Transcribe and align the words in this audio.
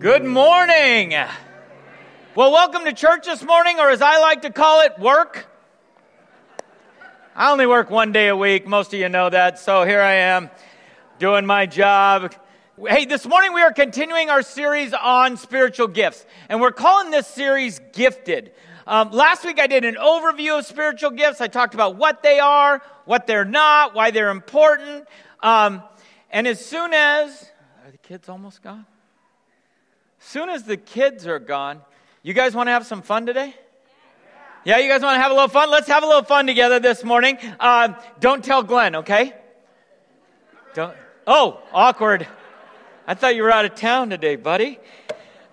Good 0.00 0.24
morning. 0.24 1.12
Well, 2.36 2.52
welcome 2.52 2.84
to 2.84 2.92
church 2.92 3.26
this 3.26 3.42
morning, 3.42 3.80
or 3.80 3.90
as 3.90 4.00
I 4.00 4.20
like 4.20 4.42
to 4.42 4.50
call 4.50 4.82
it, 4.82 4.96
work. 5.00 5.48
I 7.34 7.50
only 7.50 7.66
work 7.66 7.90
one 7.90 8.12
day 8.12 8.28
a 8.28 8.36
week. 8.36 8.64
Most 8.64 8.94
of 8.94 9.00
you 9.00 9.08
know 9.08 9.28
that. 9.28 9.58
So 9.58 9.82
here 9.82 10.00
I 10.00 10.12
am 10.14 10.50
doing 11.18 11.46
my 11.46 11.66
job. 11.66 12.32
Hey, 12.80 13.06
this 13.06 13.26
morning 13.26 13.52
we 13.54 13.60
are 13.60 13.72
continuing 13.72 14.30
our 14.30 14.42
series 14.42 14.94
on 14.94 15.36
spiritual 15.36 15.88
gifts, 15.88 16.24
and 16.48 16.60
we're 16.60 16.70
calling 16.70 17.10
this 17.10 17.26
series 17.26 17.80
Gifted. 17.92 18.52
Um, 18.86 19.10
last 19.10 19.44
week 19.44 19.58
I 19.58 19.66
did 19.66 19.84
an 19.84 19.96
overview 19.96 20.60
of 20.60 20.66
spiritual 20.66 21.10
gifts. 21.10 21.40
I 21.40 21.48
talked 21.48 21.74
about 21.74 21.96
what 21.96 22.22
they 22.22 22.38
are, 22.38 22.82
what 23.04 23.26
they're 23.26 23.44
not, 23.44 23.96
why 23.96 24.12
they're 24.12 24.30
important. 24.30 25.08
Um, 25.40 25.82
and 26.30 26.46
as 26.46 26.64
soon 26.64 26.94
as, 26.94 27.50
are 27.84 27.90
the 27.90 27.98
kids 27.98 28.28
almost 28.28 28.62
gone? 28.62 28.86
Soon 30.28 30.50
as 30.50 30.64
the 30.64 30.76
kids 30.76 31.26
are 31.26 31.38
gone, 31.38 31.80
you 32.22 32.34
guys 32.34 32.54
want 32.54 32.66
to 32.66 32.70
have 32.72 32.84
some 32.84 33.00
fun 33.00 33.24
today? 33.24 33.54
Yeah, 34.64 34.76
you 34.76 34.88
guys 34.88 35.00
want 35.00 35.16
to 35.16 35.22
have 35.22 35.30
a 35.30 35.34
little 35.34 35.48
fun? 35.48 35.70
Let's 35.70 35.88
have 35.88 36.02
a 36.02 36.06
little 36.06 36.24
fun 36.24 36.46
together 36.46 36.78
this 36.78 37.02
morning. 37.02 37.38
Uh, 37.58 37.94
don't 38.20 38.44
tell 38.44 38.62
Glenn, 38.62 38.96
okay? 38.96 39.32
Don't. 40.74 40.94
Oh, 41.26 41.62
awkward. 41.72 42.28
I 43.06 43.14
thought 43.14 43.36
you 43.36 43.42
were 43.42 43.50
out 43.50 43.64
of 43.64 43.74
town 43.74 44.10
today, 44.10 44.36
buddy. 44.36 44.78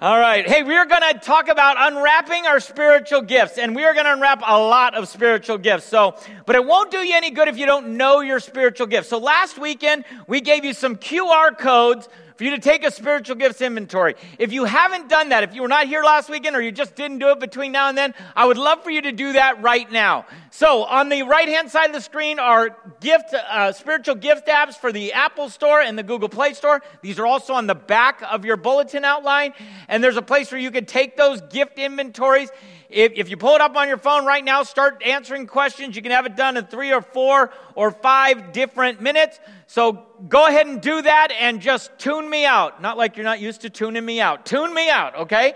All 0.01 0.19
right. 0.19 0.45
Hey, 0.45 0.61
we 0.63 0.75
are 0.75 0.85
going 0.85 1.13
to 1.13 1.19
talk 1.19 1.47
about 1.47 1.77
unwrapping 1.79 2.45
our 2.45 2.59
spiritual 2.59 3.21
gifts, 3.21 3.57
and 3.57 3.73
we 3.73 3.85
are 3.85 3.93
going 3.93 4.05
to 4.05 4.11
unwrap 4.11 4.43
a 4.45 4.59
lot 4.59 4.93
of 4.93 5.07
spiritual 5.07 5.57
gifts. 5.57 5.85
So, 5.85 6.17
but 6.45 6.57
it 6.57 6.65
won't 6.65 6.91
do 6.91 6.97
you 6.97 7.15
any 7.15 7.31
good 7.31 7.47
if 7.47 7.57
you 7.57 7.65
don't 7.65 7.95
know 7.95 8.19
your 8.19 8.41
spiritual 8.41 8.87
gifts. 8.87 9.07
So 9.07 9.19
last 9.19 9.57
weekend, 9.57 10.03
we 10.27 10.41
gave 10.41 10.65
you 10.65 10.73
some 10.73 10.97
QR 10.97 11.57
codes 11.57 12.09
for 12.35 12.43
you 12.43 12.51
to 12.51 12.59
take 12.59 12.85
a 12.85 12.91
spiritual 12.91 13.35
gifts 13.35 13.61
inventory. 13.61 14.15
If 14.37 14.51
you 14.51 14.65
haven't 14.65 15.09
done 15.09 15.29
that, 15.29 15.43
if 15.43 15.55
you 15.55 15.61
were 15.61 15.67
not 15.67 15.87
here 15.87 16.03
last 16.03 16.29
weekend 16.29 16.55
or 16.55 16.61
you 16.61 16.71
just 16.71 16.95
didn't 16.95 17.19
do 17.19 17.29
it 17.29 17.39
between 17.39 17.71
now 17.71 17.89
and 17.89 17.97
then, 17.97 18.13
I 18.35 18.45
would 18.45 18.57
love 18.57 18.83
for 18.83 18.91
you 18.91 19.01
to 19.01 19.11
do 19.11 19.33
that 19.33 19.61
right 19.61 19.89
now. 19.91 20.25
So 20.51 20.83
on 20.83 21.09
the 21.09 21.23
right 21.23 21.47
hand 21.47 21.71
side 21.71 21.87
of 21.87 21.93
the 21.93 22.01
screen 22.01 22.39
are 22.39 22.77
gift, 22.99 23.33
uh, 23.33 23.71
spiritual 23.71 24.15
gift 24.15 24.47
apps 24.47 24.75
for 24.75 24.91
the 24.91 25.13
Apple 25.13 25.49
Store 25.49 25.81
and 25.81 25.97
the 25.97 26.03
Google 26.03 26.29
Play 26.29 26.53
Store. 26.53 26.81
These 27.01 27.19
are 27.19 27.25
also 27.25 27.53
on 27.53 27.67
the 27.67 27.75
back 27.75 28.21
of 28.29 28.45
your 28.45 28.57
bulletin 28.57 29.05
outline. 29.05 29.53
And 29.87 30.03
there's 30.03 30.17
a 30.17 30.21
place 30.21 30.51
where 30.51 30.59
you 30.59 30.71
can 30.71 30.85
take 30.85 31.17
those 31.17 31.41
gift 31.41 31.79
inventories 31.79 32.49
if, 32.89 33.13
if 33.15 33.29
you 33.29 33.37
pull 33.37 33.55
it 33.55 33.61
up 33.61 33.75
on 33.75 33.87
your 33.87 33.97
phone 33.97 34.25
right 34.25 34.43
now, 34.43 34.63
start 34.63 35.01
answering 35.03 35.47
questions. 35.47 35.95
You 35.95 36.01
can 36.01 36.11
have 36.11 36.25
it 36.25 36.35
done 36.35 36.57
in 36.57 36.65
three 36.65 36.93
or 36.93 37.01
four 37.01 37.51
or 37.75 37.91
five 37.91 38.51
different 38.51 39.01
minutes. 39.01 39.39
So 39.67 40.05
go 40.27 40.47
ahead 40.47 40.67
and 40.67 40.81
do 40.81 41.01
that 41.01 41.31
and 41.39 41.61
just 41.61 41.97
tune 41.97 42.29
me 42.29 42.45
out. 42.45 42.81
Not 42.81 42.97
like 42.97 43.17
you're 43.17 43.23
not 43.23 43.39
used 43.39 43.61
to 43.61 43.69
tuning 43.69 44.05
me 44.05 44.21
out. 44.21 44.45
Tune 44.45 44.73
me 44.73 44.89
out, 44.89 45.15
okay? 45.15 45.53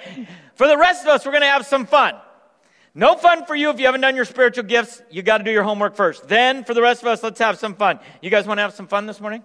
For 0.55 0.67
the 0.67 0.77
rest 0.77 1.03
of 1.03 1.09
us, 1.09 1.25
we're 1.25 1.31
going 1.31 1.41
to 1.41 1.47
have 1.47 1.65
some 1.65 1.85
fun. 1.85 2.15
No 2.95 3.15
fun 3.15 3.45
for 3.45 3.55
you 3.55 3.69
if 3.69 3.79
you 3.79 3.85
haven't 3.85 4.01
done 4.01 4.15
your 4.15 4.25
spiritual 4.25 4.63
gifts. 4.63 5.01
You 5.09 5.21
got 5.21 5.37
to 5.37 5.43
do 5.43 5.51
your 5.51 5.63
homework 5.63 5.95
first. 5.95 6.27
Then, 6.27 6.63
for 6.63 6.73
the 6.73 6.81
rest 6.81 7.01
of 7.01 7.07
us, 7.07 7.21
let's 7.23 7.39
have 7.39 7.59
some 7.59 7.75
fun. 7.75 7.99
You 8.21 8.29
guys 8.29 8.47
want 8.47 8.57
to 8.57 8.63
have 8.63 8.73
some 8.73 8.87
fun 8.87 9.05
this 9.05 9.21
morning? 9.21 9.43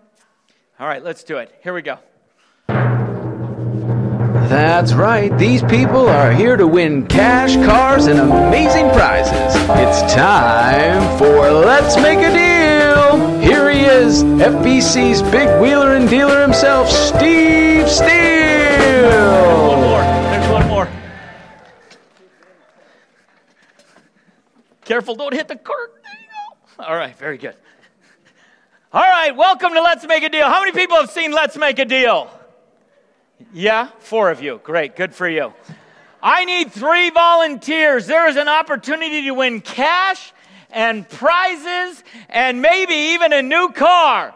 All 0.81 0.89
right, 0.89 1.05
let's 1.05 1.23
do 1.23 1.37
it. 1.39 1.55
Here 1.63 1.75
we 1.75 1.83
go. 1.83 1.99
That's 4.55 4.93
right, 4.93 5.37
these 5.37 5.65
people 5.65 6.09
are 6.09 6.31
here 6.31 6.57
to 6.57 6.65
win 6.65 7.09
cash, 7.09 7.57
cars, 7.67 8.07
and 8.07 8.21
amazing 8.21 8.89
prizes. 8.91 9.33
It's 9.33 10.15
time 10.15 11.19
for 11.19 11.51
Let's 11.51 11.97
Make 11.97 12.21
a 12.21 12.31
Deal! 12.33 13.41
Here 13.41 13.69
he 13.69 13.81
is, 13.81 14.23
FBC's 14.23 15.23
big 15.23 15.61
wheeler 15.61 15.97
and 15.97 16.09
dealer 16.09 16.41
himself, 16.41 16.89
Steve 16.89 17.91
Steele! 17.91 18.07
One 19.67 19.81
more. 19.81 20.03
There's 20.03 20.49
one 20.49 20.69
more. 20.69 20.89
Careful, 24.85 25.17
don't 25.17 25.35
hit 25.35 25.49
the 25.49 25.57
go. 25.57 25.75
All 26.79 26.95
right, 26.95 27.19
very 27.19 27.39
good. 27.39 27.57
All 28.93 29.03
right, 29.03 29.35
welcome 29.35 29.75
to 29.75 29.83
Let's 29.83 30.07
Make 30.07 30.23
a 30.23 30.29
Deal. 30.29 30.45
How 30.45 30.61
many 30.61 30.71
people 30.71 30.97
have 30.97 31.11
seen 31.11 31.33
Let's 31.33 31.57
Make 31.57 31.81
a 31.81 31.85
Deal? 31.85 32.31
Yeah, 33.53 33.89
four 34.01 34.31
of 34.31 34.43
you. 34.43 34.61
Great, 34.63 34.97
good 34.97 35.15
for 35.15 35.29
you. 35.29 35.53
I 36.23 36.45
need 36.45 36.73
three 36.73 37.11
volunteers. 37.11 38.07
There 38.07 38.29
is 38.29 38.37
an 38.37 38.49
opportunity 38.49 39.23
to 39.23 39.33
win 39.33 39.61
cash 39.61 40.33
and 40.71 41.09
prizes 41.09 42.03
and 42.29 42.63
maybe 42.63 42.95
even 42.95 43.33
a 43.33 43.43
new 43.43 43.71
car. 43.71 44.35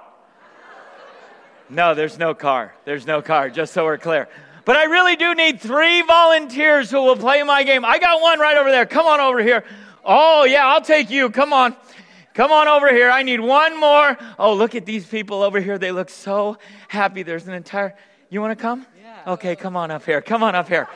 No, 1.71 1.95
there's 1.95 2.19
no 2.19 2.35
car. 2.35 2.75
There's 2.85 3.07
no 3.07 3.21
car, 3.23 3.51
just 3.51 3.73
so 3.73 3.85
we're 3.85 3.99
clear. 3.99 4.29
But 4.65 4.77
I 4.77 4.85
really 4.85 5.17
do 5.17 5.35
need 5.35 5.61
three 5.61 6.03
volunteers 6.03 6.91
who 6.91 7.03
will 7.03 7.17
play 7.17 7.43
my 7.43 7.65
game. 7.65 7.85
I 7.85 7.99
got 7.99 8.21
one 8.21 8.39
right 8.39 8.57
over 8.57 8.71
there. 8.71 8.87
Come 8.87 9.07
on 9.07 9.21
over 9.21 9.43
here. 9.43 9.65
Oh, 10.05 10.45
yeah, 10.45 10.67
I'll 10.67 10.83
take 10.83 11.11
you. 11.11 11.31
Come 11.31 11.53
on. 11.53 11.75
Come 12.35 12.53
on 12.53 12.69
over 12.69 12.89
here. 12.89 13.11
I 13.11 13.23
need 13.23 13.41
one 13.41 13.79
more. 13.79 14.17
Oh, 14.39 14.55
look 14.55 14.75
at 14.75 14.87
these 14.87 15.07
people 15.07 15.43
over 15.43 15.61
here. 15.61 15.79
They 15.79 15.91
look 15.91 16.09
so 16.09 16.59
happy. 16.87 17.23
There's 17.23 17.49
an 17.49 17.55
entire. 17.55 17.97
You 18.31 18.41
want 18.41 18.57
to 18.59 18.63
come? 18.63 18.87
Okay, 19.29 19.57
come 19.57 19.77
on 19.77 19.91
up 19.91 20.07
here. 20.07 20.23
Come 20.23 20.43
on 20.43 20.55
up 20.55 20.69
here. 20.69 20.89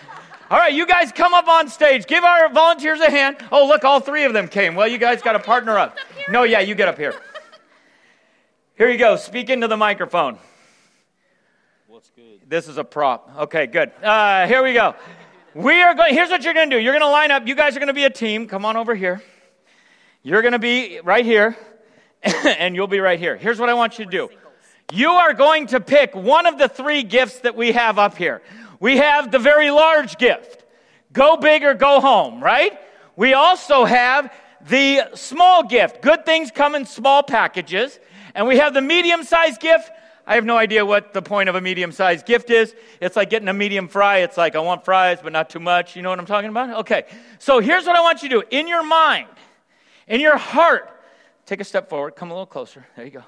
All 0.50 0.56
right, 0.56 0.72
you 0.72 0.86
guys 0.86 1.12
come 1.12 1.34
up 1.34 1.48
on 1.48 1.68
stage. 1.68 2.06
Give 2.06 2.24
our 2.24 2.48
volunteers 2.48 2.98
a 3.00 3.10
hand. 3.10 3.36
Oh, 3.52 3.66
look, 3.66 3.84
all 3.84 4.00
three 4.00 4.24
of 4.24 4.32
them 4.32 4.48
came. 4.48 4.74
Well, 4.74 4.88
you 4.88 4.96
guys 4.96 5.20
got 5.20 5.32
to 5.32 5.38
partner 5.38 5.76
up. 5.76 5.98
No, 6.30 6.42
yeah, 6.44 6.60
you 6.60 6.74
get 6.74 6.88
up 6.88 6.96
here. 6.96 7.14
Here 8.78 8.88
you 8.88 8.96
go. 8.96 9.16
Speak 9.16 9.50
into 9.50 9.68
the 9.68 9.76
microphone. 9.76 10.38
What's 11.88 12.08
good? 12.16 12.40
This 12.48 12.68
is 12.68 12.78
a 12.78 12.84
prop. 12.84 13.30
Okay, 13.40 13.66
good. 13.66 13.92
Uh, 14.02 14.46
here 14.46 14.62
we 14.62 14.72
go. 14.72 14.94
We 15.52 15.82
are 15.82 15.94
going. 15.94 16.14
Here's 16.14 16.30
what 16.30 16.42
you're 16.42 16.54
going 16.54 16.70
to 16.70 16.76
do. 16.76 16.82
You're 16.82 16.94
going 16.94 17.02
to 17.02 17.10
line 17.10 17.30
up. 17.30 17.46
You 17.46 17.54
guys 17.54 17.76
are 17.76 17.80
going 17.80 17.88
to 17.88 17.92
be 17.92 18.04
a 18.04 18.10
team. 18.10 18.46
Come 18.46 18.64
on 18.64 18.78
over 18.78 18.94
here. 18.94 19.22
You're 20.22 20.40
going 20.40 20.52
to 20.52 20.58
be 20.58 21.00
right 21.04 21.26
here, 21.26 21.54
and 22.22 22.74
you'll 22.74 22.86
be 22.86 23.00
right 23.00 23.18
here. 23.18 23.36
Here's 23.36 23.58
what 23.58 23.68
I 23.68 23.74
want 23.74 23.98
you 23.98 24.06
to 24.06 24.10
do. 24.10 24.30
You 24.92 25.08
are 25.08 25.32
going 25.32 25.68
to 25.68 25.80
pick 25.80 26.14
one 26.14 26.44
of 26.44 26.58
the 26.58 26.68
three 26.68 27.02
gifts 27.02 27.40
that 27.40 27.56
we 27.56 27.72
have 27.72 27.98
up 27.98 28.14
here. 28.18 28.42
We 28.78 28.98
have 28.98 29.30
the 29.30 29.38
very 29.38 29.70
large 29.70 30.18
gift. 30.18 30.64
Go 31.14 31.38
big 31.38 31.64
or 31.64 31.72
go 31.72 31.98
home, 31.98 32.44
right? 32.44 32.78
We 33.16 33.32
also 33.32 33.86
have 33.86 34.30
the 34.68 35.08
small 35.14 35.64
gift. 35.64 36.02
Good 36.02 36.26
things 36.26 36.50
come 36.50 36.74
in 36.74 36.84
small 36.84 37.22
packages. 37.22 37.98
And 38.34 38.46
we 38.46 38.58
have 38.58 38.74
the 38.74 38.82
medium 38.82 39.22
sized 39.24 39.62
gift. 39.62 39.90
I 40.26 40.34
have 40.34 40.44
no 40.44 40.58
idea 40.58 40.84
what 40.84 41.14
the 41.14 41.22
point 41.22 41.48
of 41.48 41.54
a 41.54 41.62
medium 41.62 41.90
sized 41.90 42.26
gift 42.26 42.50
is. 42.50 42.74
It's 43.00 43.16
like 43.16 43.30
getting 43.30 43.48
a 43.48 43.54
medium 43.54 43.88
fry. 43.88 44.18
It's 44.18 44.36
like, 44.36 44.56
I 44.56 44.58
want 44.58 44.84
fries, 44.84 45.20
but 45.22 45.32
not 45.32 45.48
too 45.48 45.60
much. 45.60 45.96
You 45.96 46.02
know 46.02 46.10
what 46.10 46.18
I'm 46.18 46.26
talking 46.26 46.50
about? 46.50 46.80
Okay. 46.80 47.04
So 47.38 47.60
here's 47.60 47.86
what 47.86 47.96
I 47.96 48.02
want 48.02 48.22
you 48.22 48.28
to 48.28 48.40
do. 48.40 48.46
In 48.50 48.68
your 48.68 48.84
mind, 48.84 49.28
in 50.06 50.20
your 50.20 50.36
heart, 50.36 50.90
take 51.46 51.62
a 51.62 51.64
step 51.64 51.88
forward. 51.88 52.14
Come 52.14 52.30
a 52.30 52.34
little 52.34 52.44
closer. 52.44 52.86
There 52.94 53.06
you 53.06 53.10
go. 53.10 53.24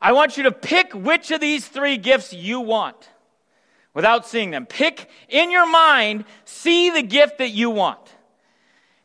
I 0.00 0.12
want 0.12 0.36
you 0.36 0.44
to 0.44 0.52
pick 0.52 0.92
which 0.94 1.30
of 1.30 1.40
these 1.40 1.66
three 1.66 1.96
gifts 1.96 2.32
you 2.32 2.60
want 2.60 3.08
without 3.94 4.26
seeing 4.26 4.50
them. 4.50 4.66
Pick 4.66 5.08
in 5.28 5.50
your 5.50 5.68
mind, 5.68 6.24
see 6.44 6.90
the 6.90 7.02
gift 7.02 7.38
that 7.38 7.50
you 7.50 7.70
want. 7.70 8.00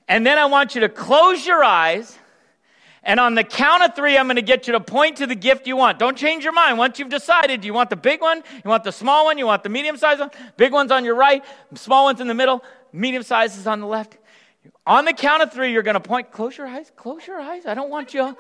And 0.07 0.25
then 0.25 0.37
I 0.37 0.45
want 0.45 0.75
you 0.75 0.81
to 0.81 0.89
close 0.89 1.45
your 1.45 1.63
eyes. 1.63 2.17
And 3.05 3.19
on 3.19 3.35
the 3.35 3.43
count 3.43 3.83
of 3.83 3.95
three, 3.95 4.17
I'm 4.17 4.27
going 4.27 4.37
to 4.37 4.41
get 4.41 4.67
you 4.67 4.73
to 4.73 4.79
point 4.79 5.17
to 5.17 5.27
the 5.27 5.35
gift 5.35 5.67
you 5.67 5.75
want. 5.75 5.99
Don't 5.99 6.17
change 6.17 6.43
your 6.43 6.53
mind. 6.53 6.77
Once 6.77 6.99
you've 6.99 7.09
decided, 7.09 7.61
do 7.61 7.67
you 7.67 7.73
want 7.73 7.89
the 7.89 7.97
big 7.97 8.21
one? 8.21 8.37
You 8.37 8.69
want 8.69 8.83
the 8.83 8.91
small 8.91 9.25
one? 9.25 9.37
You 9.37 9.45
want 9.45 9.63
the 9.63 9.69
medium 9.69 9.97
sized 9.97 10.19
one? 10.19 10.31
Big 10.55 10.71
one's 10.71 10.91
on 10.91 11.03
your 11.03 11.15
right, 11.15 11.43
small 11.75 12.05
one's 12.05 12.21
in 12.21 12.27
the 12.27 12.33
middle, 12.33 12.63
medium 12.93 13.23
size 13.23 13.57
is 13.57 13.67
on 13.67 13.81
the 13.81 13.87
left. 13.87 14.17
On 14.85 15.05
the 15.05 15.13
count 15.13 15.43
of 15.43 15.51
three, 15.51 15.71
you're 15.71 15.83
going 15.83 15.95
to 15.95 15.99
point. 15.99 16.31
Close 16.31 16.57
your 16.57 16.67
eyes. 16.67 16.91
Close 16.95 17.25
your 17.25 17.39
eyes. 17.39 17.65
I 17.65 17.73
don't 17.73 17.89
want 17.89 18.13
you. 18.13 18.37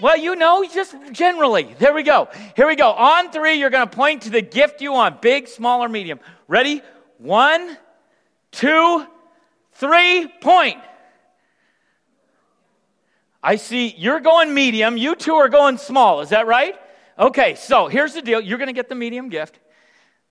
Well, 0.00 0.16
you 0.16 0.36
know, 0.36 0.64
just 0.64 0.94
generally. 1.12 1.74
There 1.78 1.94
we 1.94 2.02
go. 2.02 2.28
Here 2.56 2.66
we 2.66 2.76
go. 2.76 2.90
On 2.92 3.30
three, 3.30 3.54
you're 3.54 3.70
going 3.70 3.88
to 3.88 3.96
point 3.96 4.22
to 4.22 4.30
the 4.30 4.42
gift 4.42 4.80
you 4.80 4.92
want 4.92 5.22
big, 5.22 5.48
small, 5.48 5.82
or 5.82 5.88
medium. 5.88 6.20
Ready? 6.48 6.82
One, 7.18 7.76
two, 8.50 9.06
three, 9.72 10.28
point. 10.40 10.78
I 13.42 13.56
see 13.56 13.94
you're 13.96 14.20
going 14.20 14.54
medium. 14.54 14.96
You 14.96 15.14
two 15.14 15.34
are 15.34 15.48
going 15.48 15.78
small. 15.78 16.20
Is 16.22 16.30
that 16.30 16.46
right? 16.46 16.74
Okay, 17.18 17.54
so 17.54 17.88
here's 17.88 18.14
the 18.14 18.22
deal. 18.22 18.40
You're 18.40 18.58
going 18.58 18.68
to 18.68 18.74
get 18.74 18.88
the 18.88 18.94
medium 18.94 19.28
gift. 19.28 19.58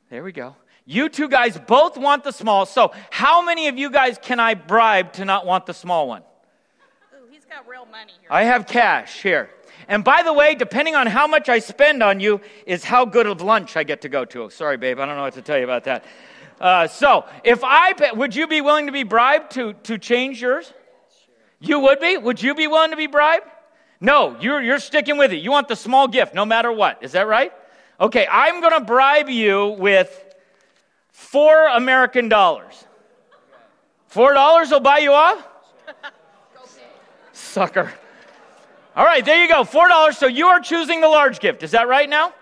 There 0.10 0.24
we 0.24 0.32
go. 0.32 0.56
You 0.86 1.08
two 1.10 1.30
guys 1.30 1.58
both 1.58 1.98
want 1.98 2.24
the 2.24 2.32
small. 2.32 2.66
So, 2.66 2.92
how 3.10 3.42
many 3.44 3.68
of 3.68 3.78
you 3.78 3.90
guys 3.90 4.18
can 4.22 4.40
I 4.40 4.54
bribe 4.54 5.14
to 5.14 5.26
not 5.26 5.46
want 5.46 5.66
the 5.66 5.74
small 5.74 6.08
one? 6.08 6.24
Got 7.54 7.68
real 7.68 7.86
money 7.86 8.14
here. 8.20 8.30
I 8.32 8.46
have 8.46 8.66
cash 8.66 9.22
here. 9.22 9.48
And 9.88 10.04
by 10.04 10.24
the 10.24 10.34
way, 10.34 10.56
depending 10.56 10.96
on 10.96 11.06
how 11.06 11.28
much 11.28 11.50
I 11.50 11.60
spend 11.60 12.02
on 12.02 12.20
you, 12.20 12.42
is 12.66 12.84
how 12.84 13.06
good 13.06 13.28
of 13.28 13.42
lunch 13.42 13.78
I 13.78 13.84
get 13.84 14.02
to 14.02 14.10
go 14.10 14.26
to. 14.26 14.50
Sorry, 14.50 14.76
babe, 14.76 15.00
I 15.00 15.06
don't 15.06 15.16
know 15.16 15.22
what 15.22 15.36
to 15.36 15.42
tell 15.44 15.60
you 15.60 15.64
about 15.64 15.84
that. 15.84 16.04
Uh, 16.60 16.88
so, 16.88 17.26
if 17.44 17.64
I 17.64 17.94
pay, 17.94 18.12
would 18.12 18.36
you 18.36 18.48
be 18.48 18.62
willing 18.62 18.88
to 18.88 18.92
be 18.92 19.04
bribed 19.04 19.52
to, 19.52 19.74
to 19.74 20.00
change 20.00 20.42
yours? 20.42 20.74
You 21.60 21.80
would 21.80 22.00
be? 22.00 22.18
Would 22.18 22.42
you 22.42 22.56
be 22.56 22.66
willing 22.66 22.90
to 22.90 22.98
be 22.98 23.08
bribed? 23.08 23.46
No, 24.02 24.36
you're, 24.40 24.62
you're 24.62 24.80
sticking 24.80 25.18
with 25.18 25.32
it. 25.32 25.38
You 25.38 25.52
want 25.52 25.68
the 25.68 25.76
small 25.76 26.08
gift 26.08 26.34
no 26.34 26.46
matter 26.46 26.72
what. 26.72 27.04
Is 27.04 27.12
that 27.12 27.28
right? 27.28 27.52
Okay, 28.00 28.26
I'm 28.32 28.62
going 28.62 28.74
to 28.74 28.86
bribe 28.86 29.30
you 29.30 29.76
with 29.78 30.10
Four 31.12 31.68
American 31.68 32.30
dollars. 32.30 32.84
Four 34.08 34.34
dollars 34.34 34.72
will 34.72 34.80
buy 34.80 35.00
you 35.00 35.14
off? 35.14 35.48
Sucker. 37.54 37.94
All 38.96 39.06
right, 39.06 39.24
there 39.24 39.40
you 39.40 39.48
go. 39.48 39.64
Four 39.64 39.88
dollars. 39.88 40.18
So 40.18 40.26
you 40.26 40.48
are 40.48 40.60
choosing 40.60 41.02
the 41.02 41.08
large 41.08 41.40
gift. 41.40 41.62
Is 41.62 41.72
that 41.72 41.88
right 41.88 42.10
now? 42.10 42.34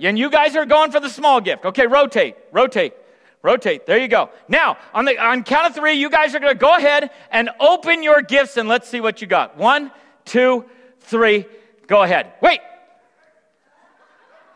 And 0.00 0.18
you 0.18 0.28
guys 0.28 0.56
are 0.56 0.66
going 0.66 0.90
for 0.90 0.98
the 0.98 1.08
small 1.08 1.40
gift. 1.40 1.64
Okay, 1.64 1.86
rotate, 1.86 2.34
rotate, 2.50 2.94
rotate. 3.42 3.86
There 3.86 3.98
you 3.98 4.08
go. 4.08 4.30
Now, 4.48 4.78
on 4.92 5.04
the 5.04 5.16
on 5.18 5.44
count 5.44 5.68
of 5.68 5.74
three, 5.76 5.94
you 5.94 6.10
guys 6.10 6.34
are 6.34 6.40
going 6.40 6.52
to 6.52 6.58
go 6.58 6.76
ahead 6.76 7.10
and 7.30 7.50
open 7.60 8.02
your 8.02 8.22
gifts, 8.22 8.56
and 8.56 8.68
let's 8.68 8.88
see 8.88 9.00
what 9.00 9.20
you 9.20 9.28
got. 9.28 9.56
One, 9.56 9.92
two, 10.24 10.64
three. 11.00 11.46
Go 11.86 12.02
ahead. 12.02 12.32
Wait. 12.40 12.58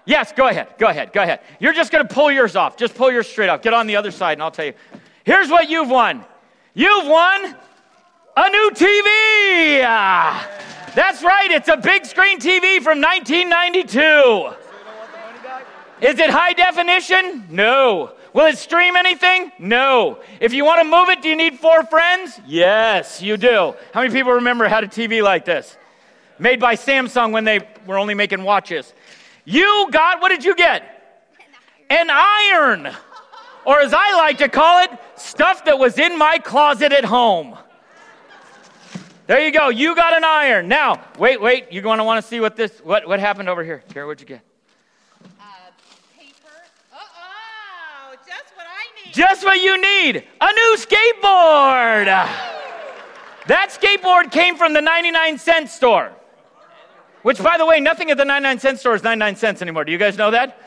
Yes, 0.07 0.33
go 0.33 0.49
ahead. 0.49 0.75
Go 0.79 0.89
ahead. 0.89 1.13
Go 1.13 1.23
ahead. 1.23 1.41
You're 1.61 1.73
just 1.73 1.93
going 1.93 2.07
to 2.07 2.13
pull 2.13 2.33
yours 2.33 2.57
off. 2.57 2.77
Just 2.77 2.97
pull 2.97 3.13
yours 3.13 3.29
straight 3.29 3.49
off. 3.49 3.63
Get 3.63 3.75
on 3.75 3.87
the 3.87 3.95
other 3.95 4.11
side, 4.11 4.33
and 4.33 4.43
I'll 4.43 4.51
tell 4.51 4.67
you. 4.67 4.75
Here's 5.23 5.51
what 5.51 5.69
you've 5.69 5.91
won. 5.91 6.25
You've 6.75 7.07
won 7.07 7.57
a 8.37 8.50
new 8.50 8.71
TV. 8.73 9.81
That's 10.94 11.23
right. 11.23 11.50
It's 11.50 11.69
a 11.69 11.77
big 11.77 12.05
screen 12.05 12.38
TV 12.38 12.83
from 12.83 13.00
1992. 13.00 14.55
Is 16.03 16.19
it 16.19 16.29
high 16.29 16.53
definition? 16.53 17.47
No. 17.49 18.12
Will 18.35 18.47
it 18.47 18.59
stream 18.59 18.97
anything? 18.97 19.50
No. 19.59 20.19
If 20.41 20.53
you 20.53 20.67
want 20.67 20.83
to 20.83 20.85
move 20.85 21.09
it, 21.09 21.23
do 21.23 21.29
you 21.31 21.37
need 21.37 21.59
four 21.59 21.85
friends? 21.85 22.38
Yes, 22.47 23.23
you 23.23 23.38
do. 23.38 23.75
How 23.94 24.03
many 24.03 24.12
people 24.12 24.33
remember 24.33 24.69
had 24.69 24.85
a 24.85 24.88
TV 24.88 25.23
like 25.23 25.47
this? 25.47 25.75
Made 26.38 26.61
by 26.61 26.75
Samsung 26.77 27.33
when 27.33 27.44
they 27.44 27.67
were 27.87 27.97
only 27.97 28.12
making 28.12 28.43
watches. 28.43 28.93
You 29.47 29.88
got, 29.91 30.21
what 30.21 30.29
did 30.29 30.44
you 30.44 30.55
get? 30.55 30.83
An 31.88 32.09
iron. 32.11 32.91
Or 33.65 33.81
as 33.81 33.94
I 33.94 34.17
like 34.17 34.37
to 34.38 34.50
call 34.50 34.83
it, 34.83 34.91
stuff 35.17 35.65
that 35.65 35.79
was 35.79 35.99
in 35.99 36.19
my 36.19 36.37
closet 36.38 36.93
at 36.93 37.06
home. 37.06 37.56
There 39.26 39.44
you 39.44 39.50
go. 39.50 39.70
You 39.70 39.96
got 39.96 40.17
an 40.17 40.23
iron. 40.25 40.69
Now, 40.69 41.05
wait, 41.19 41.40
wait. 41.40 41.73
You're 41.73 41.82
going 41.82 41.99
to 41.99 42.05
want 42.05 42.23
to 42.23 42.28
see 42.28 42.38
what 42.38 42.55
this, 42.55 42.78
what, 42.78 43.08
what 43.08 43.19
happened 43.19 43.49
over 43.49 43.64
here. 43.64 43.82
Kara, 43.93 44.06
what'd 44.06 44.20
you 44.20 44.26
get? 44.26 44.40
Uh, 45.40 45.44
paper. 46.17 46.49
Oh, 46.93 48.14
just 48.25 48.55
what 48.55 48.67
I 48.67 49.05
need. 49.05 49.12
Just 49.12 49.44
what 49.44 49.61
you 49.61 49.82
need 49.82 50.25
a 50.40 50.52
new 50.52 50.76
skateboard. 50.78 52.06
That 53.49 53.70
skateboard 53.70 54.31
came 54.31 54.56
from 54.56 54.73
the 54.75 54.81
99 54.81 55.38
cent 55.38 55.70
store. 55.70 56.12
Which, 57.23 57.43
by 57.43 57.58
the 57.58 57.67
way, 57.67 57.81
nothing 57.81 58.12
at 58.12 58.19
the 58.19 58.25
99 58.25 58.61
cent 58.61 58.78
store 58.78 58.94
is 58.94 59.02
99 59.02 59.34
cents 59.34 59.61
anymore. 59.61 59.84
Do 59.84 59.90
you 59.90 59.99
guys 59.99 60.17
know 60.17 60.31
that? 60.31 60.61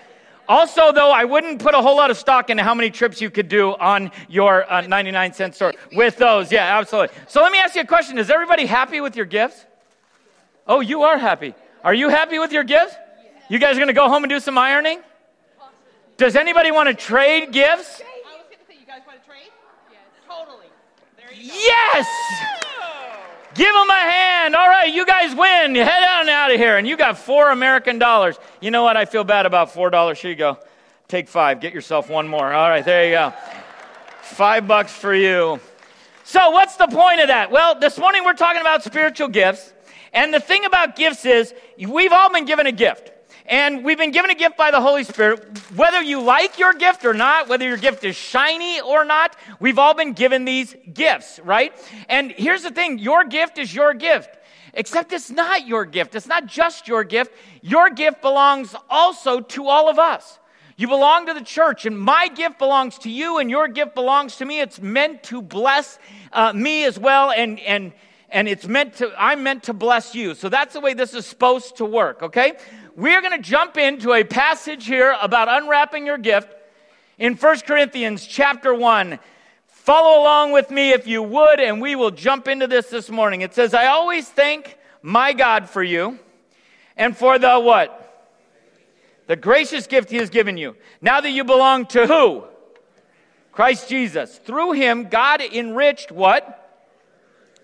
Also, 0.49 0.91
though, 0.91 1.11
I 1.11 1.25
wouldn't 1.25 1.61
put 1.61 1.75
a 1.75 1.81
whole 1.81 1.95
lot 1.95 2.09
of 2.09 2.17
stock 2.17 2.49
into 2.49 2.63
how 2.63 2.73
many 2.73 2.89
trips 2.89 3.21
you 3.21 3.29
could 3.29 3.47
do 3.47 3.75
on 3.75 4.11
your 4.27 4.69
uh, 4.69 4.81
99 4.81 5.33
cent 5.33 5.53
store 5.53 5.75
with 5.93 6.17
those. 6.17 6.51
Yeah, 6.51 6.79
absolutely. 6.79 7.15
So 7.27 7.43
let 7.43 7.51
me 7.51 7.59
ask 7.59 7.75
you 7.75 7.81
a 7.81 7.85
question 7.85 8.17
Is 8.17 8.31
everybody 8.31 8.65
happy 8.65 8.99
with 8.99 9.15
your 9.15 9.27
gifts? 9.27 9.67
Oh, 10.65 10.79
you 10.79 11.03
are 11.03 11.19
happy. 11.19 11.53
Are 11.83 11.93
you 11.93 12.09
happy 12.09 12.39
with 12.39 12.51
your 12.51 12.63
gifts? 12.63 12.95
You 13.47 13.59
guys 13.59 13.75
are 13.75 13.79
going 13.79 13.87
to 13.87 13.93
go 13.93 14.09
home 14.09 14.23
and 14.23 14.29
do 14.29 14.39
some 14.39 14.57
ironing? 14.57 15.01
Does 16.17 16.35
anybody 16.35 16.71
want 16.71 16.89
to 16.89 16.95
trade 16.95 17.51
gifts? 17.51 18.01
I 18.01 18.37
was 18.37 18.45
going 18.49 18.59
to 18.59 18.73
say, 18.73 18.79
you 18.79 18.85
guys 18.87 19.01
want 19.07 19.21
to 19.21 19.25
trade? 19.27 19.51
Yes. 19.91 20.01
Totally. 20.27 20.67
Yes! 21.31 22.58
Give 23.59 23.73
them 23.73 23.89
a 23.89 23.93
hand. 23.93 24.55
All 24.55 24.69
right, 24.69 24.93
you 24.93 25.05
guys 25.05 25.35
win. 25.35 25.75
Head 25.75 26.21
on 26.21 26.29
out 26.29 26.49
of 26.49 26.57
here. 26.57 26.77
And 26.77 26.87
you 26.87 26.95
got 26.95 27.17
four 27.17 27.51
American 27.51 27.99
dollars. 27.99 28.39
You 28.61 28.71
know 28.71 28.83
what? 28.83 28.95
I 28.95 29.03
feel 29.03 29.25
bad 29.25 29.45
about 29.45 29.73
four 29.73 29.89
dollars. 29.89 30.17
Here 30.17 30.31
you 30.31 30.37
go. 30.37 30.57
Take 31.09 31.27
five. 31.27 31.59
Get 31.59 31.73
yourself 31.73 32.09
one 32.09 32.29
more. 32.29 32.53
All 32.53 32.69
right, 32.69 32.85
there 32.85 33.03
you 33.07 33.11
go. 33.11 33.33
Five 34.21 34.65
bucks 34.65 34.93
for 34.93 35.13
you. 35.13 35.59
So, 36.23 36.51
what's 36.51 36.77
the 36.77 36.87
point 36.87 37.19
of 37.19 37.27
that? 37.27 37.51
Well, 37.51 37.77
this 37.77 37.97
morning 37.97 38.23
we're 38.23 38.31
talking 38.31 38.61
about 38.61 38.81
spiritual 38.81 39.27
gifts. 39.27 39.73
And 40.13 40.33
the 40.33 40.39
thing 40.39 40.63
about 40.63 40.95
gifts 40.95 41.25
is, 41.25 41.53
we've 41.77 42.13
all 42.13 42.31
been 42.31 42.45
given 42.45 42.65
a 42.65 42.71
gift. 42.71 43.08
And 43.49 43.83
we've 43.83 43.97
been 43.97 44.11
given 44.11 44.29
a 44.29 44.35
gift 44.35 44.57
by 44.57 44.69
the 44.69 44.79
Holy 44.79 45.03
Spirit. 45.03 45.57
Whether 45.75 46.03
you 46.03 46.21
like 46.21 46.59
your 46.59 46.71
gift 46.71 47.03
or 47.03 47.15
not, 47.15 47.49
whether 47.49 47.67
your 47.67 47.77
gift 47.77 48.03
is 48.03 48.15
shiny 48.15 48.79
or 48.79 49.03
not, 49.03 49.35
we've 49.59 49.79
all 49.79 49.95
been 49.95 50.13
given 50.13 50.45
these 50.45 50.75
gifts, 50.93 51.39
right? 51.43 51.73
And 52.07 52.31
here's 52.31 52.61
the 52.61 52.69
thing 52.69 52.99
your 52.99 53.23
gift 53.23 53.57
is 53.57 53.73
your 53.73 53.95
gift. 53.95 54.29
Except 54.75 55.11
it's 55.13 55.31
not 55.31 55.65
your 55.65 55.85
gift. 55.85 56.13
It's 56.13 56.27
not 56.27 56.45
just 56.45 56.87
your 56.87 57.03
gift. 57.03 57.33
Your 57.63 57.89
gift 57.89 58.21
belongs 58.21 58.75
also 58.87 59.39
to 59.39 59.67
all 59.67 59.89
of 59.89 59.97
us. 59.97 60.37
You 60.77 60.87
belong 60.87 61.25
to 61.25 61.33
the 61.33 61.41
church, 61.41 61.87
and 61.87 61.99
my 61.99 62.27
gift 62.27 62.59
belongs 62.59 62.99
to 62.99 63.09
you, 63.09 63.39
and 63.39 63.49
your 63.49 63.67
gift 63.67 63.95
belongs 63.95 64.35
to 64.37 64.45
me. 64.45 64.61
It's 64.61 64.79
meant 64.79 65.23
to 65.23 65.41
bless 65.41 65.97
uh, 66.31 66.53
me 66.53 66.85
as 66.85 66.99
well, 66.99 67.31
and, 67.31 67.59
and, 67.61 67.93
and 68.29 68.47
it's 68.47 68.67
meant 68.67 68.93
to, 68.97 69.11
I'm 69.17 69.41
meant 69.41 69.63
to 69.63 69.73
bless 69.73 70.13
you. 70.13 70.35
So 70.35 70.49
that's 70.49 70.73
the 70.73 70.79
way 70.79 70.93
this 70.93 71.15
is 71.15 71.25
supposed 71.25 71.77
to 71.77 71.85
work, 71.85 72.21
okay? 72.21 72.53
We're 72.95 73.21
going 73.21 73.41
to 73.41 73.49
jump 73.49 73.77
into 73.77 74.13
a 74.13 74.23
passage 74.23 74.85
here 74.85 75.15
about 75.21 75.47
unwrapping 75.49 76.05
your 76.05 76.17
gift 76.17 76.53
in 77.17 77.35
1 77.35 77.59
Corinthians 77.61 78.25
chapter 78.25 78.73
1. 78.73 79.19
Follow 79.67 80.21
along 80.21 80.51
with 80.51 80.69
me 80.71 80.91
if 80.91 81.07
you 81.07 81.23
would, 81.23 81.59
and 81.59 81.81
we 81.81 81.95
will 81.95 82.11
jump 82.11 82.47
into 82.47 82.67
this 82.67 82.87
this 82.87 83.09
morning. 83.09 83.41
It 83.41 83.53
says, 83.53 83.73
I 83.73 83.87
always 83.87 84.27
thank 84.27 84.77
my 85.01 85.33
God 85.33 85.69
for 85.69 85.83
you 85.83 86.19
and 86.95 87.15
for 87.15 87.39
the 87.39 87.59
what? 87.59 87.95
The 89.27 89.35
gracious 89.35 89.87
gift 89.87 90.09
he 90.09 90.17
has 90.17 90.29
given 90.29 90.57
you. 90.57 90.75
Now 91.01 91.21
that 91.21 91.31
you 91.31 91.43
belong 91.43 91.85
to 91.87 92.07
who? 92.07 92.43
Christ 93.51 93.89
Jesus. 93.89 94.37
Through 94.37 94.73
him, 94.73 95.09
God 95.09 95.41
enriched 95.41 96.11
what? 96.11 96.68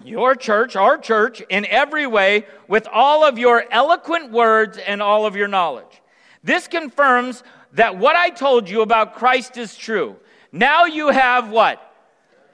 Your 0.03 0.35
church, 0.35 0.75
our 0.75 0.97
church, 0.97 1.41
in 1.49 1.65
every 1.65 2.07
way 2.07 2.45
with 2.67 2.87
all 2.91 3.23
of 3.23 3.37
your 3.37 3.65
eloquent 3.71 4.31
words 4.31 4.77
and 4.77 5.01
all 5.01 5.25
of 5.25 5.35
your 5.35 5.47
knowledge. 5.47 6.01
This 6.43 6.67
confirms 6.67 7.43
that 7.73 7.97
what 7.97 8.15
I 8.15 8.29
told 8.29 8.69
you 8.69 8.81
about 8.81 9.15
Christ 9.15 9.57
is 9.57 9.75
true. 9.75 10.15
Now 10.51 10.85
you 10.85 11.09
have 11.09 11.49
what? 11.49 11.81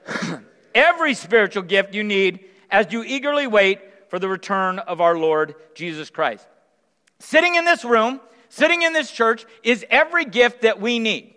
every 0.74 1.14
spiritual 1.14 1.62
gift 1.62 1.94
you 1.94 2.04
need 2.04 2.40
as 2.70 2.92
you 2.92 3.04
eagerly 3.04 3.46
wait 3.46 3.80
for 4.08 4.18
the 4.18 4.28
return 4.28 4.78
of 4.78 5.00
our 5.00 5.16
Lord 5.16 5.54
Jesus 5.74 6.10
Christ. 6.10 6.46
Sitting 7.18 7.54
in 7.54 7.64
this 7.64 7.84
room, 7.84 8.20
sitting 8.48 8.82
in 8.82 8.92
this 8.92 9.10
church, 9.10 9.46
is 9.62 9.84
every 9.90 10.24
gift 10.24 10.62
that 10.62 10.80
we 10.80 10.98
need. 10.98 11.34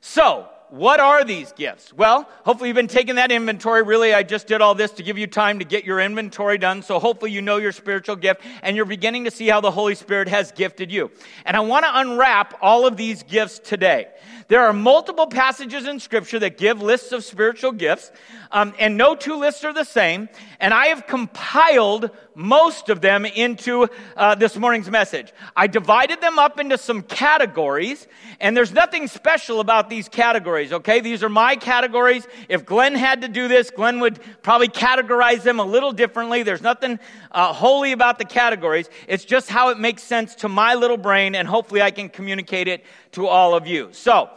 So, 0.00 0.48
what 0.74 0.98
are 0.98 1.22
these 1.22 1.52
gifts? 1.52 1.92
Well, 1.92 2.28
hopefully 2.44 2.68
you've 2.68 2.74
been 2.74 2.88
taking 2.88 3.14
that 3.14 3.30
inventory. 3.30 3.84
Really, 3.84 4.12
I 4.12 4.24
just 4.24 4.48
did 4.48 4.60
all 4.60 4.74
this 4.74 4.90
to 4.92 5.04
give 5.04 5.16
you 5.16 5.28
time 5.28 5.60
to 5.60 5.64
get 5.64 5.84
your 5.84 6.00
inventory 6.00 6.58
done. 6.58 6.82
So 6.82 6.98
hopefully 6.98 7.30
you 7.30 7.42
know 7.42 7.58
your 7.58 7.70
spiritual 7.70 8.16
gift 8.16 8.40
and 8.60 8.74
you're 8.74 8.84
beginning 8.84 9.22
to 9.26 9.30
see 9.30 9.46
how 9.46 9.60
the 9.60 9.70
Holy 9.70 9.94
Spirit 9.94 10.26
has 10.26 10.50
gifted 10.50 10.90
you. 10.90 11.12
And 11.44 11.56
I 11.56 11.60
want 11.60 11.84
to 11.84 11.96
unwrap 12.00 12.58
all 12.60 12.88
of 12.88 12.96
these 12.96 13.22
gifts 13.22 13.60
today. 13.60 14.08
There 14.48 14.62
are 14.66 14.72
multiple 14.72 15.28
passages 15.28 15.86
in 15.86 16.00
Scripture 16.00 16.40
that 16.40 16.58
give 16.58 16.82
lists 16.82 17.12
of 17.12 17.22
spiritual 17.22 17.70
gifts, 17.70 18.10
um, 18.54 18.72
and 18.78 18.96
no 18.96 19.16
two 19.16 19.36
lists 19.36 19.64
are 19.64 19.72
the 19.74 19.84
same. 19.84 20.28
And 20.60 20.72
I 20.72 20.86
have 20.86 21.06
compiled 21.06 22.10
most 22.36 22.88
of 22.88 23.00
them 23.00 23.26
into 23.26 23.88
uh, 24.16 24.36
this 24.36 24.56
morning's 24.56 24.88
message. 24.88 25.32
I 25.56 25.66
divided 25.66 26.20
them 26.20 26.38
up 26.38 26.58
into 26.60 26.78
some 26.78 27.02
categories, 27.02 28.06
and 28.40 28.56
there's 28.56 28.72
nothing 28.72 29.08
special 29.08 29.58
about 29.58 29.90
these 29.90 30.08
categories, 30.08 30.72
okay? 30.72 31.00
These 31.00 31.22
are 31.24 31.28
my 31.28 31.56
categories. 31.56 32.26
If 32.48 32.64
Glenn 32.64 32.94
had 32.94 33.22
to 33.22 33.28
do 33.28 33.48
this, 33.48 33.70
Glenn 33.70 34.00
would 34.00 34.20
probably 34.42 34.68
categorize 34.68 35.42
them 35.42 35.58
a 35.58 35.64
little 35.64 35.92
differently. 35.92 36.44
There's 36.44 36.62
nothing 36.62 37.00
uh, 37.32 37.52
holy 37.52 37.90
about 37.92 38.18
the 38.18 38.24
categories. 38.24 38.88
It's 39.08 39.24
just 39.24 39.50
how 39.50 39.70
it 39.70 39.78
makes 39.78 40.02
sense 40.02 40.36
to 40.36 40.48
my 40.48 40.74
little 40.74 40.96
brain, 40.96 41.34
and 41.34 41.46
hopefully 41.46 41.82
I 41.82 41.90
can 41.90 42.08
communicate 42.08 42.68
it 42.68 42.84
to 43.12 43.26
all 43.26 43.54
of 43.54 43.66
you. 43.66 43.88
So, 43.92 44.30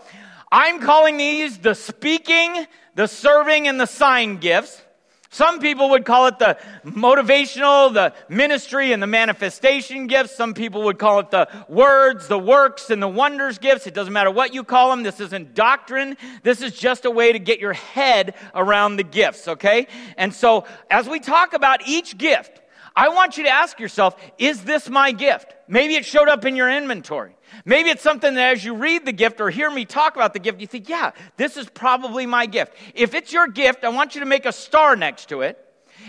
I'm 0.51 0.79
calling 0.79 1.17
these 1.17 1.57
the 1.57 1.75
speaking, 1.75 2.65
the 2.95 3.07
serving, 3.07 3.67
and 3.67 3.79
the 3.79 3.85
sign 3.85 4.37
gifts. 4.37 4.81
Some 5.29 5.59
people 5.59 5.89
would 5.89 6.05
call 6.05 6.27
it 6.27 6.39
the 6.39 6.57
motivational, 6.85 7.93
the 7.93 8.13
ministry, 8.29 8.93
and 8.93 9.03
the 9.03 9.07
manifestation 9.07 10.07
gifts. 10.07 10.35
Some 10.35 10.53
people 10.53 10.83
would 10.83 10.97
call 10.97 11.19
it 11.19 11.31
the 11.31 11.49
words, 11.67 12.27
the 12.27 12.39
works, 12.39 12.89
and 12.89 13.03
the 13.03 13.09
wonders 13.09 13.57
gifts. 13.57 13.87
It 13.87 13.93
doesn't 13.93 14.13
matter 14.13 14.31
what 14.31 14.53
you 14.53 14.63
call 14.63 14.89
them. 14.89 15.03
This 15.03 15.19
isn't 15.19 15.53
doctrine. 15.53 16.15
This 16.43 16.61
is 16.61 16.71
just 16.71 17.03
a 17.03 17.11
way 17.11 17.33
to 17.33 17.39
get 17.39 17.59
your 17.59 17.73
head 17.73 18.35
around 18.55 18.95
the 18.95 19.03
gifts, 19.03 19.49
okay? 19.49 19.87
And 20.15 20.33
so, 20.33 20.65
as 20.89 21.09
we 21.09 21.19
talk 21.19 21.53
about 21.53 21.85
each 21.85 22.17
gift, 22.17 22.61
I 22.97 23.09
want 23.09 23.37
you 23.37 23.43
to 23.43 23.49
ask 23.49 23.79
yourself, 23.79 24.15
is 24.39 24.63
this 24.63 24.89
my 24.89 25.11
gift? 25.11 25.53
Maybe 25.67 25.93
it 25.93 26.03
showed 26.03 26.27
up 26.27 26.45
in 26.45 26.55
your 26.55 26.67
inventory. 26.67 27.35
Maybe 27.63 27.91
it's 27.91 28.01
something 28.01 28.33
that 28.33 28.53
as 28.53 28.65
you 28.65 28.73
read 28.73 29.05
the 29.05 29.11
gift 29.11 29.39
or 29.39 29.51
hear 29.51 29.69
me 29.69 29.85
talk 29.85 30.15
about 30.15 30.33
the 30.33 30.39
gift, 30.39 30.59
you 30.59 30.65
think, 30.65 30.89
yeah, 30.89 31.11
this 31.37 31.57
is 31.57 31.69
probably 31.69 32.25
my 32.25 32.47
gift. 32.47 32.73
If 32.95 33.13
it's 33.13 33.31
your 33.31 33.47
gift, 33.47 33.83
I 33.83 33.89
want 33.89 34.15
you 34.15 34.21
to 34.21 34.25
make 34.25 34.47
a 34.47 34.51
star 34.51 34.95
next 34.95 35.29
to 35.29 35.41
it. 35.41 35.63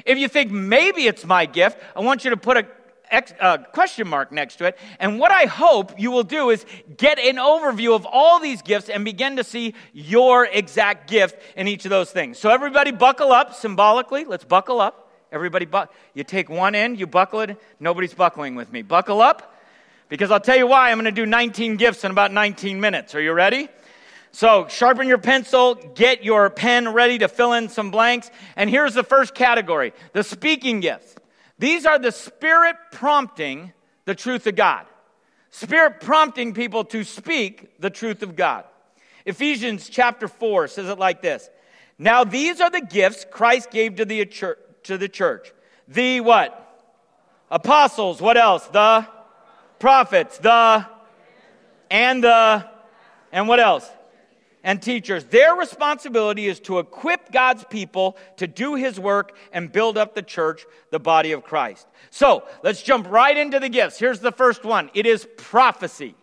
If 0.07 0.17
you 0.17 0.29
think 0.29 0.51
maybe 0.51 1.07
it's 1.07 1.27
my 1.27 1.45
gift, 1.45 1.79
I 1.95 2.01
want 2.01 2.25
you 2.25 2.31
to 2.31 2.39
put 2.39 2.57
a 2.57 2.67
uh, 3.39 3.59
question 3.59 4.09
mark 4.09 4.33
next 4.33 4.57
to 4.57 4.65
it. 4.65 4.79
And 4.99 5.19
what 5.19 5.31
I 5.31 5.45
hope 5.45 6.01
you 6.01 6.11
will 6.11 6.25
do 6.25 6.49
is 6.49 6.65
get 6.97 7.19
an 7.19 7.37
overview 7.37 7.95
of 7.95 8.07
all 8.07 8.41
these 8.41 8.63
gifts 8.63 8.89
and 8.89 9.05
begin 9.05 9.37
to 9.37 9.45
see 9.45 9.75
your 9.93 10.47
exact 10.47 11.11
gift 11.11 11.39
in 11.55 11.69
each 11.69 11.85
of 11.85 11.91
those 11.91 12.11
things. 12.11 12.39
So, 12.39 12.49
everybody, 12.49 12.93
buckle 12.93 13.31
up 13.31 13.55
symbolically. 13.55 14.25
Let's 14.25 14.45
buckle 14.45 14.81
up. 14.81 15.08
Everybody, 15.31 15.67
bu- 15.67 15.87
you 16.15 16.25
take 16.25 16.49
one 16.49 16.75
end, 16.75 16.99
you 16.99 17.07
buckle 17.07 17.41
it. 17.41 17.61
Nobody's 17.81 18.15
buckling 18.15 18.55
with 18.55 18.73
me. 18.73 18.83
Buckle 18.83 19.21
up 19.21 19.55
because 20.09 20.31
I'll 20.31 20.41
tell 20.41 20.57
you 20.57 20.67
why. 20.67 20.91
I'm 20.91 20.97
going 20.97 21.05
to 21.05 21.11
do 21.13 21.27
19 21.27 21.77
gifts 21.77 22.05
in 22.05 22.11
about 22.11 22.33
19 22.33 22.81
minutes. 22.81 23.15
Are 23.15 23.21
you 23.21 23.33
ready? 23.33 23.69
So, 24.31 24.67
sharpen 24.69 25.09
your 25.09 25.19
pencil, 25.19 25.75
get 25.75 26.23
your 26.23 26.51
pen 26.51 26.93
ready 26.93 27.19
to 27.19 27.29
fill 27.29 27.55
in 27.55 27.69
some 27.69 27.91
blanks. 27.91 28.31
And 28.57 28.69
here's 28.69 28.95
the 28.95 29.03
first 29.03 29.35
category 29.35 29.93
the 30.13 30.23
speaking 30.23 30.81
gifts. 30.81 31.15
These 31.59 31.87
are 31.87 31.99
the 31.99 32.13
Spirit 32.13 32.77
prompting 32.93 33.73
the 34.05 34.15
truth 34.15 34.47
of 34.47 34.55
God. 34.55 34.87
Spirit 35.51 36.01
prompting 36.01 36.55
people 36.55 36.85
to 36.85 37.05
speak 37.05 37.81
the 37.81 37.91
truth 37.91 38.23
of 38.23 38.37
God. 38.37 38.65
Ephesians 39.25 39.89
chapter 39.89 40.29
4 40.29 40.69
says 40.69 40.89
it 40.89 40.99
like 40.99 41.21
this 41.21 41.49
Now, 41.99 42.25
these 42.25 42.61
are 42.61 42.71
the 42.71 42.81
gifts 42.81 43.27
Christ 43.31 43.71
gave 43.71 43.97
to 43.97 44.05
the 44.05 44.25
church. 44.27 44.59
To 44.85 44.99
the, 44.99 45.09
church. 45.09 45.53
the 45.87 46.21
what? 46.21 46.65
Apostles. 47.51 48.21
What 48.21 48.37
else? 48.37 48.67
The 48.69 49.07
prophets. 49.79 50.39
The 50.39 50.87
and 51.91 52.23
the 52.25 52.69
and 53.33 53.49
what 53.49 53.61
else? 53.61 53.89
and 54.69 54.83
teachers. 54.83 55.25
Their 55.25 55.55
responsibility 55.55 56.47
is 56.47 56.61
to 56.61 56.79
equip 56.79 57.33
God's 57.33 57.65
people 57.65 58.17
to 58.37 58.47
do 58.47 58.75
his 58.75 58.99
work 58.99 59.37
and 59.53 59.71
build 59.71 59.97
up 59.97 60.15
the 60.15 60.23
church, 60.23 60.67
the 60.91 60.99
body 60.99 61.33
of 61.33 61.45
Christ. 61.45 61.87
So 62.11 62.45
let's 62.63 62.83
jump 62.83 63.09
right 63.09 63.37
into 63.37 63.61
the 63.61 63.69
gifts. 63.69 63.99
Here's 63.99 64.21
the 64.21 64.33
first 64.33 64.65
one 64.65 64.91
it 64.95 65.07
is 65.07 65.27
prophecy. 65.37 66.15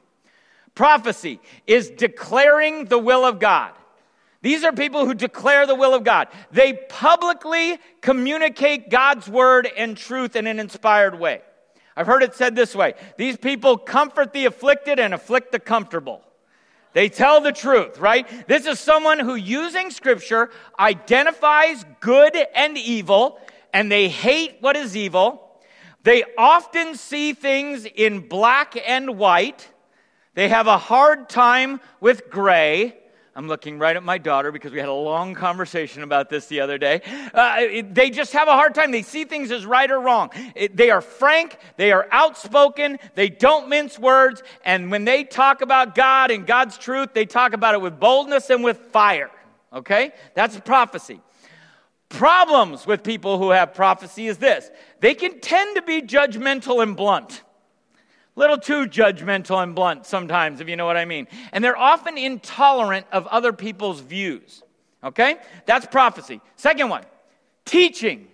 Prophecy 0.76 1.40
is 1.66 1.90
declaring 1.90 2.86
the 2.86 3.00
will 3.00 3.26
of 3.26 3.40
God. 3.40 3.72
These 4.46 4.64
are 4.64 4.72
people 4.72 5.08
who 5.08 5.16
declare 5.16 5.66
the 5.66 5.74
will 5.74 5.96
of 5.96 6.04
God. 6.04 6.28
They 6.52 6.74
publicly 6.74 7.80
communicate 8.02 8.92
God's 8.92 9.28
word 9.28 9.68
and 9.76 9.98
truth 9.98 10.36
in 10.36 10.46
an 10.46 10.60
inspired 10.60 11.20
way. 11.20 11.42
I've 11.96 12.06
heard 12.06 12.22
it 12.22 12.36
said 12.36 12.56
this 12.56 12.76
way 12.76 12.94
These 13.18 13.38
people 13.38 13.76
comfort 13.76 14.34
the 14.34 14.46
afflicted 14.46 15.00
and 15.00 15.16
afflict 15.16 15.52
the 15.52 15.58
comfortable. 15.58 16.22
They 16.94 17.10
tell 17.10 17.42
the 17.42 17.52
truth, 17.52 17.98
right? 17.98 18.48
This 18.48 18.68
is 18.68 18.80
someone 18.80 19.18
who, 19.18 19.34
using 19.34 19.90
scripture, 19.90 20.52
identifies 20.78 21.84
good 22.00 22.38
and 22.54 22.78
evil, 22.78 23.40
and 23.74 23.92
they 23.92 24.10
hate 24.10 24.58
what 24.60 24.76
is 24.76 24.96
evil. 24.96 25.60
They 26.04 26.24
often 26.38 26.94
see 26.94 27.34
things 27.34 27.86
in 27.86 28.28
black 28.28 28.78
and 28.88 29.18
white. 29.18 29.68
They 30.36 30.50
have 30.50 30.68
a 30.68 30.78
hard 30.78 31.30
time 31.30 31.82
with 32.00 32.30
gray. 32.30 32.96
I'm 33.38 33.50
looking 33.50 33.80
right 33.80 33.98
at 33.98 34.04
my 34.04 34.18
daughter 34.18 34.50
because 34.50 34.72
we 34.72 34.80
had 34.80 34.88
a 34.88 34.94
long 34.94 35.36
conversation 35.36 36.04
about 36.04 36.30
this 36.30 36.46
the 36.46 36.62
other 36.62 36.78
day. 36.78 37.02
Uh, 37.34 37.56
it, 37.60 37.94
they 37.94 38.10
just 38.10 38.32
have 38.32 38.48
a 38.48 38.54
hard 38.54 38.74
time. 38.74 38.92
They 38.92 39.02
see 39.02 39.26
things 39.26 39.52
as 39.52 39.66
right 39.66 39.92
or 39.92 40.00
wrong. 40.00 40.30
It, 40.56 40.78
they 40.78 40.90
are 40.90 41.02
frank, 41.02 41.58
they 41.76 41.92
are 41.92 42.08
outspoken, 42.12 42.98
they 43.16 43.28
don't 43.28 43.68
mince 43.68 44.00
words, 44.00 44.42
and 44.64 44.90
when 44.90 45.04
they 45.04 45.26
talk 45.26 45.62
about 45.62 45.96
God 45.96 46.32
and 46.32 46.48
God's 46.48 46.78
truth, 46.78 47.10
they 47.14 47.26
talk 47.26 47.52
about 47.52 47.74
it 47.74 47.82
with 47.82 48.00
boldness 48.00 48.50
and 48.50 48.64
with 48.64 48.78
fire. 48.78 49.30
Okay? 49.74 50.14
That's 50.34 50.58
prophecy. 50.62 51.20
Problems 52.08 52.88
with 52.88 53.04
people 53.04 53.38
who 53.38 53.50
have 53.50 53.74
prophecy 53.74 54.28
is 54.28 54.38
this 54.38 54.72
they 55.02 55.14
can 55.14 55.42
tend 55.42 55.76
to 55.76 55.82
be 55.82 56.02
judgmental 56.02 56.82
and 56.82 56.96
blunt 56.96 57.44
little 58.36 58.58
too 58.58 58.86
judgmental 58.86 59.62
and 59.62 59.76
blunt 59.76 60.06
sometimes, 60.06 60.62
if 60.62 60.70
you 60.70 60.76
know 60.76 60.86
what 60.86 60.98
I 60.98 61.06
mean. 61.06 61.28
And 61.52 61.64
they're 61.64 61.78
often 61.78 62.18
intolerant 62.18 63.06
of 63.12 63.28
other 63.28 63.54
people's 63.54 64.02
views. 64.02 64.64
Okay? 65.04 65.38
That's 65.66 65.86
prophecy. 65.86 66.42
Second 66.56 66.90
one, 66.90 67.04
teaching. 67.64 68.28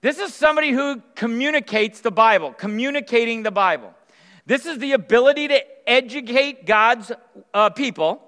This 0.00 0.18
is 0.18 0.34
somebody 0.34 0.70
who 0.70 1.02
communicates 1.14 2.00
the 2.00 2.10
Bible, 2.10 2.52
communicating 2.52 3.42
the 3.42 3.50
Bible. 3.50 3.92
This 4.44 4.66
is 4.66 4.78
the 4.78 4.92
ability 4.92 5.48
to 5.48 5.60
educate 5.88 6.66
God's 6.66 7.10
uh, 7.52 7.70
people 7.70 8.22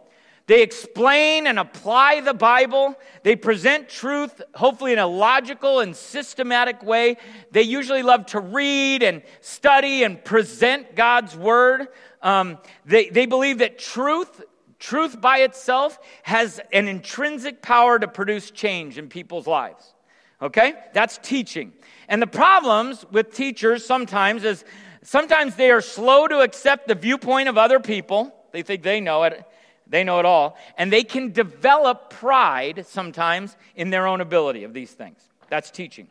they 0.49 0.63
explain 0.63 1.47
and 1.47 1.59
apply 1.59 2.23
the 2.23 2.33
Bible. 2.33 2.99
They 3.23 3.37
present 3.37 3.91
truth, 3.91 4.41
hopefully 4.55 4.95
in 4.95 4.99
a 4.99 5.07
logical 5.07 5.81
and 5.81 5.95
systematic 5.95 6.83
way. 6.83 7.19
They 7.51 7.63
usually 7.63 8.03
love 8.03 8.25
to 8.27 8.41
read 8.41 9.03
and 9.03 9.23
study 9.43 10.05
and 10.05 10.25
present 10.25 10.97
God's 10.97 11.37
word. 11.37 11.89
Um, 12.23 12.57
they, 12.87 13.11
they 13.11 13.27
believe 13.27 13.59
that 13.59 13.79
truth, 13.79 14.43
truth 14.79 15.21
by 15.21 15.41
itself, 15.41 15.99
has 16.23 16.63
an 16.73 16.89
intrinsic 16.89 17.61
power 17.61 17.99
to 17.99 18.09
produce 18.09 18.51
change 18.51 18.97
in 18.97 19.11
people's 19.11 19.47
lives. 19.47 19.93
Okay? 20.41 20.73
That's 20.95 21.19
teaching. 21.19 21.75
And 22.09 22.23
the 22.23 22.27
problems 22.27 23.05
with 23.13 23.35
teachers 23.35 23.85
sometimes 23.85 24.45
is 24.45 24.65
sometimes 25.03 25.57
they 25.57 25.71
are 25.71 25.83
slow 25.83 26.27
to 26.27 26.41
accept 26.41 26.89
the 26.89 26.95
viewpoint 26.95 27.51
of 27.51 27.59
other 27.59 27.81
people. 27.81 28.35
They 28.53 28.63
think 28.63 28.83
they 28.83 29.03
know 29.03 29.25
it 29.25 29.45
they 29.89 30.05
know 30.05 30.19
it 30.19 30.27
all. 30.27 30.57
And 30.77 30.93
they 30.93 31.05
can 31.05 31.33
develop 31.33 32.11
pride 32.11 32.87
sometimes 32.87 33.57
in 33.75 33.91
their 33.91 34.07
own 34.07 34.21
ability 34.21 34.65
of 34.65 34.73
these 34.73 34.91
things. 34.91 35.19
That's 35.49 35.71
teaching. 35.71 36.09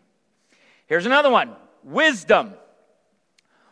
Here's 0.88 1.06
another 1.06 1.30
one 1.30 1.56
wisdom. 1.84 2.54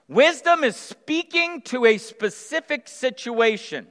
Wisdom 0.08 0.64
is 0.64 0.76
speaking 0.76 1.62
to 1.64 1.86
a 1.86 1.98
specific 1.98 2.88
situation. 2.88 3.88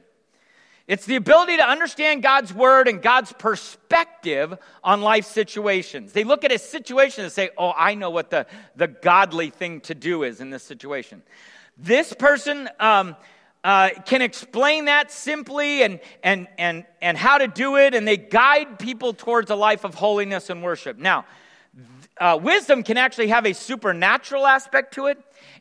It's 0.87 1.05
the 1.05 1.15
ability 1.15 1.57
to 1.57 1.67
understand 1.67 2.21
God's 2.21 2.53
word 2.53 2.87
and 2.87 3.01
God's 3.01 3.33
perspective 3.33 4.55
on 4.83 5.01
life 5.01 5.25
situations. 5.25 6.13
They 6.13 6.23
look 6.23 6.43
at 6.43 6.51
a 6.51 6.59
situation 6.59 7.23
and 7.23 7.33
say, 7.33 7.49
Oh, 7.57 7.73
I 7.75 7.95
know 7.95 8.11
what 8.11 8.29
the, 8.29 8.45
the 8.75 8.87
godly 8.87 9.49
thing 9.49 9.81
to 9.81 9.95
do 9.95 10.23
is 10.23 10.41
in 10.41 10.51
this 10.51 10.63
situation. 10.63 11.23
This 11.77 12.13
person 12.13 12.69
um, 12.79 13.15
uh, 13.65 13.89
can 14.05 14.21
explain 14.21 14.85
that 14.85 15.11
simply 15.11 15.81
and, 15.81 15.99
and, 16.21 16.47
and, 16.59 16.85
and 17.01 17.17
how 17.17 17.39
to 17.39 17.47
do 17.47 17.77
it, 17.77 17.95
and 17.95 18.07
they 18.07 18.15
guide 18.15 18.77
people 18.77 19.11
towards 19.11 19.49
a 19.49 19.55
life 19.55 19.83
of 19.83 19.95
holiness 19.95 20.51
and 20.51 20.61
worship. 20.61 20.99
Now, 20.99 21.25
uh, 22.21 22.39
wisdom 22.39 22.83
can 22.83 22.97
actually 22.97 23.29
have 23.29 23.47
a 23.47 23.53
supernatural 23.53 24.45
aspect 24.45 24.93
to 24.93 25.07
it. 25.07 25.17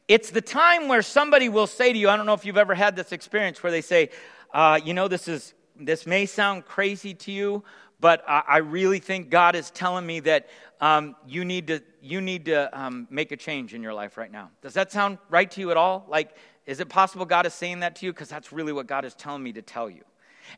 It's 0.06 0.30
the 0.30 0.42
time 0.42 0.86
where 0.86 1.00
somebody 1.00 1.48
will 1.48 1.66
say 1.66 1.94
to 1.94 1.98
you, 1.98 2.10
I 2.10 2.18
don't 2.18 2.26
know 2.26 2.34
if 2.34 2.44
you've 2.44 2.58
ever 2.58 2.74
had 2.74 2.94
this 2.94 3.10
experience 3.10 3.62
where 3.62 3.72
they 3.72 3.80
say, 3.80 4.10
uh, 4.52 4.78
you 4.84 4.92
know, 4.92 5.08
this 5.08 5.26
is 5.26 5.54
this 5.74 6.06
may 6.06 6.26
sound 6.26 6.66
crazy 6.66 7.14
to 7.14 7.32
you, 7.32 7.64
but 8.00 8.22
I, 8.28 8.58
really 8.58 8.98
think 8.98 9.30
God 9.30 9.56
is 9.56 9.70
telling 9.70 10.06
me 10.06 10.20
that 10.20 10.48
um, 10.78 11.16
you 11.26 11.42
need 11.44 11.68
to 11.68 11.80
you 12.02 12.20
need 12.20 12.44
to 12.44 12.78
um, 12.78 13.08
make 13.10 13.32
a 13.32 13.36
change 13.36 13.72
in 13.72 13.82
your 13.82 13.94
life 13.94 14.18
right 14.18 14.30
now. 14.30 14.50
Does 14.60 14.74
that 14.74 14.92
sound 14.92 15.16
right 15.30 15.50
to 15.52 15.60
you 15.60 15.70
at 15.70 15.78
all? 15.78 16.04
Like 16.06 16.36
is 16.66 16.80
it 16.80 16.88
possible 16.88 17.26
God 17.26 17.46
is 17.46 17.54
saying 17.54 17.80
that 17.80 17.96
to 17.96 18.06
you? 18.06 18.12
Because 18.12 18.28
that's 18.28 18.52
really 18.52 18.72
what 18.72 18.86
God 18.86 19.04
is 19.04 19.14
telling 19.14 19.42
me 19.42 19.52
to 19.52 19.62
tell 19.62 19.90
you. 19.90 20.02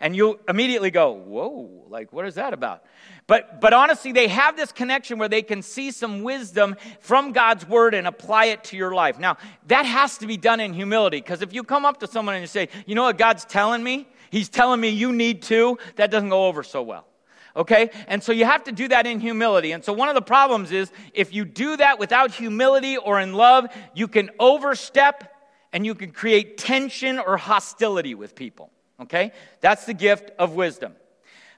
And 0.00 0.16
you'll 0.16 0.38
immediately 0.48 0.90
go, 0.90 1.12
whoa, 1.12 1.84
like, 1.88 2.12
what 2.12 2.26
is 2.26 2.34
that 2.34 2.52
about? 2.52 2.84
But, 3.26 3.60
but 3.60 3.72
honestly, 3.72 4.12
they 4.12 4.28
have 4.28 4.56
this 4.56 4.72
connection 4.72 5.18
where 5.18 5.28
they 5.28 5.42
can 5.42 5.62
see 5.62 5.90
some 5.90 6.22
wisdom 6.22 6.76
from 7.00 7.32
God's 7.32 7.66
word 7.66 7.94
and 7.94 8.06
apply 8.06 8.46
it 8.46 8.64
to 8.64 8.76
your 8.76 8.92
life. 8.92 9.18
Now, 9.18 9.36
that 9.68 9.86
has 9.86 10.18
to 10.18 10.26
be 10.26 10.36
done 10.36 10.60
in 10.60 10.75
humility, 10.75 11.18
because 11.18 11.40
if 11.40 11.52
you 11.52 11.62
come 11.62 11.84
up 11.84 12.00
to 12.00 12.06
someone 12.06 12.34
and 12.34 12.42
you 12.42 12.48
say, 12.48 12.68
you 12.84 12.94
know 12.94 13.04
what 13.04 13.16
God's 13.16 13.44
telling 13.44 13.82
me? 13.82 14.08
He's 14.30 14.48
telling 14.48 14.80
me 14.80 14.88
you 14.88 15.12
need 15.12 15.42
to, 15.42 15.78
that 15.94 16.10
doesn't 16.10 16.30
go 16.30 16.46
over 16.46 16.62
so 16.62 16.82
well. 16.82 17.06
Okay? 17.54 17.90
And 18.08 18.22
so 18.22 18.32
you 18.32 18.44
have 18.44 18.64
to 18.64 18.72
do 18.72 18.88
that 18.88 19.06
in 19.06 19.20
humility. 19.20 19.72
And 19.72 19.84
so 19.84 19.92
one 19.92 20.08
of 20.08 20.14
the 20.14 20.20
problems 20.20 20.72
is 20.72 20.90
if 21.14 21.32
you 21.32 21.44
do 21.44 21.76
that 21.76 21.98
without 21.98 22.32
humility 22.32 22.96
or 22.96 23.20
in 23.20 23.34
love, 23.34 23.66
you 23.94 24.08
can 24.08 24.30
overstep 24.38 25.32
and 25.73 25.85
you 25.85 25.94
can 25.94 26.11
create 26.11 26.58
tension 26.58 27.18
or 27.18 27.37
hostility 27.37 28.14
with 28.14 28.35
people. 28.35 28.70
Okay? 29.00 29.32
That's 29.61 29.85
the 29.87 29.94
gift 29.94 30.30
of 30.38 30.54
wisdom. 30.54 30.94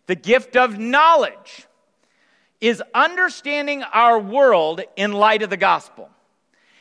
The 0.07 0.17
gift 0.17 0.57
of 0.57 0.79
knowledge 0.79 1.67
is 2.61 2.83
understanding 2.95 3.83
our 3.83 4.19
world 4.19 4.81
in 4.97 5.13
light 5.13 5.43
of 5.43 5.51
the 5.51 5.57
gospel. 5.57 6.11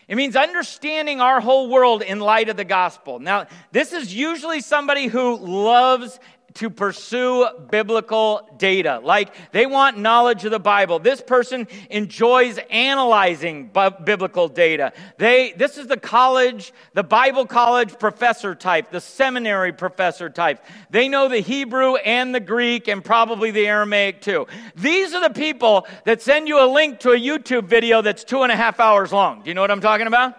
It 0.08 0.16
means 0.16 0.38
understanding 0.38 1.20
our 1.20 1.42
whole 1.42 1.70
world 1.70 2.02
in 2.02 2.20
light 2.20 2.48
of 2.48 2.56
the 2.56 2.64
gospel. 2.64 3.20
Now, 3.20 3.48
this 3.74 3.92
is 3.92 4.14
usually 4.16 4.62
somebody 4.62 5.08
who 5.08 5.38
loves 5.38 6.20
to 6.58 6.70
pursue 6.70 7.48
biblical 7.70 8.48
data. 8.58 9.00
Like 9.04 9.34
they 9.52 9.66
want 9.66 9.98
knowledge 9.98 10.44
of 10.46 10.52
the 10.52 10.60
Bible. 10.60 11.00
This 11.00 11.22
person 11.22 11.68
enjoys 11.90 12.60
analyzing 12.70 13.72
biblical 14.04 14.48
data. 14.48 14.94
They, 15.18 15.54
this 15.54 15.78
is 15.78 15.88
the 15.88 15.98
college, 15.98 16.74
the 16.94 17.04
Bible 17.04 17.46
college 17.46 17.98
professor 18.00 18.56
type, 18.56 18.92
the 18.92 19.02
seminary 19.02 19.72
professor 19.72 20.30
type. 20.30 20.64
They 20.90 21.08
know 21.08 21.30
the 21.30 21.40
Hebrew 21.40 21.96
and 21.96 22.34
the 22.34 22.40
Greek 22.40 22.88
and 22.88 23.04
probably 23.04 23.52
the 23.52 23.68
Aramaic 23.68 24.22
too. 24.22 24.48
These 24.76 25.14
are 25.14 25.22
the 25.22 25.34
people 25.34 25.88
that 26.06 26.22
send 26.22 26.48
you 26.48 26.64
a 26.64 26.68
link 26.68 27.00
to 27.02 27.12
a 27.12 27.20
YouTube 27.20 27.66
video 27.66 28.02
that's 28.02 28.24
two 28.24 28.44
and 28.44 28.52
a 28.52 28.56
half 28.56 28.80
hours 28.80 29.14
long. 29.14 29.44
Do 29.44 29.50
you 29.50 29.54
know 29.54 29.62
what 29.62 29.72
I'm 29.72 29.82
talking 29.82 30.08
about? 30.08 30.36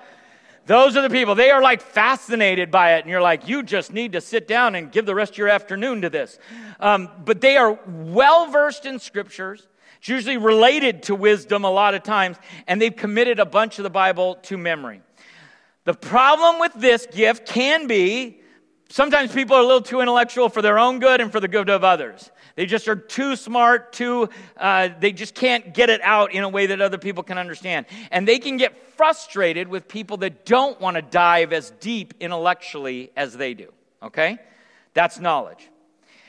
Those 0.68 0.98
are 0.98 1.02
the 1.02 1.08
people. 1.08 1.34
They 1.34 1.50
are 1.50 1.62
like 1.62 1.80
fascinated 1.80 2.70
by 2.70 2.96
it. 2.96 3.00
And 3.00 3.08
you're 3.10 3.22
like, 3.22 3.48
you 3.48 3.62
just 3.62 3.90
need 3.90 4.12
to 4.12 4.20
sit 4.20 4.46
down 4.46 4.74
and 4.74 4.92
give 4.92 5.06
the 5.06 5.14
rest 5.14 5.32
of 5.32 5.38
your 5.38 5.48
afternoon 5.48 6.02
to 6.02 6.10
this. 6.10 6.38
Um, 6.78 7.08
but 7.24 7.40
they 7.40 7.56
are 7.56 7.78
well 7.86 8.50
versed 8.50 8.84
in 8.84 8.98
scriptures. 8.98 9.66
It's 9.98 10.08
usually 10.08 10.36
related 10.36 11.04
to 11.04 11.14
wisdom 11.14 11.64
a 11.64 11.70
lot 11.70 11.94
of 11.94 12.02
times. 12.02 12.36
And 12.66 12.82
they've 12.82 12.94
committed 12.94 13.40
a 13.40 13.46
bunch 13.46 13.78
of 13.78 13.82
the 13.82 13.90
Bible 13.90 14.34
to 14.42 14.58
memory. 14.58 15.00
The 15.84 15.94
problem 15.94 16.60
with 16.60 16.74
this 16.74 17.06
gift 17.10 17.46
can 17.46 17.86
be 17.86 18.42
sometimes 18.90 19.32
people 19.32 19.56
are 19.56 19.62
a 19.62 19.66
little 19.66 19.80
too 19.80 20.02
intellectual 20.02 20.50
for 20.50 20.60
their 20.60 20.78
own 20.78 20.98
good 20.98 21.22
and 21.22 21.32
for 21.32 21.40
the 21.40 21.48
good 21.48 21.70
of 21.70 21.82
others. 21.82 22.30
They 22.58 22.66
just 22.66 22.88
are 22.88 22.96
too 22.96 23.36
smart, 23.36 23.92
too, 23.92 24.30
uh, 24.56 24.88
they 24.98 25.12
just 25.12 25.36
can't 25.36 25.72
get 25.72 25.90
it 25.90 26.00
out 26.02 26.32
in 26.32 26.42
a 26.42 26.48
way 26.48 26.66
that 26.66 26.80
other 26.80 26.98
people 26.98 27.22
can 27.22 27.38
understand. 27.38 27.86
And 28.10 28.26
they 28.26 28.40
can 28.40 28.56
get 28.56 28.96
frustrated 28.96 29.68
with 29.68 29.86
people 29.86 30.16
that 30.16 30.44
don't 30.44 30.80
want 30.80 30.96
to 30.96 31.02
dive 31.02 31.52
as 31.52 31.70
deep 31.78 32.14
intellectually 32.18 33.12
as 33.16 33.36
they 33.36 33.54
do. 33.54 33.72
Okay? 34.02 34.38
That's 34.92 35.20
knowledge. 35.20 35.68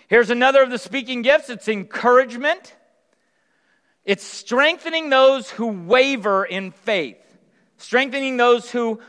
Here's 0.08 0.30
another 0.30 0.62
of 0.62 0.70
the 0.70 0.78
speaking 0.78 1.24
gifts 1.24 1.50
it's 1.50 1.68
encouragement, 1.68 2.76
it's 4.06 4.24
strengthening 4.24 5.10
those 5.10 5.50
who 5.50 5.66
waver 5.66 6.46
in 6.46 6.70
faith, 6.70 7.18
strengthening 7.78 8.38
those 8.38 8.70
who 8.70 9.02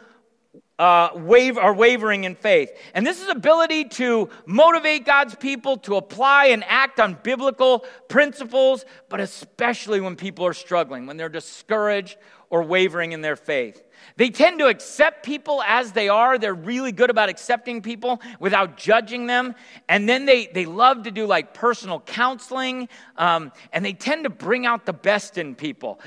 uh, 0.80 1.10
wave, 1.14 1.58
are 1.58 1.74
wavering 1.74 2.24
in 2.24 2.34
faith. 2.34 2.72
And 2.94 3.06
this 3.06 3.20
is 3.20 3.28
ability 3.28 3.84
to 4.00 4.30
motivate 4.46 5.04
God's 5.04 5.34
people 5.34 5.76
to 5.78 5.96
apply 5.96 6.46
and 6.46 6.64
act 6.66 6.98
on 6.98 7.18
biblical 7.22 7.84
principles, 8.08 8.86
but 9.10 9.20
especially 9.20 10.00
when 10.00 10.16
people 10.16 10.46
are 10.46 10.54
struggling, 10.54 11.04
when 11.04 11.18
they're 11.18 11.28
discouraged 11.28 12.16
or 12.48 12.62
wavering 12.62 13.12
in 13.12 13.20
their 13.20 13.36
faith. 13.36 13.82
They 14.16 14.30
tend 14.30 14.58
to 14.60 14.68
accept 14.68 15.22
people 15.22 15.62
as 15.66 15.92
they 15.92 16.08
are. 16.08 16.38
They're 16.38 16.54
really 16.54 16.92
good 16.92 17.10
about 17.10 17.28
accepting 17.28 17.82
people 17.82 18.22
without 18.40 18.78
judging 18.78 19.26
them. 19.26 19.54
And 19.86 20.08
then 20.08 20.24
they, 20.24 20.46
they 20.46 20.64
love 20.64 21.02
to 21.02 21.10
do 21.10 21.26
like 21.26 21.52
personal 21.52 22.00
counseling, 22.00 22.88
um, 23.18 23.52
and 23.70 23.84
they 23.84 23.92
tend 23.92 24.24
to 24.24 24.30
bring 24.30 24.64
out 24.64 24.86
the 24.86 24.94
best 24.94 25.36
in 25.36 25.54
people. 25.54 26.00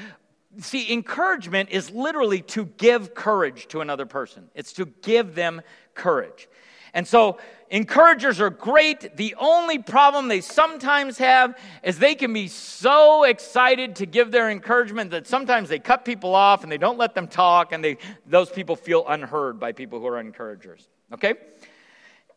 See, 0.59 0.93
encouragement 0.93 1.69
is 1.71 1.89
literally 1.89 2.41
to 2.41 2.65
give 2.65 3.15
courage 3.15 3.67
to 3.69 3.81
another 3.81 4.05
person, 4.05 4.49
it's 4.53 4.73
to 4.73 4.85
give 4.85 5.35
them 5.35 5.61
courage. 5.93 6.47
And 6.95 7.07
so, 7.07 7.39
encouragers 7.71 8.39
are 8.39 8.51
great. 8.51 9.17
The 9.17 9.33
only 9.39 9.79
problem 9.79 10.27
they 10.27 10.41
sometimes 10.41 11.17
have 11.17 11.57
is 11.83 11.97
they 11.97 12.13
can 12.13 12.31
be 12.31 12.47
so 12.47 13.23
excited 13.23 13.95
to 13.95 14.05
give 14.05 14.29
their 14.29 14.51
encouragement 14.51 15.09
that 15.09 15.25
sometimes 15.25 15.69
they 15.69 15.79
cut 15.79 16.05
people 16.05 16.35
off 16.35 16.61
and 16.61 16.71
they 16.71 16.77
don't 16.77 16.99
let 16.99 17.15
them 17.15 17.27
talk, 17.27 17.71
and 17.71 17.83
they, 17.83 17.97
those 18.27 18.51
people 18.51 18.75
feel 18.75 19.05
unheard 19.07 19.59
by 19.59 19.71
people 19.71 19.99
who 19.99 20.05
are 20.05 20.19
encouragers. 20.19 20.87
Okay? 21.11 21.33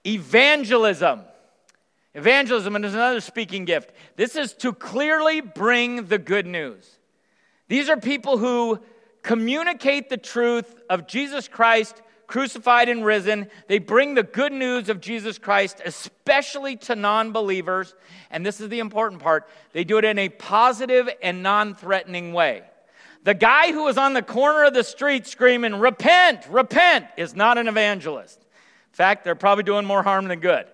Evangelism. 0.06 1.20
Evangelism 2.14 2.82
is 2.82 2.94
another 2.94 3.20
speaking 3.20 3.66
gift. 3.66 3.92
This 4.16 4.37
is 4.37 4.54
to 4.54 4.73
clearly 4.73 5.42
bring 5.42 6.06
the 6.06 6.18
good 6.18 6.46
news. 6.46 6.95
These 7.68 7.88
are 7.88 7.96
people 7.96 8.38
who 8.38 8.80
communicate 9.23 10.08
the 10.08 10.16
truth 10.16 10.80
of 10.88 11.06
Jesus 11.06 11.49
Christ 11.49 12.02
crucified 12.26 12.88
and 12.88 13.04
risen. 13.04 13.49
They 13.68 13.78
bring 13.78 14.14
the 14.14 14.23
good 14.23 14.52
news 14.52 14.88
of 14.88 15.00
Jesus 15.00 15.38
Christ, 15.38 15.80
especially 15.85 16.76
to 16.76 16.94
non 16.94 17.32
believers. 17.32 17.94
And 18.30 18.44
this 18.44 18.61
is 18.61 18.68
the 18.68 18.80
important 18.80 19.23
part 19.23 19.49
they 19.73 19.85
do 19.85 19.99
it 19.99 20.04
in 20.04 20.18
a 20.18 20.28
positive 20.28 21.08
and 21.23 21.42
non 21.42 21.75
threatening 21.75 22.32
way. 22.32 22.62
The 23.25 23.35
guy 23.35 23.73
who 23.73 23.85
was 23.85 23.99
on 23.99 24.12
the 24.12 24.23
corner 24.23 24.64
of 24.64 24.75
the 24.75 24.85
street 24.85 25.26
screaming, 25.26 25.75
Repent, 25.80 26.46
repent, 26.49 27.06
is 27.16 27.35
not 27.35 27.58
an 27.58 27.66
evangelist. 27.66 28.38
In 28.40 28.96
fact, 28.96 29.25
they're 29.25 29.35
probably 29.35 29.64
doing 29.64 29.85
more 29.85 30.02
harm 30.02 30.28
than 30.28 30.38
good. 30.40 30.66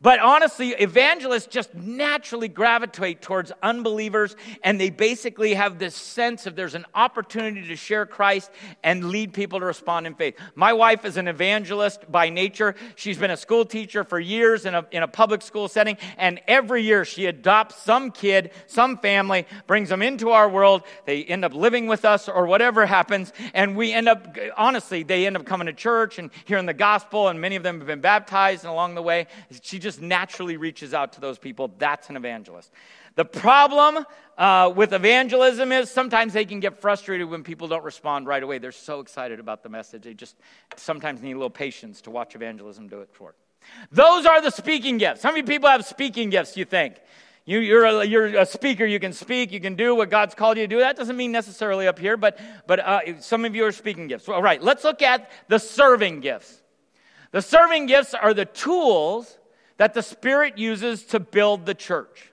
But 0.00 0.20
honestly, 0.20 0.70
evangelists 0.70 1.48
just 1.48 1.74
naturally 1.74 2.46
gravitate 2.46 3.20
towards 3.20 3.50
unbelievers, 3.64 4.36
and 4.62 4.80
they 4.80 4.90
basically 4.90 5.54
have 5.54 5.80
this 5.80 5.96
sense 5.96 6.46
of 6.46 6.54
there's 6.54 6.76
an 6.76 6.86
opportunity 6.94 7.66
to 7.66 7.74
share 7.74 8.06
Christ 8.06 8.52
and 8.84 9.08
lead 9.08 9.32
people 9.32 9.58
to 9.58 9.66
respond 9.66 10.06
in 10.06 10.14
faith. 10.14 10.36
My 10.54 10.72
wife 10.72 11.04
is 11.04 11.16
an 11.16 11.26
evangelist 11.26 12.10
by 12.12 12.28
nature. 12.28 12.76
She's 12.94 13.18
been 13.18 13.32
a 13.32 13.36
school 13.36 13.64
teacher 13.64 14.04
for 14.04 14.20
years 14.20 14.66
in 14.66 14.76
a, 14.76 14.86
in 14.92 15.02
a 15.02 15.08
public 15.08 15.42
school 15.42 15.66
setting, 15.66 15.96
and 16.16 16.40
every 16.46 16.82
year 16.84 17.04
she 17.04 17.26
adopts 17.26 17.82
some 17.82 18.12
kid, 18.12 18.52
some 18.68 18.98
family, 18.98 19.46
brings 19.66 19.88
them 19.88 20.02
into 20.02 20.30
our 20.30 20.48
world. 20.48 20.84
They 21.06 21.24
end 21.24 21.44
up 21.44 21.54
living 21.54 21.88
with 21.88 22.04
us 22.04 22.28
or 22.28 22.46
whatever 22.46 22.86
happens, 22.86 23.32
and 23.52 23.76
we 23.76 23.92
end 23.92 24.08
up, 24.08 24.36
honestly, 24.56 25.02
they 25.02 25.26
end 25.26 25.36
up 25.36 25.44
coming 25.44 25.66
to 25.66 25.72
church 25.72 26.20
and 26.20 26.30
hearing 26.44 26.66
the 26.66 26.74
gospel, 26.74 27.26
and 27.26 27.40
many 27.40 27.56
of 27.56 27.64
them 27.64 27.78
have 27.78 27.88
been 27.88 28.00
baptized, 28.00 28.62
and 28.62 28.70
along 28.70 28.94
the 28.94 29.02
way, 29.02 29.26
she 29.62 29.80
just 29.80 29.87
just 29.88 30.02
naturally 30.02 30.58
reaches 30.58 30.92
out 30.92 31.14
to 31.14 31.20
those 31.20 31.38
people. 31.38 31.70
That's 31.78 32.10
an 32.10 32.16
evangelist. 32.16 32.70
The 33.14 33.24
problem 33.24 34.04
uh, 34.36 34.70
with 34.76 34.92
evangelism 34.92 35.72
is 35.72 35.90
sometimes 35.90 36.34
they 36.34 36.44
can 36.44 36.60
get 36.60 36.78
frustrated 36.82 37.30
when 37.30 37.42
people 37.42 37.68
don't 37.68 37.82
respond 37.84 38.26
right 38.26 38.42
away. 38.42 38.58
They're 38.58 38.70
so 38.70 39.00
excited 39.00 39.40
about 39.40 39.62
the 39.62 39.70
message. 39.70 40.02
They 40.02 40.12
just 40.12 40.36
sometimes 40.76 41.22
need 41.22 41.32
a 41.32 41.36
little 41.36 41.48
patience 41.48 42.02
to 42.02 42.10
watch 42.10 42.34
evangelism 42.34 42.88
do 42.88 43.00
it 43.00 43.08
for. 43.12 43.34
Those 43.90 44.26
are 44.26 44.42
the 44.42 44.50
speaking 44.50 44.98
gifts. 44.98 45.22
How 45.22 45.30
many 45.30 45.42
people 45.42 45.70
have 45.70 45.86
speaking 45.86 46.28
gifts, 46.28 46.54
you 46.54 46.66
think? 46.66 46.96
You, 47.46 47.78
are 47.78 47.86
a, 47.86 48.04
you're 48.04 48.26
a 48.26 48.44
speaker. 48.44 48.84
You 48.84 49.00
can 49.00 49.14
speak. 49.14 49.52
You 49.52 49.60
can 49.60 49.74
do 49.74 49.94
what 49.94 50.10
God's 50.10 50.34
called 50.34 50.58
you 50.58 50.64
to 50.64 50.68
do. 50.68 50.80
That 50.80 50.98
doesn't 50.98 51.16
mean 51.16 51.32
necessarily 51.32 51.88
up 51.88 51.98
here, 51.98 52.18
but, 52.18 52.38
but 52.66 52.78
uh, 52.78 53.20
some 53.22 53.46
of 53.46 53.56
you 53.56 53.64
are 53.64 53.72
speaking 53.72 54.06
gifts. 54.06 54.28
All 54.28 54.42
right, 54.42 54.62
let's 54.62 54.84
look 54.84 55.00
at 55.00 55.30
the 55.48 55.58
serving 55.58 56.20
gifts. 56.20 56.60
The 57.30 57.42
serving 57.42 57.86
gifts 57.86 58.14
are 58.14 58.34
the 58.34 58.44
tools 58.44 59.38
that 59.78 59.94
the 59.94 60.02
Spirit 60.02 60.58
uses 60.58 61.04
to 61.06 61.18
build 61.18 61.64
the 61.64 61.74
church. 61.74 62.30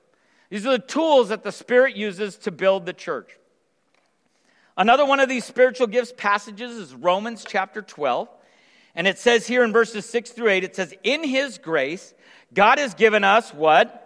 These 0.49 0.65
are 0.65 0.71
the 0.71 0.79
tools 0.79 1.29
that 1.29 1.43
the 1.43 1.51
Spirit 1.51 1.95
uses 1.95 2.37
to 2.39 2.51
build 2.51 2.85
the 2.85 2.93
church. 2.93 3.37
Another 4.77 5.05
one 5.05 5.19
of 5.19 5.29
these 5.29 5.45
spiritual 5.45 5.87
gifts 5.87 6.13
passages 6.15 6.75
is 6.75 6.93
Romans 6.93 7.45
chapter 7.47 7.81
12. 7.81 8.27
And 8.95 9.07
it 9.07 9.17
says 9.17 9.47
here 9.47 9.63
in 9.63 9.71
verses 9.71 10.05
6 10.05 10.31
through 10.31 10.49
8, 10.49 10.63
it 10.63 10.75
says, 10.75 10.93
In 11.03 11.23
His 11.23 11.57
grace, 11.57 12.13
God 12.53 12.77
has 12.79 12.93
given 12.93 13.23
us 13.23 13.53
what? 13.53 14.01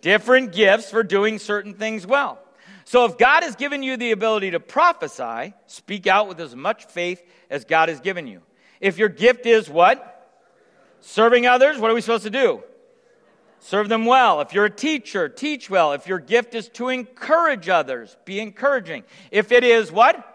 Different 0.00 0.52
gifts 0.52 0.90
for 0.90 1.02
doing 1.02 1.38
certain 1.38 1.74
things 1.74 2.06
well. 2.06 2.38
So 2.84 3.04
if 3.04 3.18
God 3.18 3.42
has 3.42 3.56
given 3.56 3.82
you 3.82 3.96
the 3.96 4.12
ability 4.12 4.52
to 4.52 4.60
prophesy, 4.60 5.54
speak 5.66 6.06
out 6.06 6.28
with 6.28 6.40
as 6.40 6.54
much 6.54 6.84
faith 6.86 7.22
as 7.50 7.64
God 7.64 7.88
has 7.88 8.00
given 8.00 8.26
you. 8.26 8.42
If 8.80 8.98
your 8.98 9.08
gift 9.08 9.46
is 9.46 9.68
what? 9.68 10.15
Serving 11.06 11.46
others, 11.46 11.78
what 11.78 11.88
are 11.88 11.94
we 11.94 12.00
supposed 12.00 12.24
to 12.24 12.30
do? 12.30 12.64
Serve 13.60 13.88
them 13.88 14.06
well. 14.06 14.40
If 14.40 14.52
you're 14.52 14.64
a 14.64 14.70
teacher, 14.70 15.28
teach 15.28 15.70
well. 15.70 15.92
If 15.92 16.08
your 16.08 16.18
gift 16.18 16.52
is 16.56 16.68
to 16.70 16.88
encourage 16.88 17.68
others, 17.68 18.16
be 18.24 18.40
encouraging. 18.40 19.04
If 19.30 19.52
it 19.52 19.62
is 19.62 19.92
what? 19.92 20.32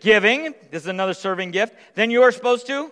Giving, 0.00 0.54
this 0.70 0.84
is 0.84 0.88
another 0.88 1.12
serving 1.12 1.50
gift, 1.50 1.74
then 1.96 2.10
you 2.10 2.22
are 2.22 2.32
supposed 2.32 2.66
to 2.68 2.90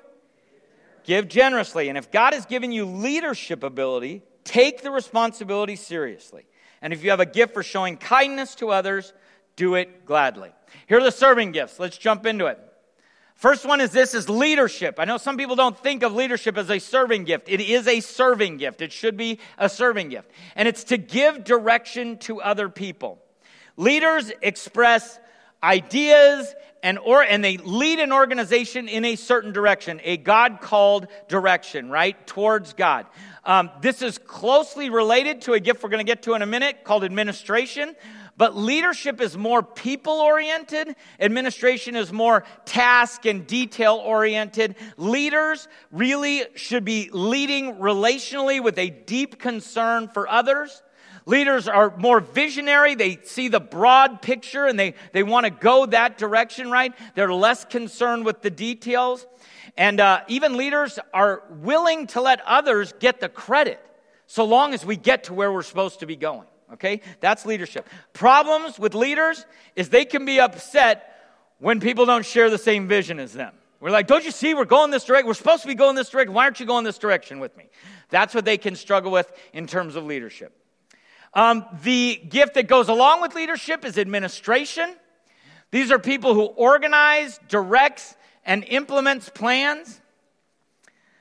give 1.04 1.28
generously. 1.28 1.88
And 1.88 1.96
if 1.96 2.10
God 2.10 2.34
has 2.34 2.44
given 2.44 2.72
you 2.72 2.84
leadership 2.84 3.62
ability, 3.62 4.20
take 4.44 4.82
the 4.82 4.90
responsibility 4.90 5.76
seriously. 5.76 6.44
And 6.82 6.92
if 6.92 7.02
you 7.02 7.08
have 7.08 7.20
a 7.20 7.26
gift 7.26 7.54
for 7.54 7.62
showing 7.62 7.96
kindness 7.96 8.54
to 8.56 8.68
others, 8.68 9.14
do 9.56 9.76
it 9.76 10.04
gladly. 10.04 10.50
Here 10.86 10.98
are 10.98 11.02
the 11.02 11.10
serving 11.10 11.52
gifts. 11.52 11.80
Let's 11.80 11.96
jump 11.96 12.26
into 12.26 12.46
it. 12.46 12.60
First 13.38 13.64
one 13.64 13.80
is 13.80 13.92
this 13.92 14.14
is 14.14 14.28
leadership. 14.28 14.96
I 14.98 15.04
know 15.04 15.16
some 15.16 15.36
people 15.36 15.54
don't 15.54 15.78
think 15.78 16.02
of 16.02 16.12
leadership 16.12 16.58
as 16.58 16.68
a 16.70 16.80
serving 16.80 17.22
gift. 17.22 17.48
It 17.48 17.60
is 17.60 17.86
a 17.86 18.00
serving 18.00 18.56
gift. 18.56 18.80
It 18.82 18.90
should 18.90 19.16
be 19.16 19.38
a 19.56 19.68
serving 19.68 20.08
gift. 20.08 20.28
And 20.56 20.66
it's 20.66 20.82
to 20.84 20.96
give 20.96 21.44
direction 21.44 22.18
to 22.18 22.40
other 22.42 22.68
people. 22.68 23.22
Leaders 23.76 24.32
express 24.42 25.20
ideas 25.62 26.52
and 26.82 26.98
or 26.98 27.22
and 27.22 27.44
they 27.44 27.58
lead 27.58 28.00
an 28.00 28.12
organization 28.12 28.88
in 28.88 29.04
a 29.04 29.14
certain 29.14 29.52
direction, 29.52 30.00
a 30.02 30.16
God 30.16 30.60
called 30.60 31.06
direction, 31.28 31.90
right? 31.90 32.26
Towards 32.26 32.72
God. 32.72 33.06
Um, 33.44 33.70
this 33.80 34.02
is 34.02 34.18
closely 34.18 34.90
related 34.90 35.42
to 35.42 35.52
a 35.52 35.60
gift 35.60 35.84
we're 35.84 35.90
going 35.90 36.04
to 36.04 36.10
get 36.10 36.22
to 36.24 36.34
in 36.34 36.42
a 36.42 36.46
minute 36.46 36.82
called 36.82 37.04
administration. 37.04 37.94
But 38.38 38.56
leadership 38.56 39.20
is 39.20 39.36
more 39.36 39.64
people 39.64 40.20
oriented, 40.20 40.94
administration 41.18 41.96
is 41.96 42.12
more 42.12 42.44
task 42.64 43.26
and 43.26 43.44
detail 43.44 43.96
oriented. 43.96 44.76
Leaders 44.96 45.66
really 45.90 46.44
should 46.54 46.84
be 46.84 47.10
leading 47.12 47.74
relationally 47.74 48.62
with 48.62 48.78
a 48.78 48.90
deep 48.90 49.40
concern 49.40 50.06
for 50.06 50.28
others. 50.28 50.84
Leaders 51.26 51.66
are 51.66 51.94
more 51.98 52.20
visionary. 52.20 52.94
They 52.94 53.18
see 53.24 53.48
the 53.48 53.60
broad 53.60 54.22
picture 54.22 54.66
and 54.66 54.78
they, 54.78 54.94
they 55.12 55.24
want 55.24 55.44
to 55.44 55.50
go 55.50 55.86
that 55.86 56.16
direction, 56.16 56.70
right? 56.70 56.94
They're 57.16 57.34
less 57.34 57.64
concerned 57.64 58.24
with 58.24 58.40
the 58.40 58.50
details. 58.50 59.26
And 59.76 59.98
uh, 60.00 60.20
even 60.28 60.56
leaders 60.56 61.00
are 61.12 61.42
willing 61.50 62.06
to 62.08 62.20
let 62.20 62.40
others 62.46 62.94
get 63.00 63.18
the 63.18 63.28
credit 63.28 63.84
so 64.26 64.44
long 64.44 64.74
as 64.74 64.86
we 64.86 64.96
get 64.96 65.24
to 65.24 65.34
where 65.34 65.52
we're 65.52 65.62
supposed 65.62 66.00
to 66.00 66.06
be 66.06 66.16
going. 66.16 66.46
Okay? 66.72 67.00
That's 67.20 67.46
leadership. 67.46 67.88
Problems 68.12 68.78
with 68.78 68.94
leaders 68.94 69.44
is 69.76 69.88
they 69.88 70.04
can 70.04 70.24
be 70.24 70.40
upset 70.40 71.14
when 71.58 71.80
people 71.80 72.06
don't 72.06 72.24
share 72.24 72.50
the 72.50 72.58
same 72.58 72.88
vision 72.88 73.18
as 73.18 73.32
them. 73.32 73.52
We're 73.80 73.90
like, 73.90 74.08
don't 74.08 74.24
you 74.24 74.32
see, 74.32 74.54
we're 74.54 74.64
going 74.64 74.90
this 74.90 75.04
direction. 75.04 75.28
We're 75.28 75.34
supposed 75.34 75.62
to 75.62 75.68
be 75.68 75.74
going 75.74 75.94
this 75.94 76.10
direction. 76.10 76.34
Why 76.34 76.44
aren't 76.44 76.58
you 76.58 76.66
going 76.66 76.84
this 76.84 76.98
direction 76.98 77.38
with 77.38 77.56
me? 77.56 77.68
That's 78.10 78.34
what 78.34 78.44
they 78.44 78.58
can 78.58 78.74
struggle 78.74 79.12
with 79.12 79.30
in 79.52 79.66
terms 79.66 79.94
of 79.94 80.04
leadership. 80.04 80.52
Um, 81.34 81.64
the 81.82 82.16
gift 82.28 82.54
that 82.54 82.66
goes 82.66 82.88
along 82.88 83.20
with 83.20 83.34
leadership 83.34 83.84
is 83.84 83.98
administration. 83.98 84.96
These 85.70 85.92
are 85.92 85.98
people 85.98 86.34
who 86.34 86.44
organize, 86.44 87.38
directs, 87.48 88.16
and 88.44 88.64
implements 88.64 89.28
plans. 89.28 90.00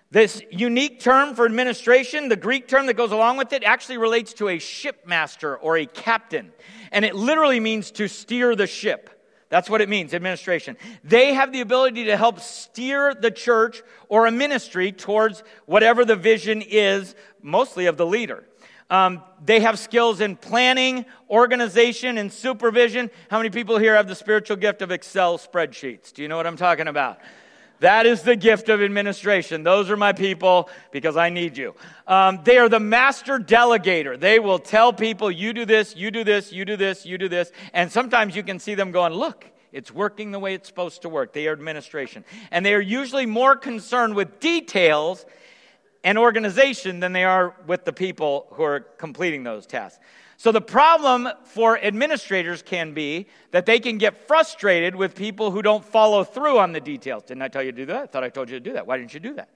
This 0.09 0.41
unique 0.51 1.01
term 1.01 1.35
for 1.35 1.45
administration, 1.45 2.29
the 2.29 2.37
Greek 2.37 2.67
term 2.67 2.85
that 2.85 2.93
goes 2.93 3.11
along 3.11 3.37
with 3.37 3.51
it, 3.51 3.63
actually 3.63 3.97
relates 3.97 4.33
to 4.35 4.47
a 4.47 4.57
shipmaster 4.57 5.57
or 5.57 5.77
a 5.77 5.85
captain. 5.85 6.53
And 6.91 7.03
it 7.03 7.13
literally 7.13 7.59
means 7.59 7.91
to 7.91 8.07
steer 8.07 8.55
the 8.55 8.67
ship. 8.67 9.09
That's 9.49 9.69
what 9.69 9.81
it 9.81 9.89
means, 9.89 10.13
administration. 10.13 10.77
They 11.03 11.33
have 11.33 11.51
the 11.51 11.61
ability 11.61 12.05
to 12.05 12.17
help 12.17 12.39
steer 12.39 13.13
the 13.13 13.31
church 13.31 13.81
or 14.09 14.27
a 14.27 14.31
ministry 14.31 14.91
towards 14.91 15.43
whatever 15.65 16.03
the 16.03 16.15
vision 16.15 16.61
is, 16.61 17.15
mostly 17.41 17.85
of 17.85 17.97
the 17.97 18.05
leader. 18.05 18.43
Um, 18.89 19.21
they 19.43 19.59
have 19.61 19.77
skills 19.77 20.21
in 20.21 20.37
planning, 20.37 21.05
organization, 21.29 22.17
and 22.17 22.31
supervision. 22.31 23.09
How 23.29 23.37
many 23.37 23.49
people 23.49 23.77
here 23.77 23.95
have 23.95 24.07
the 24.07 24.15
spiritual 24.15 24.55
gift 24.55 24.81
of 24.81 24.91
Excel 24.91 25.37
spreadsheets? 25.37 26.13
Do 26.13 26.21
you 26.21 26.29
know 26.29 26.37
what 26.37 26.47
I'm 26.47 26.57
talking 26.57 26.87
about? 26.87 27.19
That 27.79 28.05
is 28.05 28.23
the 28.23 28.35
gift 28.35 28.69
of 28.69 28.81
administration. 28.81 29.63
Those 29.63 29.89
are 29.89 29.97
my 29.97 30.13
people 30.13 30.69
because 30.91 31.15
I 31.15 31.29
need 31.29 31.57
you. 31.57 31.75
Um, 32.07 32.39
they 32.43 32.57
are 32.57 32.69
the 32.69 32.79
master 32.79 33.37
delegator. 33.37 34.19
They 34.19 34.39
will 34.39 34.59
tell 34.59 34.91
people, 34.91 35.29
you 35.29 35.53
do 35.53 35.65
this, 35.65 35.95
you 35.95 36.09
do 36.09 36.23
this, 36.23 36.51
you 36.51 36.65
do 36.65 36.75
this, 36.75 37.05
you 37.05 37.17
do 37.17 37.29
this. 37.29 37.51
And 37.73 37.91
sometimes 37.91 38.35
you 38.35 38.43
can 38.43 38.57
see 38.59 38.73
them 38.73 38.91
going, 38.91 39.13
look, 39.13 39.45
it's 39.71 39.91
working 39.91 40.31
the 40.31 40.39
way 40.39 40.55
it's 40.55 40.67
supposed 40.67 41.03
to 41.03 41.09
work. 41.09 41.33
They 41.33 41.47
are 41.47 41.51
administration. 41.51 42.25
And 42.49 42.65
they 42.65 42.73
are 42.73 42.81
usually 42.81 43.25
more 43.25 43.55
concerned 43.55 44.15
with 44.15 44.39
details 44.39 45.25
and 46.03 46.17
organization 46.17 46.99
than 46.99 47.13
they 47.13 47.25
are 47.25 47.55
with 47.67 47.85
the 47.85 47.93
people 47.93 48.47
who 48.51 48.63
are 48.63 48.79
completing 48.79 49.43
those 49.43 49.67
tasks. 49.67 49.99
So 50.39 50.51
the 50.51 50.61
problem 50.61 51.27
for 51.45 51.79
administrators 51.79 52.61
can 52.61 52.93
be 52.93 53.27
that 53.49 53.65
they 53.65 53.79
can 53.79 53.97
get 53.97 54.27
frustrated 54.27 54.95
with 54.95 55.15
people 55.15 55.49
who 55.49 55.63
don't 55.63 55.83
follow 55.83 56.23
through 56.23 56.59
on 56.59 56.73
the 56.73 56.79
details. 56.79 57.23
Didn't 57.23 57.41
I 57.41 57.47
tell 57.47 57.63
you 57.63 57.71
to 57.71 57.77
do 57.77 57.85
that? 57.87 58.03
I 58.03 58.05
thought 58.05 58.23
I 58.23 58.29
told 58.29 58.49
you 58.51 58.55
to 58.57 58.63
do 58.63 58.73
that. 58.73 58.85
Why 58.85 58.97
didn't 58.97 59.15
you 59.15 59.19
do 59.19 59.33
that? 59.33 59.49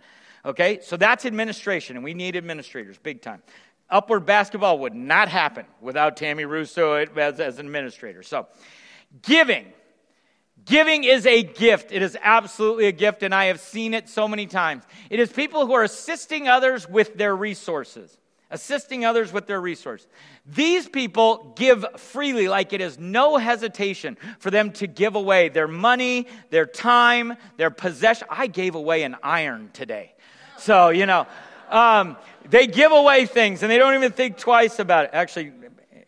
Okay, 0.44 0.80
so 0.82 0.98
that's 0.98 1.24
administration, 1.26 1.98
and 1.98 2.04
we 2.04 2.16
need 2.16 2.36
administrators 2.36 2.98
big 2.98 3.22
time. 3.22 3.44
Upward 3.92 4.26
basketball 4.26 4.80
would 4.80 4.96
not 4.96 5.28
happen 5.28 5.68
without 5.82 6.18
Tammy 6.18 6.46
Russo 6.46 6.94
as, 6.94 7.40
as 7.40 7.60
an 7.60 7.68
administrator. 7.68 8.24
So, 8.24 8.48
giving. 9.22 9.72
Giving 10.66 11.04
is 11.04 11.28
a 11.28 11.44
gift. 11.44 11.92
It 11.92 12.02
is 12.02 12.18
absolutely 12.24 12.88
a 12.88 12.92
gift, 12.92 13.22
and 13.22 13.36
I 13.36 13.46
have 13.46 13.60
seen 13.60 13.94
it 13.94 14.10
so 14.10 14.28
many 14.28 14.48
times. 14.48 14.84
It 15.12 15.20
is 15.20 15.32
people 15.32 15.68
who 15.68 15.74
are 15.74 15.84
assisting 15.84 16.48
others 16.48 16.90
with 16.90 17.18
their 17.18 17.36
resources 17.36 18.18
assisting 18.52 19.06
others 19.06 19.34
with 19.34 19.48
their 19.48 19.60
resources. 19.60 20.08
These 20.46 20.88
people 20.88 21.54
give 21.56 21.86
freely, 21.98 22.48
like 22.48 22.74
it 22.74 22.82
is 22.82 23.00
no 23.00 23.38
hesitation 23.38 24.18
for 24.40 24.52
them 24.52 24.72
to 24.74 24.88
give 24.88 25.16
away 25.16 25.50
their 25.50 25.68
money, 25.68 26.28
their 26.50 26.66
time, 26.66 27.36
their 27.58 27.72
possession. 27.72 28.28
I 28.30 28.48
gave 28.48 28.76
away 28.76 29.04
an 29.04 29.16
iron 29.24 29.72
today. 29.74 30.14
So, 30.58 30.90
you 30.90 31.06
know, 31.06 31.26
um, 31.70 32.18
they 32.50 32.68
give 32.68 32.92
away 32.92 33.26
things 33.26 33.64
and 33.64 33.72
they 33.72 33.78
don't 33.78 33.96
even 33.96 34.12
think 34.12 34.38
twice 34.38 34.78
about 34.80 35.06
it. 35.06 35.12
Actually, 35.14 35.54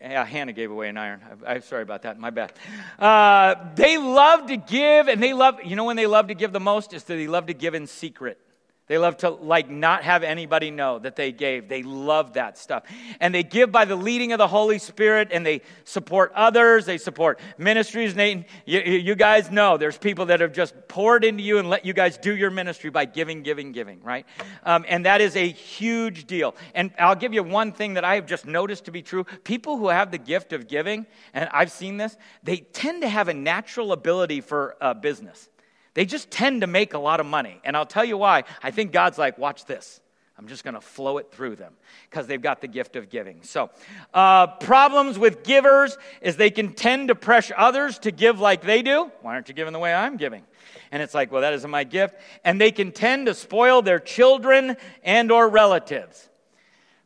yeah, 0.04 0.26
Hannah 0.26 0.52
gave 0.52 0.70
away 0.70 0.90
an 0.90 0.98
iron. 0.98 1.22
I'm 1.48 1.62
sorry 1.62 1.82
about 1.82 2.02
that. 2.02 2.20
My 2.20 2.30
bad. 2.30 2.52
Uh, 3.00 3.56
they 3.76 3.98
love 3.98 4.48
to 4.48 4.58
give, 4.58 5.08
and 5.08 5.24
they 5.24 5.34
love, 5.34 5.60
you 5.64 5.78
know, 5.78 5.86
when 5.86 5.96
they 5.96 6.08
love 6.08 6.28
to 6.28 6.34
give 6.34 6.52
the 6.52 6.60
most 6.60 6.94
is 6.94 7.06
that 7.06 7.16
they 7.16 7.28
love 7.28 7.46
to 7.46 7.54
give 7.54 7.74
in 7.74 7.88
secret. 7.88 8.38
They 8.88 8.98
love 8.98 9.15
to 9.17 9.30
like 9.30 9.69
not 9.69 10.04
have 10.04 10.24
anybody 10.24 10.69
know 10.69 11.00
that 11.00 11.15
they 11.15 11.32
gave. 11.32 11.69
They 11.69 11.84
love 11.84 12.34
that 12.34 12.58
stuff. 12.58 12.84
And 13.22 13.34
they 13.34 13.41
give 13.41 13.72
by 13.72 13.86
the 13.86 13.96
leading 13.96 14.34
of 14.34 14.39
the 14.39 14.48
Holy 14.48 14.78
Spirit 14.78 15.30
and 15.32 15.46
they 15.46 15.62
support 15.86 16.34
others. 16.36 16.86
They 16.86 16.98
support 16.98 17.39
ministries. 17.58 18.13
Nate, 18.13 18.46
you, 18.65 18.82
you 18.82 19.15
guys 19.15 19.50
know 19.50 19.78
there's 19.78 19.98
people 19.98 20.26
that 20.26 20.41
have 20.41 20.52
just 20.52 20.76
poured 20.89 21.24
into 21.24 21.43
you 21.43 21.60
and 21.60 21.69
let 21.69 21.86
you 21.86 21.93
guys 21.93 22.17
do 22.17 22.36
your 22.36 22.52
ministry 22.52 22.89
by 22.89 23.06
giving, 23.06 23.41
giving, 23.41 23.72
giving, 23.72 24.04
right? 24.04 24.26
Um, 24.65 24.84
and 24.89 25.06
that 25.06 25.22
is 25.22 25.38
a 25.38 25.48
huge 25.48 26.26
deal. 26.26 26.54
And 26.76 26.91
I'll 27.00 27.15
give 27.15 27.34
you 27.34 27.41
one 27.41 27.72
thing 27.72 27.93
that 27.93 28.04
I 28.04 28.15
have 28.15 28.26
just 28.26 28.46
noticed 28.46 28.84
to 28.86 28.91
be 28.91 29.02
true. 29.02 29.24
People 29.46 29.78
who 29.78 29.88
have 29.88 30.12
the 30.12 30.17
gift 30.17 30.52
of 30.52 30.67
giving, 30.67 31.06
and 31.34 31.48
I've 31.54 31.72
seen 31.72 31.96
this, 31.96 32.17
they 32.43 32.58
tend 32.58 33.02
to 33.04 33.10
have 33.10 33.30
a 33.30 33.34
natural 33.34 33.93
ability 33.93 34.41
for 34.41 34.76
uh, 34.82 34.93
business. 34.93 35.48
They 35.94 36.06
just 36.06 36.32
tend 36.32 36.62
to 36.62 36.68
make 36.68 36.94
a 36.94 37.00
lot 37.00 37.20
of 37.20 37.26
money. 37.26 37.60
And 37.64 37.78
I'll 37.78 37.86
tell 37.86 38.06
you 38.06 38.18
why. 38.18 38.44
I 38.62 38.72
think 38.72 38.92
God's 38.92 39.18
like, 39.18 39.38
watch 39.38 39.66
this. 39.66 40.02
I'm 40.38 40.48
just 40.48 40.64
going 40.64 40.74
to 40.74 40.82
flow 40.82 41.20
it 41.20 41.32
through 41.32 41.58
them 41.58 41.74
because 42.10 42.26
they've 42.26 42.42
got 42.42 42.60
the 42.60 42.68
gift 42.68 42.96
of 42.96 43.10
giving. 43.10 43.44
So, 43.44 43.70
uh, 44.16 44.48
problems 44.48 45.20
with 45.20 45.44
givers 45.44 45.96
is 46.22 46.38
they 46.38 46.50
can 46.50 46.74
tend 46.74 47.10
to 47.10 47.16
pressure 47.16 47.54
others 47.56 48.00
to 48.00 48.12
give 48.12 48.40
like 48.40 48.64
they 48.64 48.82
do. 48.82 49.12
Why 49.22 49.36
aren't 49.36 49.48
you 49.48 49.54
giving 49.54 49.74
the 49.74 49.80
way 49.80 49.94
I'm 49.94 50.18
giving? 50.18 50.44
And 50.92 51.04
it's 51.04 51.14
like, 51.14 51.32
well, 51.32 51.42
that 51.42 51.54
isn't 51.54 51.70
my 51.70 51.84
gift. 51.84 52.16
And 52.44 52.60
they 52.60 52.72
can 52.72 52.92
tend 52.92 53.28
to 53.28 53.36
spoil 53.36 53.84
their 53.84 54.00
children 54.00 54.76
and 55.04 55.32
or 55.32 55.48
relatives, 55.48 56.30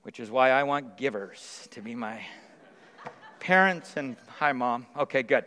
which 0.04 0.22
is 0.22 0.32
why 0.32 0.52
I 0.52 0.64
want 0.64 0.96
givers 0.96 1.68
to 1.72 1.82
be 1.82 1.96
my 1.96 2.22
parents 3.40 3.94
and 3.98 4.16
hi, 4.40 4.54
mom. 4.54 4.86
Okay, 4.98 5.24
good. 5.24 5.46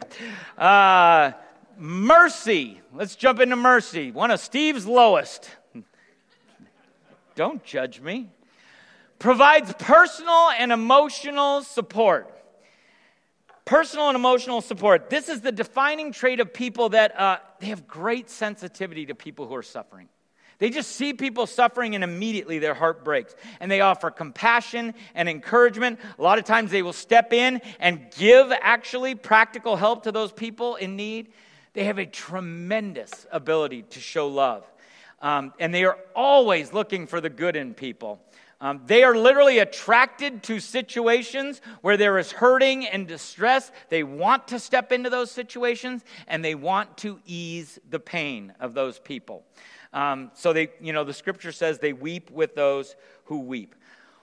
Uh, 0.59 1.33
Mercy. 1.81 2.79
Let's 2.93 3.17
jump 3.17 3.41
into 3.41 3.57
mercy. 3.57 4.13
One 4.13 4.31
of 4.31 4.39
Steve's 4.39 4.87
lowest. 4.87 5.51
Don't 7.35 7.65
judge 7.65 8.03
me. 8.03 8.29
Provides 9.19 9.73
personal 9.79 10.51
and 10.59 10.73
emotional 10.73 11.63
support. 11.63 12.37
Personal 13.65 14.09
and 14.09 14.17
emotional 14.17 14.61
support. 14.61 15.09
This 15.09 15.31
is 15.31 15.41
the 15.41 15.53
defining 15.53 16.13
trait 16.13 16.41
of 16.41 16.53
people 16.53 16.91
that 16.91 17.19
uh, 17.19 17.39
they 17.61 17.69
have 17.69 17.87
great 17.87 18.29
sensitivity 18.29 19.07
to 19.07 19.15
people 19.15 19.47
who 19.47 19.55
are 19.55 19.63
suffering. 19.63 20.09
They 20.59 20.69
just 20.69 20.91
see 20.97 21.15
people 21.15 21.47
suffering 21.47 21.95
and 21.95 22.05
immediately 22.05 22.59
their 22.59 22.75
heart 22.75 23.05
breaks. 23.05 23.35
And 23.59 23.71
they 23.71 23.81
offer 23.81 24.11
compassion 24.11 24.93
and 25.15 25.31
encouragement. 25.31 25.99
A 26.19 26.23
lot 26.23 26.39
of 26.39 26.45
times 26.45 26.71
they 26.71 26.83
will 26.83 26.93
step 26.93 27.33
in 27.33 27.63
and 27.79 28.11
give 28.19 28.53
actually 28.61 29.15
practical 29.15 29.77
help 29.77 30.03
to 30.03 30.13
those 30.13 30.31
people 30.31 30.77
in 30.77 30.97
need. 30.97 31.33
They 31.73 31.85
have 31.85 31.99
a 31.99 32.07
tremendous 32.07 33.27
ability 33.31 33.83
to 33.91 34.01
show 34.01 34.29
love. 34.29 34.65
Um, 35.23 35.53
and 35.59 35.73
they 35.73 35.85
are 35.85 35.99
always 36.15 36.73
looking 36.73 37.07
for 37.07 37.21
the 37.21 37.31
good 37.31 37.57
in 37.57 37.75
people. 37.75 38.21
Um, 38.63 38.83
they 38.87 39.05
are 39.05 39.17
literally 39.17 39.59
attracted 39.59 40.43
to 40.45 40.61
situations 40.61 41.63
where 41.81 41.97
there 41.97 42.19
is 42.19 42.31
hurting 42.31 42.87
and 42.87 43.09
distress. 43.09 43.73
They 43.89 44.03
want 44.03 44.49
to 44.49 44.59
step 44.59 44.93
into 44.93 45.09
those 45.09 45.31
situations 45.31 46.05
and 46.29 46.45
they 46.45 46.55
want 46.55 46.99
to 46.99 47.21
ease 47.25 47.79
the 47.89 48.01
pain 48.01 48.53
of 48.61 48.75
those 48.75 48.99
people. 48.99 49.45
Um, 49.93 50.31
so 50.35 50.53
they, 50.53 50.69
you 50.81 50.93
know, 50.93 51.05
the 51.05 51.15
scripture 51.15 51.53
says 51.53 51.79
they 51.79 51.95
weep 51.95 52.31
with 52.31 52.55
those 52.55 52.97
who 53.25 53.41
weep. 53.41 53.75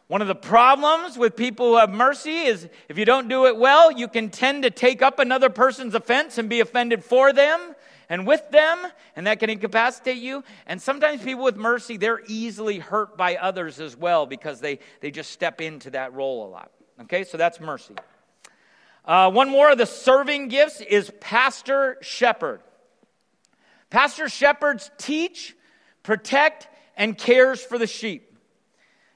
One 0.07 0.21
of 0.21 0.29
the 0.29 0.35
problems 0.35 1.17
with 1.17 1.35
people 1.35 1.67
who 1.67 1.77
have 1.77 1.89
mercy 1.89 2.31
is 2.31 2.69
if 2.87 2.97
you 2.97 3.03
don't 3.03 3.27
do 3.27 3.45
it 3.45 3.57
well, 3.57 3.91
you 3.91 4.07
can 4.07 4.29
tend 4.29 4.63
to 4.63 4.69
take 4.69 5.01
up 5.01 5.19
another 5.19 5.49
person's 5.49 5.95
offense 5.95 6.37
and 6.37 6.49
be 6.49 6.61
offended 6.61 7.03
for 7.03 7.33
them 7.33 7.75
and 8.09 8.25
with 8.25 8.49
them, 8.51 8.79
and 9.17 9.27
that 9.27 9.39
can 9.39 9.49
incapacitate 9.49 10.17
you. 10.17 10.45
And 10.65 10.81
sometimes 10.81 11.21
people 11.21 11.43
with 11.43 11.57
mercy, 11.57 11.97
they're 11.97 12.21
easily 12.27 12.79
hurt 12.79 13.17
by 13.17 13.35
others 13.35 13.81
as 13.81 13.97
well 13.97 14.25
because 14.25 14.61
they, 14.61 14.79
they 15.01 15.11
just 15.11 15.31
step 15.31 15.59
into 15.59 15.89
that 15.89 16.13
role 16.13 16.47
a 16.47 16.49
lot. 16.49 16.71
Okay, 17.01 17.25
so 17.25 17.37
that's 17.37 17.59
mercy. 17.59 17.95
Uh, 19.03 19.29
one 19.29 19.49
more 19.49 19.71
of 19.71 19.77
the 19.77 19.85
serving 19.85 20.47
gifts 20.47 20.79
is 20.79 21.11
pastor 21.19 21.97
shepherd. 22.01 22.61
Pastor 23.89 24.29
shepherds 24.29 24.89
teach, 24.97 25.55
protect, 26.03 26.69
and 26.95 27.17
cares 27.17 27.61
for 27.61 27.77
the 27.77 27.87
sheep. 27.87 28.26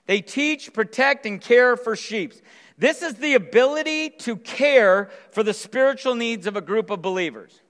They 0.08 0.22
teach, 0.22 0.74
protect, 0.74 1.26
and 1.26 1.40
care 1.40 1.78
for 1.78 1.96
sheep. 1.96 2.34
This 2.78 3.04
is 3.04 3.14
the 3.16 3.36
ability 3.36 4.10
to 4.10 4.36
care 4.36 5.12
for 5.32 5.44
the 5.44 5.54
spiritual 5.54 6.16
needs 6.16 6.48
of 6.48 6.56
a 6.56 6.62
group 6.62 6.90
of 6.90 7.02
believers. 7.02 7.62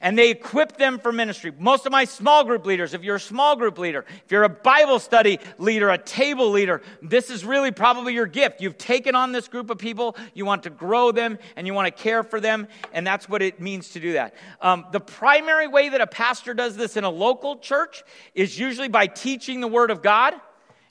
And 0.00 0.18
they 0.18 0.30
equip 0.30 0.78
them 0.78 0.98
for 0.98 1.12
ministry. 1.12 1.52
Most 1.56 1.86
of 1.86 1.92
my 1.92 2.04
small 2.04 2.44
group 2.44 2.66
leaders, 2.66 2.92
if 2.92 3.04
you're 3.04 3.16
a 3.16 3.20
small 3.20 3.54
group 3.54 3.78
leader, 3.78 4.04
if 4.24 4.32
you're 4.32 4.42
a 4.42 4.48
Bible 4.48 4.98
study 4.98 5.38
leader, 5.58 5.90
a 5.90 5.98
table 5.98 6.50
leader, 6.50 6.82
this 7.02 7.30
is 7.30 7.44
really 7.44 7.70
probably 7.70 8.12
your 8.12 8.26
gift. 8.26 8.60
You've 8.60 8.78
taken 8.78 9.14
on 9.14 9.30
this 9.30 9.46
group 9.46 9.70
of 9.70 9.78
people, 9.78 10.16
you 10.34 10.44
want 10.44 10.64
to 10.64 10.70
grow 10.70 11.12
them, 11.12 11.38
and 11.54 11.68
you 11.68 11.74
want 11.74 11.86
to 11.86 12.02
care 12.02 12.24
for 12.24 12.40
them, 12.40 12.66
and 12.92 13.06
that's 13.06 13.28
what 13.28 13.42
it 13.42 13.60
means 13.60 13.90
to 13.90 14.00
do 14.00 14.14
that. 14.14 14.34
Um, 14.60 14.86
the 14.90 15.00
primary 15.00 15.68
way 15.68 15.88
that 15.88 16.00
a 16.00 16.08
pastor 16.08 16.52
does 16.52 16.76
this 16.76 16.96
in 16.96 17.04
a 17.04 17.10
local 17.10 17.58
church 17.58 18.02
is 18.34 18.58
usually 18.58 18.88
by 18.88 19.06
teaching 19.06 19.60
the 19.60 19.68
Word 19.68 19.92
of 19.92 20.02
God 20.02 20.34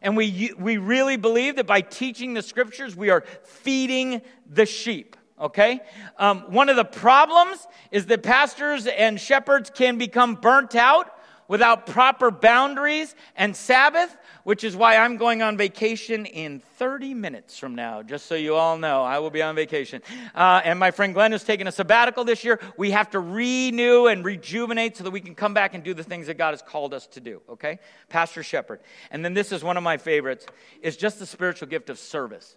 and 0.01 0.17
we, 0.17 0.53
we 0.57 0.77
really 0.77 1.17
believe 1.17 1.57
that 1.57 1.67
by 1.67 1.81
teaching 1.81 2.33
the 2.33 2.41
scriptures, 2.41 2.95
we 2.95 3.09
are 3.09 3.23
feeding 3.43 4.21
the 4.49 4.65
sheep. 4.65 5.15
Okay? 5.39 5.81
Um, 6.17 6.41
one 6.51 6.69
of 6.69 6.75
the 6.75 6.85
problems 6.85 7.67
is 7.91 8.05
that 8.07 8.23
pastors 8.23 8.87
and 8.87 9.19
shepherds 9.19 9.71
can 9.73 9.97
become 9.97 10.35
burnt 10.35 10.75
out 10.75 11.11
without 11.47 11.85
proper 11.85 12.31
boundaries 12.31 13.15
and 13.35 13.55
Sabbath, 13.55 14.15
which 14.43 14.63
is 14.63 14.75
why 14.75 14.97
I'm 14.97 15.17
going 15.17 15.41
on 15.41 15.57
vacation 15.57 16.25
in 16.25 16.59
30 16.77 17.13
minutes 17.13 17.57
from 17.57 17.75
now, 17.75 18.01
just 18.01 18.25
so 18.25 18.35
you 18.35 18.55
all 18.55 18.77
know. 18.77 19.03
I 19.03 19.19
will 19.19 19.29
be 19.29 19.41
on 19.41 19.55
vacation. 19.55 20.01
Uh, 20.33 20.61
and 20.63 20.79
my 20.79 20.91
friend 20.91 21.13
Glenn 21.13 21.33
is 21.33 21.43
taking 21.43 21.67
a 21.67 21.71
sabbatical 21.71 22.23
this 22.23 22.43
year. 22.43 22.59
We 22.77 22.91
have 22.91 23.09
to 23.11 23.19
renew 23.19 24.07
and 24.07 24.25
rejuvenate 24.25 24.97
so 24.97 25.03
that 25.03 25.11
we 25.11 25.21
can 25.21 25.35
come 25.35 25.53
back 25.53 25.73
and 25.73 25.83
do 25.83 25.93
the 25.93 26.03
things 26.03 26.27
that 26.27 26.37
God 26.37 26.51
has 26.51 26.61
called 26.61 26.93
us 26.93 27.07
to 27.07 27.19
do, 27.19 27.41
okay? 27.49 27.79
Pastor 28.09 28.43
Shepherd. 28.43 28.81
And 29.11 29.23
then 29.23 29.33
this 29.33 29.51
is 29.51 29.63
one 29.63 29.77
of 29.77 29.83
my 29.83 29.97
favorites, 29.97 30.45
is 30.81 30.97
just 30.97 31.19
the 31.19 31.25
spiritual 31.25 31.67
gift 31.67 31.89
of 31.89 31.99
service. 31.99 32.55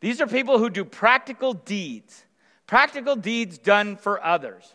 These 0.00 0.20
are 0.20 0.26
people 0.26 0.58
who 0.58 0.70
do 0.70 0.84
practical 0.84 1.52
deeds, 1.52 2.24
practical 2.66 3.16
deeds 3.16 3.58
done 3.58 3.96
for 3.96 4.22
others. 4.22 4.74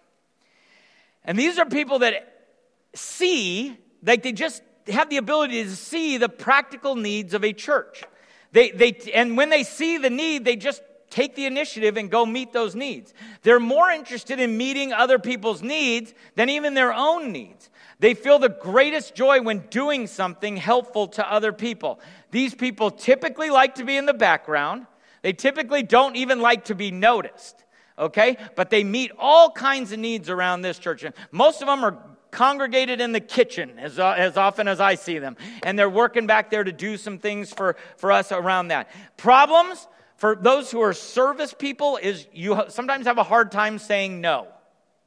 And 1.24 1.38
these 1.38 1.58
are 1.58 1.66
people 1.66 2.00
that 2.00 2.48
see, 2.94 3.76
like 4.04 4.24
they 4.24 4.32
just 4.32 4.62
have 4.94 5.10
the 5.10 5.18
ability 5.18 5.64
to 5.64 5.76
see 5.76 6.18
the 6.18 6.30
practical 6.30 6.96
needs 6.96 7.34
of 7.34 7.44
a 7.44 7.54
church. 7.54 8.04
They, 8.52 8.72
they, 8.72 8.94
and 9.14 9.36
when 9.36 9.50
they 9.50 9.64
see 9.64 9.98
the 9.98 10.10
need, 10.10 10.46
they 10.46 10.56
just 10.56 10.82
take 11.10 11.36
the 11.36 11.46
initiative 11.46 11.98
and 11.98 12.10
go 12.10 12.26
meet 12.26 12.54
those 12.54 12.76
needs. 12.76 13.14
They're 13.42 13.60
more 13.60 13.90
interested 13.90 14.40
in 14.40 14.58
meeting 14.58 14.94
other 14.94 15.20
people's 15.20 15.62
needs 15.62 16.14
than 16.36 16.50
even 16.50 16.74
their 16.74 16.94
own 16.94 17.32
needs. 17.32 17.70
They 18.00 18.14
feel 18.14 18.40
the 18.40 18.50
greatest 18.50 19.16
joy 19.16 19.42
when 19.42 19.60
doing 19.70 20.08
something 20.08 20.58
helpful 20.58 21.08
to 21.10 21.32
other 21.32 21.54
people. 21.54 22.00
These 22.32 22.56
people 22.56 22.92
typically 22.92 23.50
like 23.50 23.76
to 23.76 23.86
be 23.86 23.96
in 23.98 24.06
the 24.06 24.14
background. 24.14 24.88
They 25.22 25.34
typically 25.34 25.84
don't 25.84 26.16
even 26.18 26.42
like 26.42 26.66
to 26.66 26.76
be 26.76 26.92
noticed, 26.92 27.64
okay? 27.98 28.38
But 28.56 28.70
they 28.70 28.84
meet 28.84 29.12
all 29.18 29.52
kinds 29.52 29.92
of 29.92 30.00
needs 30.00 30.30
around 30.30 30.62
this 30.62 30.78
church. 30.78 31.04
And 31.04 31.16
most 31.32 31.62
of 31.62 31.68
them 31.68 31.84
are 31.84 31.98
congregated 32.36 33.00
in 33.00 33.14
the 33.14 33.20
kitchen 33.20 33.80
as, 33.80 33.98
uh, 33.98 34.12
as 34.18 34.36
often 34.38 34.68
as 34.68 34.80
I 34.80 34.96
see 34.96 35.20
them. 35.20 35.38
And 35.64 35.80
they're 35.80 35.90
working 35.90 36.28
back 36.28 36.50
there 36.50 36.64
to 36.64 36.72
do 36.72 36.98
some 36.98 37.18
things 37.18 37.52
for, 37.52 37.78
for 37.98 38.12
us 38.12 38.32
around 38.32 38.68
that. 38.68 38.90
Problems 39.18 39.88
for 40.18 40.36
those 40.36 40.70
who 40.70 40.82
are 40.82 40.94
service 40.94 41.56
people 41.58 41.98
is 41.98 42.28
you 42.34 42.62
sometimes 42.68 43.08
have 43.08 43.18
a 43.18 43.24
hard 43.24 43.52
time 43.52 43.80
saying 43.80 44.22
no. 44.22 44.48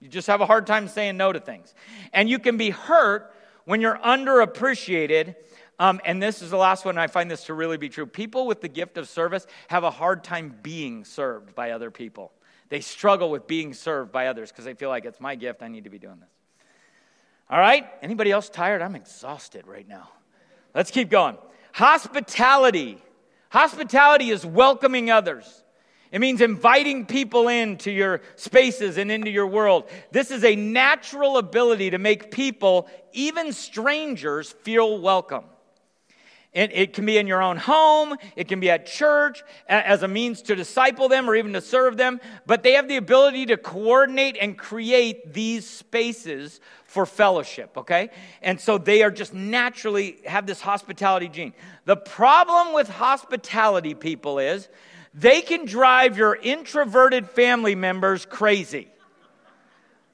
You 0.00 0.08
just 0.08 0.26
have 0.26 0.40
a 0.40 0.46
hard 0.46 0.66
time 0.66 0.88
saying 0.88 1.16
no 1.16 1.32
to 1.32 1.40
things. 1.40 1.74
And 2.12 2.28
you 2.28 2.38
can 2.38 2.56
be 2.56 2.70
hurt 2.70 3.34
when 3.64 3.80
you're 3.80 3.98
underappreciated 3.98 5.34
um, 5.80 6.00
and 6.04 6.20
this 6.20 6.42
is 6.42 6.50
the 6.50 6.56
last 6.56 6.84
one, 6.84 6.98
I 6.98 7.06
find 7.06 7.30
this 7.30 7.44
to 7.44 7.54
really 7.54 7.76
be 7.76 7.88
true. 7.88 8.04
People 8.04 8.46
with 8.46 8.60
the 8.60 8.68
gift 8.68 8.98
of 8.98 9.08
service 9.08 9.46
have 9.68 9.84
a 9.84 9.90
hard 9.90 10.24
time 10.24 10.58
being 10.60 11.04
served 11.04 11.54
by 11.54 11.70
other 11.70 11.90
people. 11.90 12.32
They 12.68 12.80
struggle 12.80 13.30
with 13.30 13.46
being 13.46 13.72
served 13.72 14.10
by 14.10 14.26
others 14.26 14.50
because 14.50 14.64
they 14.64 14.74
feel 14.74 14.88
like 14.88 15.04
it's 15.04 15.20
my 15.20 15.36
gift, 15.36 15.62
I 15.62 15.68
need 15.68 15.84
to 15.84 15.90
be 15.90 15.98
doing 15.98 16.18
this. 16.18 16.37
All 17.50 17.58
right? 17.58 17.88
Anybody 18.02 18.30
else 18.30 18.48
tired? 18.48 18.82
I'm 18.82 18.96
exhausted 18.96 19.66
right 19.66 19.88
now. 19.88 20.08
Let's 20.74 20.90
keep 20.90 21.08
going. 21.08 21.38
Hospitality. 21.72 22.98
Hospitality 23.50 24.30
is 24.30 24.44
welcoming 24.44 25.10
others. 25.10 25.64
It 26.10 26.20
means 26.20 26.40
inviting 26.40 27.06
people 27.06 27.48
into 27.48 27.90
your 27.90 28.22
spaces 28.36 28.96
and 28.96 29.10
into 29.10 29.30
your 29.30 29.46
world. 29.46 29.88
This 30.10 30.30
is 30.30 30.42
a 30.44 30.56
natural 30.56 31.36
ability 31.36 31.90
to 31.90 31.98
make 31.98 32.30
people, 32.30 32.88
even 33.12 33.52
strangers, 33.52 34.50
feel 34.50 34.98
welcome. 34.98 35.44
It, 36.54 36.70
it, 36.72 36.92
can 36.94 37.04
be 37.04 37.18
in 37.18 37.26
your 37.26 37.42
own 37.42 37.58
home, 37.58 38.16
it 38.34 38.48
can 38.48 38.58
be 38.58 38.70
at 38.70 38.86
church 38.86 39.42
as 39.68 40.02
a 40.02 40.08
means 40.08 40.40
to 40.42 40.56
disciple 40.56 41.08
them 41.08 41.28
or 41.28 41.36
even 41.36 41.52
to 41.52 41.60
serve 41.60 41.98
them, 41.98 42.20
but 42.46 42.62
they 42.62 42.72
have 42.72 42.88
the 42.88 42.96
ability 42.96 43.46
to 43.46 43.58
coordinate 43.58 44.38
and 44.40 44.56
create 44.56 45.34
these 45.34 45.68
spaces 45.68 46.60
for 46.88 47.04
fellowship, 47.04 47.76
okay? 47.76 48.08
And 48.40 48.58
so 48.58 48.78
they 48.78 49.02
are 49.02 49.10
just 49.10 49.34
naturally 49.34 50.16
have 50.24 50.46
this 50.46 50.60
hospitality 50.60 51.28
gene. 51.28 51.52
The 51.84 51.96
problem 51.96 52.72
with 52.72 52.88
hospitality 52.88 53.94
people 53.94 54.38
is 54.38 54.68
they 55.12 55.42
can 55.42 55.66
drive 55.66 56.16
your 56.16 56.34
introverted 56.34 57.28
family 57.28 57.74
members 57.74 58.24
crazy. 58.24 58.88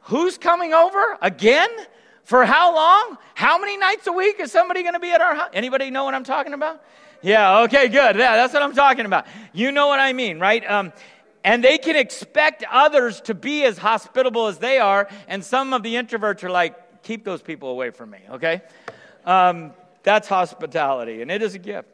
Who's 0.01 0.37
coming 0.37 0.75
over 0.75 1.17
again? 1.23 1.71
For 2.25 2.45
how 2.45 2.75
long? 2.75 3.19
How 3.35 3.59
many 3.59 3.77
nights 3.77 4.07
a 4.07 4.13
week 4.13 4.41
is 4.41 4.51
somebody 4.51 4.83
going 4.83 4.95
to 4.95 5.01
be 5.01 5.13
at 5.13 5.21
our 5.21 5.35
house? 5.35 5.51
Anybody 5.53 5.91
know 5.91 6.05
what 6.05 6.15
I'm 6.15 6.25
talking 6.25 6.55
about? 6.55 6.83
Yeah, 7.23 7.61
okay, 7.61 7.89
good. 7.89 8.17
Yeah, 8.17 8.37
that's 8.37 8.53
what 8.53 8.63
I'm 8.63 8.75
talking 8.75 9.07
about. 9.07 9.27
You 9.53 9.73
know 9.73 9.87
what 9.87 10.01
I 10.01 10.13
mean, 10.13 10.41
right? 10.41 10.69
Um, 10.69 10.93
and 11.45 11.63
they 11.63 11.77
can 11.79 11.95
expect 11.95 12.65
others 12.71 13.21
to 13.23 13.35
be 13.35 13.65
as 13.65 13.77
hospitable 13.77 14.47
as 14.47 14.59
they 14.59 14.79
are, 14.79 15.09
and 15.29 15.45
some 15.45 15.75
of 15.75 15.83
the 15.83 15.95
introverts 15.95 16.43
are 16.43 16.51
like, 16.51 17.03
keep 17.03 17.25
those 17.25 17.43
people 17.43 17.69
away 17.69 17.91
from 17.91 18.11
me, 18.11 18.19
okay? 18.31 18.63
Um, 19.27 19.73
that's 20.03 20.27
hospitality, 20.27 21.23
and 21.23 21.31
it 21.31 21.43
is 21.43 21.55
a 21.55 21.59
gift. 21.59 21.89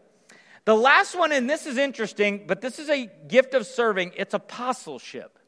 The 0.65 0.77
last 0.77 1.19
one, 1.19 1.33
and 1.33 1.51
this 1.51 1.67
is 1.67 1.79
interesting, 1.79 2.45
but 2.47 2.61
this 2.61 2.79
is 2.79 2.89
a 2.89 3.11
gift 3.27 3.55
of 3.55 3.67
serving, 3.67 4.13
it's 4.17 4.35
apostleship. 4.35 5.39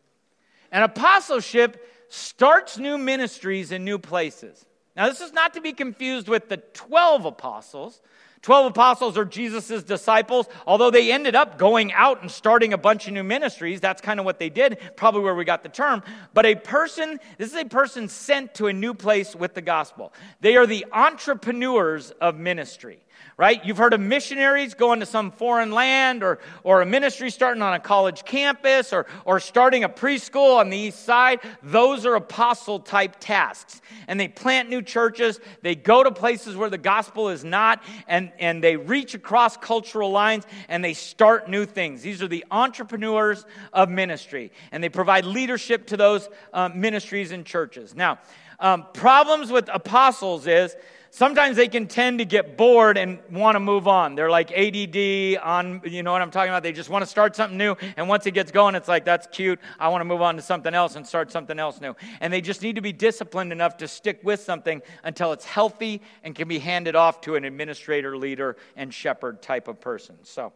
And 0.72 0.82
apostleship 0.82 1.86
starts 2.08 2.78
new 2.78 2.98
ministries 2.98 3.72
in 3.72 3.84
new 3.84 3.98
places. 3.98 4.64
Now, 4.96 5.08
this 5.08 5.20
is 5.20 5.32
not 5.32 5.54
to 5.54 5.60
be 5.60 5.72
confused 5.72 6.28
with 6.28 6.48
the 6.48 6.56
12 6.56 7.24
apostles. 7.24 8.00
12 8.42 8.72
apostles 8.72 9.16
are 9.16 9.24
Jesus' 9.24 9.84
disciples, 9.84 10.48
although 10.66 10.90
they 10.90 11.12
ended 11.12 11.36
up 11.36 11.58
going 11.58 11.92
out 11.92 12.22
and 12.22 12.30
starting 12.30 12.72
a 12.72 12.78
bunch 12.78 13.06
of 13.06 13.14
new 13.14 13.22
ministries. 13.22 13.80
That's 13.80 14.02
kind 14.02 14.18
of 14.18 14.26
what 14.26 14.40
they 14.40 14.50
did, 14.50 14.78
probably 14.96 15.22
where 15.22 15.34
we 15.34 15.44
got 15.44 15.62
the 15.62 15.68
term. 15.68 16.02
But 16.34 16.44
a 16.44 16.56
person, 16.56 17.20
this 17.38 17.50
is 17.50 17.56
a 17.56 17.64
person 17.64 18.08
sent 18.08 18.54
to 18.54 18.66
a 18.66 18.72
new 18.72 18.94
place 18.94 19.36
with 19.36 19.54
the 19.54 19.62
gospel. 19.62 20.12
They 20.40 20.56
are 20.56 20.66
the 20.66 20.86
entrepreneurs 20.92 22.10
of 22.20 22.36
ministry 22.36 22.98
right? 23.36 23.64
You've 23.64 23.78
heard 23.78 23.94
of 23.94 24.00
missionaries 24.00 24.74
going 24.74 25.00
to 25.00 25.06
some 25.06 25.30
foreign 25.30 25.72
land 25.72 26.22
or, 26.22 26.38
or 26.64 26.82
a 26.82 26.86
ministry 26.86 27.30
starting 27.30 27.62
on 27.62 27.74
a 27.74 27.80
college 27.80 28.24
campus 28.24 28.92
or, 28.92 29.06
or 29.24 29.40
starting 29.40 29.84
a 29.84 29.88
preschool 29.88 30.58
on 30.58 30.70
the 30.70 30.76
east 30.76 31.04
side. 31.04 31.40
Those 31.62 32.04
are 32.06 32.14
apostle 32.14 32.80
type 32.80 33.16
tasks. 33.20 33.80
And 34.08 34.18
they 34.18 34.28
plant 34.28 34.68
new 34.68 34.82
churches, 34.82 35.40
they 35.62 35.74
go 35.74 36.02
to 36.02 36.10
places 36.10 36.56
where 36.56 36.70
the 36.70 36.78
gospel 36.78 37.28
is 37.28 37.44
not, 37.44 37.82
and, 38.06 38.32
and 38.38 38.62
they 38.62 38.76
reach 38.76 39.14
across 39.14 39.56
cultural 39.56 40.10
lines 40.10 40.44
and 40.68 40.84
they 40.84 40.94
start 40.94 41.48
new 41.48 41.64
things. 41.64 42.02
These 42.02 42.22
are 42.22 42.28
the 42.28 42.44
entrepreneurs 42.50 43.44
of 43.72 43.88
ministry, 43.88 44.52
and 44.70 44.82
they 44.82 44.88
provide 44.88 45.24
leadership 45.24 45.86
to 45.88 45.96
those 45.96 46.28
um, 46.52 46.80
ministries 46.80 47.32
and 47.32 47.44
churches. 47.44 47.94
Now, 47.94 48.18
um, 48.58 48.86
problems 48.92 49.50
with 49.50 49.68
apostles 49.72 50.46
is 50.46 50.76
sometimes 51.12 51.58
they 51.58 51.68
can 51.68 51.86
tend 51.86 52.18
to 52.18 52.24
get 52.24 52.56
bored 52.56 52.96
and 52.96 53.20
want 53.30 53.54
to 53.54 53.60
move 53.60 53.86
on. 53.86 54.14
They're 54.14 54.30
like 54.30 54.50
ADD 54.50 55.36
on, 55.42 55.82
you 55.84 56.02
know 56.02 56.10
what 56.10 56.22
I'm 56.22 56.30
talking 56.30 56.48
about? 56.48 56.62
They 56.62 56.72
just 56.72 56.88
want 56.88 57.02
to 57.02 57.06
start 57.06 57.36
something 57.36 57.56
new. 57.56 57.76
And 57.96 58.08
once 58.08 58.26
it 58.26 58.32
gets 58.32 58.50
going, 58.50 58.74
it's 58.74 58.88
like, 58.88 59.04
that's 59.04 59.26
cute. 59.26 59.60
I 59.78 59.88
want 59.90 60.00
to 60.00 60.06
move 60.06 60.22
on 60.22 60.36
to 60.36 60.42
something 60.42 60.74
else 60.74 60.96
and 60.96 61.06
start 61.06 61.30
something 61.30 61.58
else 61.58 61.80
new. 61.80 61.94
And 62.20 62.32
they 62.32 62.40
just 62.40 62.62
need 62.62 62.76
to 62.76 62.80
be 62.80 62.92
disciplined 62.92 63.52
enough 63.52 63.76
to 63.76 63.88
stick 63.88 64.20
with 64.24 64.40
something 64.40 64.80
until 65.04 65.32
it's 65.32 65.44
healthy 65.44 66.00
and 66.24 66.34
can 66.34 66.48
be 66.48 66.58
handed 66.58 66.96
off 66.96 67.20
to 67.22 67.36
an 67.36 67.44
administrator, 67.44 68.16
leader, 68.16 68.56
and 68.74 68.92
shepherd 68.92 69.42
type 69.42 69.68
of 69.68 69.80
person. 69.80 70.16
So 70.22 70.54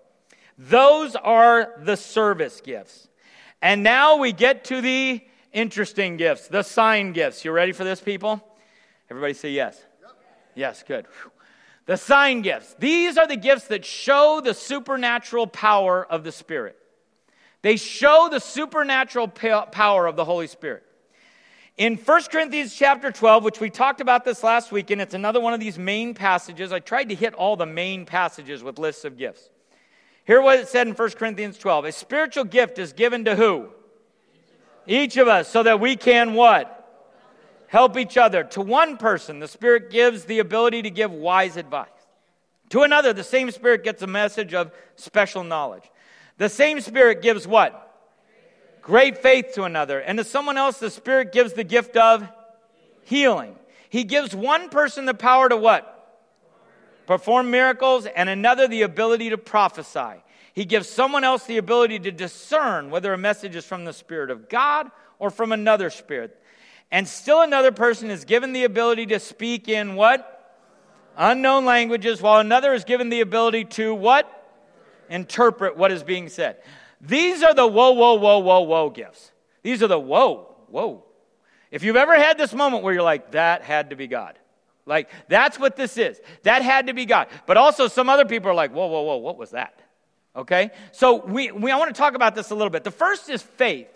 those 0.56 1.16
are 1.16 1.74
the 1.82 1.98
service 1.98 2.62
gifts. 2.62 3.08
And 3.60 3.82
now 3.82 4.16
we 4.16 4.32
get 4.32 4.64
to 4.64 4.80
the 4.80 5.20
interesting 5.52 6.16
gifts, 6.16 6.48
the 6.48 6.62
sign 6.62 7.12
gifts. 7.12 7.44
You 7.44 7.52
ready 7.52 7.72
for 7.72 7.84
this, 7.84 8.00
people? 8.00 8.42
Everybody 9.10 9.34
say 9.34 9.50
yes. 9.50 9.82
Yes, 10.56 10.82
good. 10.82 11.06
The 11.84 11.96
sign 11.96 12.42
gifts. 12.42 12.74
These 12.80 13.16
are 13.16 13.28
the 13.28 13.36
gifts 13.36 13.68
that 13.68 13.84
show 13.84 14.40
the 14.42 14.54
supernatural 14.54 15.46
power 15.46 16.04
of 16.04 16.24
the 16.24 16.32
Spirit. 16.32 16.76
They 17.62 17.76
show 17.76 18.28
the 18.30 18.40
supernatural 18.40 19.28
power 19.28 20.06
of 20.06 20.16
the 20.16 20.24
Holy 20.24 20.48
Spirit. 20.48 20.82
In 21.76 21.96
1 21.96 22.22
Corinthians 22.32 22.74
chapter 22.74 23.12
12, 23.12 23.44
which 23.44 23.60
we 23.60 23.68
talked 23.68 24.00
about 24.00 24.24
this 24.24 24.42
last 24.42 24.72
week, 24.72 24.90
and 24.90 25.00
it's 25.00 25.14
another 25.14 25.40
one 25.40 25.52
of 25.52 25.60
these 25.60 25.78
main 25.78 26.14
passages. 26.14 26.72
I 26.72 26.78
tried 26.80 27.10
to 27.10 27.14
hit 27.14 27.34
all 27.34 27.54
the 27.54 27.66
main 27.66 28.06
passages 28.06 28.62
with 28.62 28.78
lists 28.78 29.04
of 29.04 29.18
gifts. 29.18 29.50
Here 30.24 30.40
what 30.40 30.58
it 30.58 30.68
said 30.68 30.88
in 30.88 30.94
1 30.94 31.10
Corinthians 31.10 31.58
12. 31.58 31.84
A 31.84 31.92
spiritual 31.92 32.44
gift 32.44 32.78
is 32.78 32.94
given 32.94 33.26
to 33.26 33.36
who? 33.36 33.68
Each 34.86 35.18
of 35.18 35.28
us, 35.28 35.48
so 35.48 35.62
that 35.62 35.78
we 35.78 35.96
can 35.96 36.34
what? 36.34 36.75
Help 37.68 37.96
each 37.96 38.16
other. 38.16 38.44
To 38.44 38.60
one 38.60 38.96
person, 38.96 39.38
the 39.38 39.48
Spirit 39.48 39.90
gives 39.90 40.24
the 40.24 40.38
ability 40.38 40.82
to 40.82 40.90
give 40.90 41.10
wise 41.10 41.56
advice. 41.56 41.88
To 42.70 42.82
another, 42.82 43.12
the 43.12 43.24
same 43.24 43.50
Spirit 43.50 43.84
gets 43.84 44.02
a 44.02 44.06
message 44.06 44.54
of 44.54 44.72
special 44.96 45.44
knowledge. 45.44 45.84
The 46.38 46.48
same 46.48 46.80
Spirit 46.80 47.22
gives 47.22 47.46
what? 47.46 47.82
Great 48.82 49.18
faith 49.18 49.52
to 49.54 49.64
another. 49.64 50.00
And 50.00 50.18
to 50.18 50.24
someone 50.24 50.56
else, 50.56 50.78
the 50.78 50.90
Spirit 50.90 51.32
gives 51.32 51.52
the 51.52 51.64
gift 51.64 51.96
of 51.96 52.26
healing. 53.04 53.56
He 53.88 54.04
gives 54.04 54.34
one 54.34 54.68
person 54.68 55.06
the 55.06 55.14
power 55.14 55.48
to 55.48 55.56
what? 55.56 55.92
Perform 57.06 57.50
miracles, 57.50 58.06
and 58.06 58.28
another 58.28 58.66
the 58.66 58.82
ability 58.82 59.30
to 59.30 59.38
prophesy. 59.38 60.22
He 60.54 60.64
gives 60.64 60.88
someone 60.88 61.22
else 61.22 61.44
the 61.44 61.58
ability 61.58 62.00
to 62.00 62.10
discern 62.10 62.90
whether 62.90 63.12
a 63.12 63.18
message 63.18 63.54
is 63.54 63.64
from 63.64 63.84
the 63.84 63.92
Spirit 63.92 64.30
of 64.30 64.48
God 64.48 64.90
or 65.18 65.30
from 65.30 65.52
another 65.52 65.90
spirit. 65.90 66.40
And 66.90 67.06
still 67.08 67.42
another 67.42 67.72
person 67.72 68.10
is 68.10 68.24
given 68.24 68.52
the 68.52 68.64
ability 68.64 69.06
to 69.06 69.20
speak 69.20 69.68
in 69.68 69.96
what? 69.96 70.32
Unknown 71.16 71.64
languages, 71.64 72.20
while 72.20 72.40
another 72.40 72.74
is 72.74 72.84
given 72.84 73.08
the 73.08 73.20
ability 73.20 73.64
to 73.64 73.94
what? 73.94 74.32
Interpret 75.08 75.76
what 75.76 75.90
is 75.90 76.02
being 76.02 76.28
said. 76.28 76.58
These 77.00 77.42
are 77.42 77.54
the 77.54 77.66
whoa, 77.66 77.92
whoa, 77.92 78.14
whoa, 78.14 78.38
whoa, 78.38 78.60
whoa 78.60 78.90
gifts. 78.90 79.32
These 79.62 79.82
are 79.82 79.88
the 79.88 79.98
whoa, 79.98 80.54
whoa. 80.68 81.04
If 81.70 81.82
you've 81.82 81.96
ever 81.96 82.14
had 82.14 82.38
this 82.38 82.54
moment 82.54 82.82
where 82.82 82.94
you're 82.94 83.02
like, 83.02 83.32
that 83.32 83.62
had 83.62 83.90
to 83.90 83.96
be 83.96 84.06
God. 84.06 84.38
Like, 84.84 85.10
that's 85.28 85.58
what 85.58 85.74
this 85.76 85.98
is. 85.98 86.20
That 86.44 86.62
had 86.62 86.86
to 86.86 86.94
be 86.94 87.06
God. 87.06 87.28
But 87.46 87.56
also, 87.56 87.88
some 87.88 88.08
other 88.08 88.24
people 88.24 88.50
are 88.50 88.54
like, 88.54 88.72
whoa, 88.72 88.86
whoa, 88.86 89.02
whoa, 89.02 89.16
what 89.16 89.36
was 89.36 89.50
that? 89.50 89.80
Okay? 90.36 90.70
So, 90.92 91.24
we, 91.24 91.50
we, 91.50 91.72
I 91.72 91.76
want 91.76 91.92
to 91.92 91.98
talk 91.98 92.14
about 92.14 92.34
this 92.36 92.50
a 92.50 92.54
little 92.54 92.70
bit. 92.70 92.84
The 92.84 92.92
first 92.92 93.28
is 93.28 93.42
faith. 93.42 93.88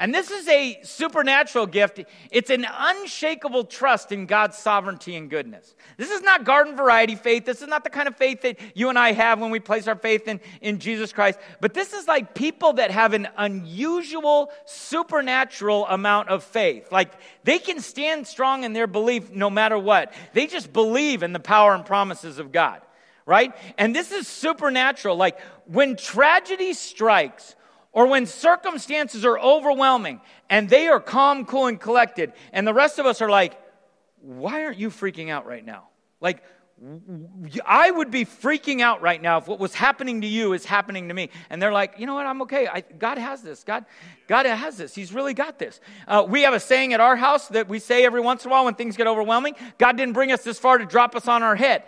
And 0.00 0.14
this 0.14 0.30
is 0.30 0.48
a 0.48 0.80
supernatural 0.82 1.66
gift. 1.66 2.00
It's 2.30 2.48
an 2.48 2.66
unshakable 2.66 3.64
trust 3.64 4.12
in 4.12 4.24
God's 4.24 4.56
sovereignty 4.56 5.14
and 5.14 5.28
goodness. 5.28 5.74
This 5.98 6.10
is 6.10 6.22
not 6.22 6.46
garden 6.46 6.74
variety 6.74 7.16
faith. 7.16 7.44
This 7.44 7.60
is 7.60 7.68
not 7.68 7.84
the 7.84 7.90
kind 7.90 8.08
of 8.08 8.16
faith 8.16 8.40
that 8.40 8.58
you 8.74 8.88
and 8.88 8.98
I 8.98 9.12
have 9.12 9.40
when 9.40 9.50
we 9.50 9.60
place 9.60 9.86
our 9.86 9.94
faith 9.94 10.26
in, 10.26 10.40
in 10.62 10.78
Jesus 10.78 11.12
Christ. 11.12 11.38
But 11.60 11.74
this 11.74 11.92
is 11.92 12.08
like 12.08 12.34
people 12.34 12.72
that 12.74 12.90
have 12.90 13.12
an 13.12 13.28
unusual, 13.36 14.50
supernatural 14.64 15.86
amount 15.86 16.30
of 16.30 16.44
faith. 16.44 16.90
Like 16.90 17.12
they 17.44 17.58
can 17.58 17.78
stand 17.78 18.26
strong 18.26 18.64
in 18.64 18.72
their 18.72 18.86
belief 18.86 19.30
no 19.30 19.50
matter 19.50 19.78
what. 19.78 20.14
They 20.32 20.46
just 20.46 20.72
believe 20.72 21.22
in 21.22 21.34
the 21.34 21.40
power 21.40 21.74
and 21.74 21.84
promises 21.84 22.38
of 22.38 22.52
God, 22.52 22.80
right? 23.26 23.54
And 23.76 23.94
this 23.94 24.12
is 24.12 24.26
supernatural. 24.26 25.16
Like 25.16 25.38
when 25.66 25.94
tragedy 25.96 26.72
strikes, 26.72 27.54
or 27.92 28.06
when 28.06 28.26
circumstances 28.26 29.24
are 29.24 29.38
overwhelming 29.38 30.20
and 30.48 30.68
they 30.68 30.88
are 30.88 31.00
calm, 31.00 31.44
cool, 31.44 31.66
and 31.66 31.80
collected, 31.80 32.32
and 32.52 32.66
the 32.66 32.74
rest 32.74 32.98
of 32.98 33.06
us 33.06 33.20
are 33.20 33.30
like, 33.30 33.60
why 34.20 34.64
aren't 34.64 34.78
you 34.78 34.90
freaking 34.90 35.30
out 35.30 35.46
right 35.46 35.64
now? 35.64 35.88
Like, 36.20 36.42
I 37.66 37.90
would 37.90 38.10
be 38.10 38.24
freaking 38.24 38.80
out 38.80 39.02
right 39.02 39.20
now 39.20 39.36
if 39.36 39.46
what 39.46 39.58
was 39.58 39.74
happening 39.74 40.22
to 40.22 40.26
you 40.26 40.54
is 40.54 40.64
happening 40.64 41.08
to 41.08 41.14
me. 41.14 41.28
And 41.50 41.60
they're 41.60 41.72
like, 41.72 41.96
you 41.98 42.06
know 42.06 42.14
what? 42.14 42.24
I'm 42.24 42.40
okay. 42.42 42.66
I, 42.66 42.80
God 42.80 43.18
has 43.18 43.42
this. 43.42 43.64
God, 43.64 43.84
God 44.26 44.46
has 44.46 44.78
this. 44.78 44.94
He's 44.94 45.12
really 45.12 45.34
got 45.34 45.58
this. 45.58 45.78
Uh, 46.08 46.24
we 46.26 46.42
have 46.42 46.54
a 46.54 46.60
saying 46.60 46.94
at 46.94 47.00
our 47.00 47.16
house 47.16 47.48
that 47.48 47.68
we 47.68 47.80
say 47.80 48.06
every 48.06 48.22
once 48.22 48.44
in 48.44 48.50
a 48.50 48.52
while 48.52 48.64
when 48.64 48.74
things 48.74 48.96
get 48.96 49.06
overwhelming 49.06 49.54
God 49.76 49.96
didn't 49.98 50.14
bring 50.14 50.32
us 50.32 50.42
this 50.42 50.58
far 50.58 50.78
to 50.78 50.86
drop 50.86 51.14
us 51.14 51.28
on 51.28 51.42
our 51.42 51.56
head. 51.56 51.82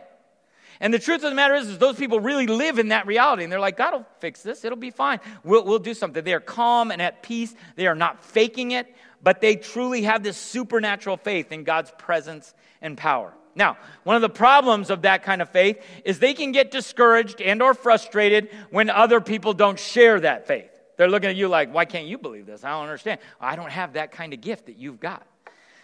And 0.82 0.92
the 0.92 0.98
truth 0.98 1.22
of 1.22 1.30
the 1.30 1.36
matter 1.36 1.54
is, 1.54 1.68
is 1.68 1.78
those 1.78 1.94
people 1.94 2.18
really 2.18 2.48
live 2.48 2.80
in 2.80 2.88
that 2.88 3.06
reality. 3.06 3.44
And 3.44 3.52
they're 3.52 3.60
like, 3.60 3.76
God 3.76 3.94
will 3.94 4.06
fix 4.18 4.42
this. 4.42 4.64
It'll 4.64 4.76
be 4.76 4.90
fine. 4.90 5.20
We'll, 5.44 5.64
we'll 5.64 5.78
do 5.78 5.94
something. 5.94 6.24
They 6.24 6.34
are 6.34 6.40
calm 6.40 6.90
and 6.90 7.00
at 7.00 7.22
peace. 7.22 7.54
They 7.76 7.86
are 7.86 7.94
not 7.94 8.22
faking 8.24 8.72
it, 8.72 8.92
but 9.22 9.40
they 9.40 9.54
truly 9.54 10.02
have 10.02 10.24
this 10.24 10.36
supernatural 10.36 11.18
faith 11.18 11.52
in 11.52 11.62
God's 11.62 11.92
presence 11.98 12.52
and 12.80 12.98
power. 12.98 13.32
Now, 13.54 13.76
one 14.02 14.16
of 14.16 14.22
the 14.22 14.28
problems 14.28 14.90
of 14.90 15.02
that 15.02 15.22
kind 15.22 15.40
of 15.40 15.50
faith 15.50 15.80
is 16.04 16.18
they 16.18 16.34
can 16.34 16.50
get 16.50 16.72
discouraged 16.72 17.40
and 17.40 17.62
or 17.62 17.74
frustrated 17.74 18.50
when 18.70 18.90
other 18.90 19.20
people 19.20 19.52
don't 19.52 19.78
share 19.78 20.18
that 20.18 20.48
faith. 20.48 20.70
They're 20.96 21.08
looking 21.08 21.30
at 21.30 21.36
you 21.36 21.46
like, 21.46 21.72
why 21.72 21.84
can't 21.84 22.06
you 22.06 22.18
believe 22.18 22.46
this? 22.46 22.64
I 22.64 22.70
don't 22.70 22.82
understand. 22.82 23.20
I 23.40 23.54
don't 23.54 23.70
have 23.70 23.92
that 23.92 24.10
kind 24.10 24.34
of 24.34 24.40
gift 24.40 24.66
that 24.66 24.78
you've 24.78 24.98
got. 24.98 25.24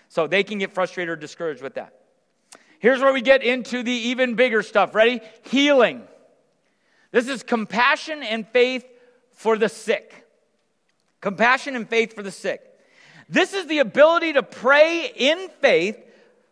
So 0.09 0.27
they 0.27 0.43
can 0.43 0.59
get 0.59 0.73
frustrated 0.75 1.11
or 1.11 1.17
discouraged 1.17 1.63
with 1.63 1.75
that. 1.75 1.98
Here's 2.79 3.01
where 3.01 3.12
we 3.12 3.23
get 3.23 3.43
into 3.43 3.83
the 3.83 3.93
even 3.93 4.35
bigger 4.35 4.62
stuff. 4.62 4.95
Ready? 4.95 5.21
Healing. 5.43 6.03
This 7.11 7.29
is 7.29 7.43
compassion 7.43 8.23
and 8.23 8.47
faith 8.49 8.85
for 9.33 9.57
the 9.57 9.69
sick. 9.69 10.27
Compassion 11.21 11.75
and 11.75 11.88
faith 11.88 12.14
for 12.14 12.23
the 12.23 12.31
sick. 12.31 12.62
This 13.29 13.53
is 13.53 13.67
the 13.67 13.81
ability 13.81 14.35
to 14.35 14.43
pray 14.43 15.11
in 15.14 15.49
faith 15.61 15.99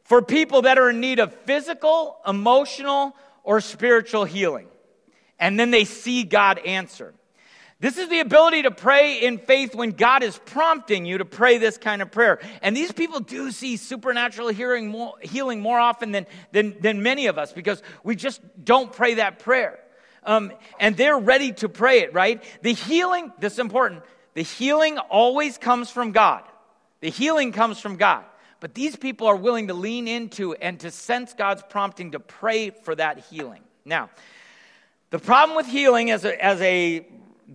for 0.05 0.23
people 0.23 0.63
that 0.63 0.79
are 0.79 0.91
in 0.91 1.01
need 1.01 1.21
of 1.21 1.35
physical, 1.45 2.19
emotional, 2.27 3.15
or 3.43 3.61
spiritual 3.61 4.25
healing. 4.25 4.69
And 5.39 5.59
then 5.59 5.71
they 5.71 5.85
see 5.85 6.25
God 6.25 6.59
answer. 6.59 7.15
This 7.79 7.99
is 7.99 8.09
the 8.09 8.21
ability 8.21 8.63
to 8.63 8.71
pray 8.71 9.21
in 9.21 9.37
faith 9.37 9.75
when 9.75 9.91
God 9.91 10.23
is 10.23 10.39
prompting 10.47 11.05
you 11.05 11.19
to 11.19 11.27
pray 11.27 11.59
this 11.59 11.77
kind 11.77 12.01
of 12.01 12.11
prayer. 12.11 12.39
And 12.63 12.75
these 12.75 12.91
people 12.91 13.21
do 13.21 13.51
see 13.51 13.77
supernatural 13.77 14.49
healing 14.49 14.89
more, 14.89 15.15
healing 15.21 15.61
more 15.61 15.79
often 15.79 16.11
than, 16.11 16.27
than, 16.53 16.77
than 16.81 17.03
many 17.03 17.27
of 17.27 17.37
us 17.37 17.53
because 17.53 17.83
we 18.03 18.17
just 18.17 18.41
don't 18.65 18.91
pray 18.91 19.15
that 19.15 19.41
prayer. 19.41 19.79
Um, 20.25 20.53
and 20.81 20.97
they're 20.97 21.19
ready 21.19 21.53
to 21.55 21.69
pray 21.69 22.01
it, 22.01 22.15
right? 22.15 22.43
The 22.63 22.73
healing, 22.73 23.31
this 23.39 23.55
is 23.55 23.59
important, 23.59 24.05
the 24.33 24.43
healing 24.43 24.99
always 24.99 25.59
comes 25.59 25.91
from 25.91 26.13
God. 26.13 26.45
The 27.01 27.11
healing 27.11 27.53
comes 27.53 27.79
from 27.79 27.97
God. 27.97 28.25
But 28.59 28.75
these 28.75 28.97
people 28.97 29.27
are 29.27 29.37
willing 29.37 29.69
to 29.69 29.75
lean 29.75 30.09
into 30.09 30.55
and 30.55 30.81
to 30.81 30.91
sense 30.91 31.35
God's 31.35 31.63
prompting 31.69 32.13
to 32.13 32.21
pray 32.21 32.71
for 32.71 32.95
that 32.95 33.19
healing. 33.27 33.61
Now, 33.85 34.09
the 35.11 35.19
problem 35.19 35.57
with 35.57 35.67
healing 35.67 36.11
as 36.11 36.25
a, 36.25 36.43
as 36.43 36.61
a 36.63 37.07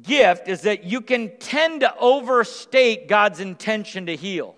gift 0.01 0.47
is 0.47 0.61
that 0.61 0.83
you 0.83 1.01
can 1.01 1.37
tend 1.37 1.81
to 1.81 1.95
overstate 1.97 3.07
God's 3.07 3.39
intention 3.39 4.05
to 4.05 4.15
heal. 4.15 4.55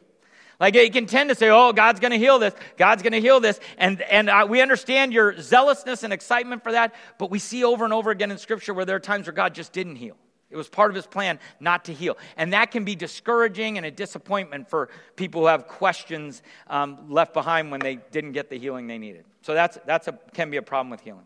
Like 0.59 0.75
you 0.75 0.89
can 0.91 1.07
tend 1.07 1.29
to 1.29 1.35
say, 1.35 1.49
"Oh, 1.49 1.73
God's 1.73 1.99
going 1.99 2.11
to 2.11 2.17
heal 2.17 2.39
this. 2.39 2.53
God's 2.77 3.01
going 3.01 3.13
to 3.13 3.19
heal 3.19 3.39
this," 3.39 3.59
and 3.77 4.01
and 4.03 4.29
uh, 4.29 4.45
we 4.47 4.61
understand 4.61 5.11
your 5.11 5.39
zealousness 5.41 6.03
and 6.03 6.13
excitement 6.13 6.63
for 6.63 6.71
that. 6.71 6.95
But 7.17 7.31
we 7.31 7.39
see 7.39 7.63
over 7.63 7.83
and 7.83 7.93
over 7.93 8.11
again 8.11 8.31
in 8.31 8.37
Scripture 8.37 8.73
where 8.73 8.85
there 8.85 8.95
are 8.95 9.01
times 9.01 9.27
where 9.27 9.33
God 9.33 9.55
just 9.55 9.73
didn't 9.73 9.97
heal. 9.97 10.15
It 10.49 10.55
was 10.55 10.69
part 10.69 10.91
of 10.91 10.95
His 10.95 11.07
plan 11.07 11.39
not 11.59 11.85
to 11.85 11.93
heal, 11.93 12.17
and 12.37 12.53
that 12.53 12.71
can 12.71 12.85
be 12.85 12.95
discouraging 12.95 13.77
and 13.77 13.85
a 13.85 13.91
disappointment 13.91 14.69
for 14.69 14.89
people 15.15 15.41
who 15.41 15.47
have 15.47 15.67
questions 15.67 16.43
um, 16.67 17.09
left 17.09 17.33
behind 17.33 17.71
when 17.71 17.79
they 17.79 17.95
didn't 17.95 18.33
get 18.33 18.49
the 18.49 18.57
healing 18.57 18.87
they 18.87 18.99
needed. 18.99 19.25
So 19.41 19.53
that's 19.53 19.79
that's 19.85 20.07
a 20.07 20.17
can 20.33 20.51
be 20.51 20.57
a 20.57 20.61
problem 20.61 20.91
with 20.91 21.01
healing. 21.01 21.25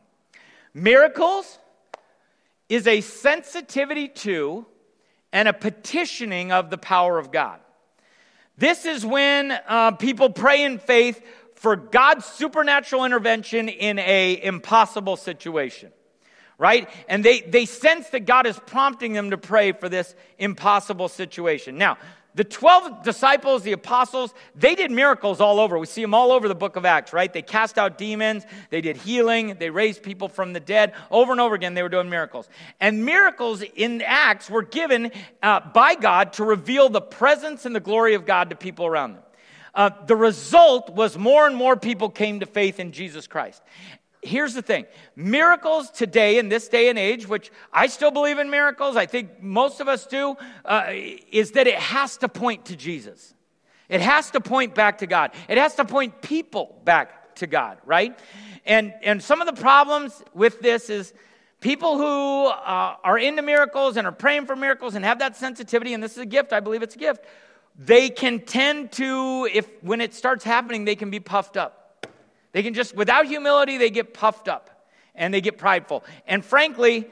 Miracles 0.73 1.59
is 2.69 2.87
a 2.87 3.01
sensitivity 3.01 4.07
to 4.09 4.65
and 5.31 5.47
a 5.47 5.53
petitioning 5.53 6.51
of 6.51 6.69
the 6.69 6.77
power 6.77 7.17
of 7.17 7.31
God. 7.31 7.59
This 8.57 8.85
is 8.85 9.05
when 9.05 9.51
uh, 9.51 9.91
people 9.91 10.29
pray 10.29 10.63
in 10.63 10.79
faith 10.79 11.21
for 11.55 11.75
God's 11.75 12.25
supernatural 12.25 13.05
intervention 13.05 13.69
in 13.69 13.99
a 13.99 14.41
impossible 14.43 15.15
situation. 15.15 15.91
Right? 16.59 16.89
And 17.07 17.23
they, 17.23 17.41
they 17.41 17.65
sense 17.65 18.09
that 18.09 18.25
God 18.25 18.47
is 18.47 18.59
prompting 18.65 19.13
them 19.13 19.29
to 19.29 19.37
pray 19.37 19.73
for 19.73 19.89
this 19.89 20.15
impossible 20.39 21.07
situation. 21.07 21.77
Now, 21.77 21.99
the 22.37 22.43
12 22.43 23.01
disciples, 23.01 23.63
the 23.63 23.71
apostles, 23.71 24.31
they 24.53 24.75
did 24.75 24.91
miracles 24.91 25.41
all 25.41 25.59
over. 25.59 25.79
We 25.79 25.87
see 25.87 26.03
them 26.03 26.13
all 26.13 26.31
over 26.31 26.47
the 26.47 26.53
book 26.53 26.75
of 26.75 26.85
Acts, 26.85 27.11
right? 27.11 27.33
They 27.33 27.41
cast 27.41 27.79
out 27.79 27.97
demons, 27.97 28.45
they 28.69 28.79
did 28.79 28.95
healing, 28.95 29.55
they 29.57 29.71
raised 29.71 30.03
people 30.03 30.29
from 30.29 30.53
the 30.53 30.59
dead. 30.59 30.93
Over 31.09 31.31
and 31.31 31.41
over 31.41 31.55
again, 31.55 31.73
they 31.73 31.81
were 31.81 31.89
doing 31.89 32.11
miracles. 32.11 32.47
And 32.79 33.03
miracles 33.03 33.63
in 33.63 34.03
Acts 34.03 34.51
were 34.51 34.61
given 34.61 35.11
uh, 35.41 35.61
by 35.73 35.95
God 35.95 36.33
to 36.33 36.43
reveal 36.43 36.89
the 36.89 37.01
presence 37.01 37.65
and 37.65 37.75
the 37.75 37.79
glory 37.79 38.13
of 38.13 38.27
God 38.27 38.51
to 38.51 38.55
people 38.55 38.85
around 38.85 39.15
them. 39.15 39.23
Uh, 39.73 39.89
the 40.05 40.15
result 40.15 40.91
was 40.91 41.17
more 41.17 41.47
and 41.47 41.55
more 41.55 41.75
people 41.75 42.09
came 42.09 42.39
to 42.39 42.45
faith 42.45 42.79
in 42.79 42.91
Jesus 42.91 43.25
Christ 43.25 43.63
here's 44.27 44.53
the 44.53 44.61
thing 44.61 44.85
miracles 45.15 45.89
today, 45.89 46.37
in 46.37 46.49
this 46.49 46.67
day 46.67 46.89
and 46.89 46.99
age, 46.99 47.27
which 47.27 47.51
I 47.71 47.87
still 47.87 48.11
believe 48.11 48.39
in 48.39 48.49
miracles, 48.49 48.95
I 48.95 49.05
think 49.05 49.41
most 49.41 49.79
of 49.79 49.87
us 49.87 50.05
do, 50.05 50.35
uh, 50.65 50.85
is 51.31 51.51
that 51.53 51.67
it 51.67 51.75
has 51.75 52.17
to 52.17 52.29
point 52.29 52.65
to 52.65 52.75
Jesus. 52.75 53.33
It 53.89 54.01
has 54.01 54.31
to 54.31 54.41
point 54.41 54.75
back 54.75 54.97
to 54.97 55.07
God. 55.07 55.31
It 55.47 55.57
has 55.57 55.75
to 55.75 55.85
point 55.85 56.21
people 56.21 56.79
back 56.83 57.35
to 57.35 57.47
God, 57.47 57.77
right? 57.85 58.17
And, 58.65 58.93
and 59.01 59.23
some 59.23 59.41
of 59.41 59.47
the 59.47 59.59
problems 59.61 60.21
with 60.33 60.59
this 60.59 60.89
is 60.89 61.13
people 61.61 61.97
who 61.97 62.47
uh, 62.47 62.95
are 63.03 63.17
into 63.17 63.41
miracles 63.41 63.95
and 63.97 64.05
are 64.05 64.11
praying 64.11 64.45
for 64.45 64.55
miracles 64.55 64.95
and 64.95 65.05
have 65.05 65.19
that 65.19 65.37
sensitivity, 65.37 65.93
and 65.93 66.03
this 66.03 66.13
is 66.13 66.19
a 66.19 66.25
gift, 66.25 66.51
I 66.51 66.59
believe 66.59 66.83
it's 66.83 66.95
a 66.95 66.99
gift, 66.99 67.23
they 67.77 68.09
can 68.09 68.39
tend 68.39 68.91
to, 68.93 69.47
if 69.53 69.67
when 69.81 70.01
it 70.01 70.13
starts 70.13 70.43
happening, 70.43 70.83
they 70.85 70.95
can 70.95 71.09
be 71.09 71.19
puffed 71.19 71.57
up. 71.57 71.76
They 72.51 72.63
can 72.63 72.73
just, 72.73 72.95
without 72.95 73.25
humility, 73.25 73.77
they 73.77 73.89
get 73.89 74.13
puffed 74.13 74.47
up 74.47 74.89
and 75.15 75.33
they 75.33 75.41
get 75.41 75.57
prideful. 75.57 76.03
And 76.27 76.43
frankly, 76.43 77.09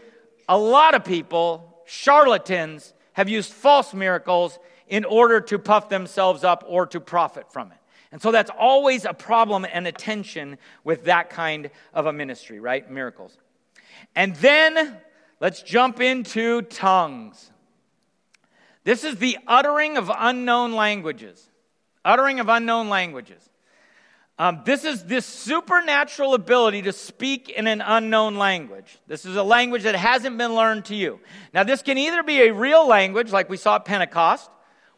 a 0.48 0.58
lot 0.58 0.94
of 0.94 1.04
people, 1.04 1.82
charlatans, 1.86 2.94
have 3.14 3.30
used 3.30 3.52
false 3.52 3.94
miracles 3.94 4.60
in 4.88 5.06
order 5.06 5.42
to 5.42 5.58
puff 5.58 5.90
themselves 5.90 6.44
up 6.44 6.64
or 6.68 6.86
to 6.88 7.00
profit 7.00 7.52
from 7.52 7.72
it. 7.72 7.78
And 8.12 8.22
so 8.22 8.32
that's 8.32 8.52
always 8.58 9.04
a 9.04 9.14
problem 9.14 9.66
and 9.72 9.88
a 9.88 9.92
tension 9.92 10.58
with 10.84 11.06
that 11.06 11.30
kind 11.30 11.70
of 11.94 12.06
a 12.06 12.14
ministry, 12.14 12.60
right? 12.60 12.90
Miracles. 12.90 13.38
And 14.16 14.36
then 14.38 14.98
let's 15.40 15.62
jump 15.62 16.00
into 16.00 16.62
tongues. 16.62 17.52
This 18.84 19.04
is 19.04 19.18
the 19.18 19.38
uttering 19.48 19.98
of 19.98 20.12
unknown 20.16 20.74
languages. 20.74 21.50
Uttering 22.06 22.40
of 22.40 22.48
unknown 22.48 22.88
languages. 22.88 23.50
Um, 24.38 24.62
this 24.66 24.84
is 24.84 25.06
this 25.06 25.26
supernatural 25.26 26.34
ability 26.34 26.82
to 26.84 26.92
speak 26.92 27.48
in 27.48 27.68
an 27.68 27.80
unknown 27.80 28.36
language. 28.36 28.98
This 29.08 29.26
is 29.26 29.38
a 29.38 29.44
language 29.44 29.84
that 29.84 29.96
hasn't 29.96 30.38
been 30.38 30.56
learned 30.56 30.86
to 30.86 30.96
you. 30.96 31.22
Now, 31.54 31.64
this 31.64 31.82
can 31.82 31.98
either 31.98 32.22
be 32.22 32.42
a 32.42 32.54
real 32.54 32.86
language, 32.86 33.32
like 33.32 33.50
we 33.50 33.56
saw 33.56 33.76
at 33.76 33.86
Pentecost, 33.86 34.50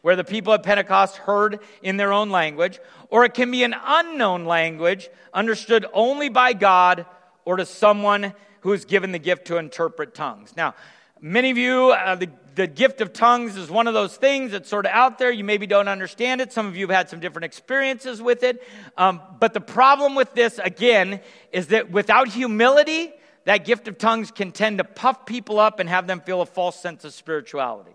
where 0.02 0.16
the 0.16 0.24
people 0.24 0.52
at 0.54 0.64
Pentecost 0.64 1.18
heard 1.18 1.60
in 1.82 1.96
their 1.96 2.12
own 2.12 2.30
language, 2.30 2.80
or 3.10 3.24
it 3.24 3.34
can 3.34 3.52
be 3.52 3.62
an 3.62 3.76
unknown 3.80 4.44
language 4.44 5.08
understood 5.32 5.86
only 5.92 6.28
by 6.28 6.52
God 6.52 7.06
or 7.44 7.56
to 7.56 7.64
someone 7.64 8.34
who 8.62 8.72
is 8.72 8.84
given 8.84 9.12
the 9.12 9.18
gift 9.20 9.46
to 9.46 9.56
interpret 9.58 10.14
tongues. 10.14 10.54
Now, 10.56 10.74
many 11.20 11.50
of 11.50 11.58
you, 11.58 11.92
uh, 11.92 12.16
the, 12.16 12.28
the 12.58 12.66
gift 12.66 13.00
of 13.00 13.12
tongues 13.12 13.56
is 13.56 13.70
one 13.70 13.86
of 13.86 13.94
those 13.94 14.16
things 14.16 14.50
that's 14.50 14.68
sort 14.68 14.84
of 14.84 14.90
out 14.90 15.16
there. 15.16 15.30
You 15.30 15.44
maybe 15.44 15.68
don't 15.68 15.86
understand 15.86 16.40
it. 16.40 16.52
Some 16.52 16.66
of 16.66 16.76
you 16.76 16.88
have 16.88 16.96
had 16.96 17.08
some 17.08 17.20
different 17.20 17.44
experiences 17.44 18.20
with 18.20 18.42
it. 18.42 18.66
Um, 18.96 19.20
but 19.38 19.54
the 19.54 19.60
problem 19.60 20.16
with 20.16 20.34
this, 20.34 20.58
again, 20.58 21.20
is 21.52 21.68
that 21.68 21.92
without 21.92 22.26
humility, 22.26 23.12
that 23.44 23.64
gift 23.64 23.86
of 23.86 23.96
tongues 23.96 24.32
can 24.32 24.50
tend 24.50 24.78
to 24.78 24.84
puff 24.84 25.24
people 25.24 25.60
up 25.60 25.78
and 25.78 25.88
have 25.88 26.08
them 26.08 26.20
feel 26.20 26.40
a 26.40 26.46
false 26.46 26.80
sense 26.80 27.04
of 27.04 27.14
spirituality. 27.14 27.94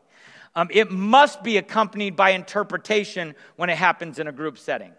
Um, 0.55 0.69
it 0.71 0.89
must 0.89 1.43
be 1.43 1.57
accompanied 1.57 2.15
by 2.15 2.29
interpretation 2.29 3.35
when 3.57 3.69
it 3.69 3.77
happens 3.77 4.17
in 4.17 4.29
a 4.29 4.31
group 4.31 4.57
setting. 4.57 4.93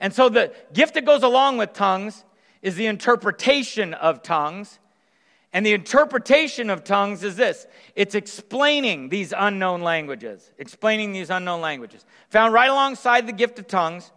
And 0.00 0.14
so 0.14 0.30
the 0.30 0.54
gift 0.72 0.94
that 0.94 1.04
goes 1.04 1.22
along 1.22 1.58
with 1.58 1.74
tongues 1.74 2.24
is 2.62 2.76
the 2.76 2.86
interpretation 2.86 3.92
of 3.92 4.22
tongues. 4.22 4.78
And 5.52 5.66
the 5.66 5.74
interpretation 5.74 6.70
of 6.70 6.82
tongues 6.82 7.22
is 7.22 7.36
this 7.36 7.66
it's 7.94 8.14
explaining 8.14 9.10
these 9.10 9.34
unknown 9.36 9.82
languages, 9.82 10.50
explaining 10.58 11.12
these 11.12 11.30
unknown 11.30 11.60
languages. 11.60 12.04
Found 12.30 12.54
right 12.54 12.70
alongside 12.70 13.26
the 13.26 13.32
gift 13.32 13.58
of 13.58 13.66
tongues, 13.66 14.10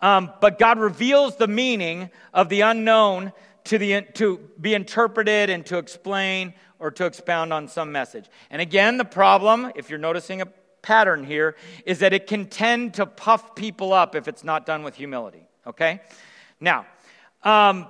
um, 0.00 0.32
but 0.40 0.58
God 0.58 0.78
reveals 0.78 1.36
the 1.36 1.46
meaning 1.46 2.10
of 2.34 2.48
the 2.48 2.62
unknown 2.62 3.32
to, 3.64 3.78
the, 3.78 4.02
to 4.14 4.38
be 4.60 4.74
interpreted 4.74 5.50
and 5.50 5.64
to 5.66 5.78
explain 5.78 6.54
or 6.78 6.90
to 6.90 7.04
expound 7.04 7.52
on 7.52 7.68
some 7.68 7.92
message. 7.92 8.26
And 8.50 8.60
again, 8.60 8.96
the 8.96 9.04
problem, 9.04 9.70
if 9.76 9.90
you're 9.90 9.98
noticing 9.98 10.40
a 10.40 10.46
pattern 10.82 11.24
here, 11.24 11.56
is 11.84 11.98
that 11.98 12.12
it 12.12 12.26
can 12.26 12.46
tend 12.46 12.94
to 12.94 13.06
puff 13.06 13.54
people 13.54 13.92
up 13.92 14.14
if 14.14 14.26
it's 14.26 14.42
not 14.42 14.64
done 14.64 14.82
with 14.82 14.94
humility. 14.96 15.46
Okay? 15.66 16.00
Now, 16.58 16.86
um, 17.42 17.86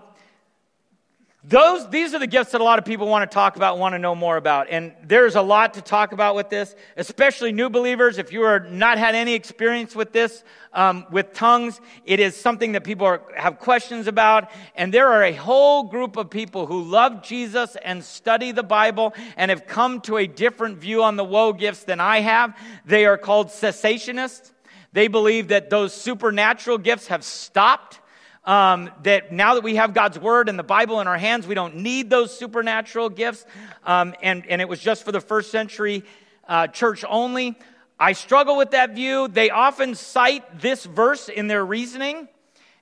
those, 1.43 1.88
these 1.88 2.12
are 2.12 2.18
the 2.18 2.26
gifts 2.26 2.53
that 2.53 2.61
a 2.61 2.64
lot 2.64 2.78
of 2.78 2.84
people 2.84 3.07
want 3.07 3.28
to 3.28 3.34
talk 3.34 3.57
about, 3.57 3.78
want 3.78 3.95
to 3.95 3.99
know 3.99 4.14
more 4.14 4.36
about. 4.36 4.66
And 4.68 4.93
there's 5.03 5.36
a 5.36 5.41
lot 5.41 5.72
to 5.74 5.80
talk 5.80 6.12
about 6.12 6.34
with 6.34 6.51
this, 6.51 6.76
especially 6.99 7.51
new 7.51 7.70
believers. 7.70 8.18
If 8.18 8.30
you 8.30 8.43
are 8.43 8.61
not 8.61 8.99
had 8.99 9.14
any 9.14 9.32
experience 9.32 9.97
with 9.97 10.12
this, 10.12 10.45
um, 10.74 11.07
with 11.11 11.32
tongues, 11.32 11.80
it 12.05 12.20
is 12.20 12.36
something 12.36 12.72
that 12.72 12.84
people 12.84 13.07
are, 13.07 13.22
have 13.34 13.59
questions 13.59 14.07
about. 14.07 14.51
And 14.76 14.93
there 14.93 15.09
are 15.09 15.22
a 15.22 15.32
whole 15.32 15.84
group 15.84 16.18
of 16.18 16.28
people 16.28 16.66
who 16.66 16.82
love 16.82 17.22
Jesus 17.22 17.74
and 17.82 18.05
study 18.05 18.53
the 18.53 18.62
Bible 18.62 19.14
and 19.38 19.51
have 19.51 19.66
come 19.66 20.03
to 20.03 20.18
a 20.18 20.26
different 20.26 20.76
view 20.76 21.03
on 21.03 21.16
the 21.16 21.24
woe 21.24 21.55
gifts 21.55 21.84
than 21.84 22.01
I 22.01 22.20
have. 22.20 22.55
They 22.84 23.07
are 23.07 23.16
called 23.16 23.49
cessationists. 23.49 24.51
They 24.93 25.09
believe 25.09 25.49
that 25.49 25.70
those 25.70 25.95
supernatural 25.95 26.76
gifts 26.76 27.07
have 27.07 27.24
stopped 27.24 27.99
um, 28.45 28.91
that 29.03 29.32
now 29.32 29.55
that 29.55 29.62
we 29.62 29.76
have 29.76 29.95
God's 29.95 30.18
word 30.18 30.49
and 30.49 30.59
the 30.59 30.64
Bible 30.64 31.01
in 31.01 31.07
our 31.07 31.18
hands, 31.18 31.47
we 31.47 31.55
don't 31.55 31.76
need 31.76 32.11
those 32.11 32.36
supernatural 32.36 33.09
gifts. 33.09 33.45
Um, 33.84 34.14
and, 34.22 34.47
and 34.49 34.61
it 34.61 34.68
was 34.68 34.80
just 34.80 35.05
for 35.05 35.12
the 35.12 35.20
first 35.20 35.51
century 35.51 36.05
uh, 36.49 36.66
church 36.66 37.05
only. 37.09 37.59
I 37.99 38.12
struggle 38.12 38.57
with 38.57 38.70
that 38.70 38.95
view. 38.95 39.28
They 39.28 39.51
often 39.51 39.95
cite 39.95 40.61
this 40.61 40.84
verse 40.84 41.28
in 41.28 41.49
their 41.49 41.64
reasoning. 41.64 42.28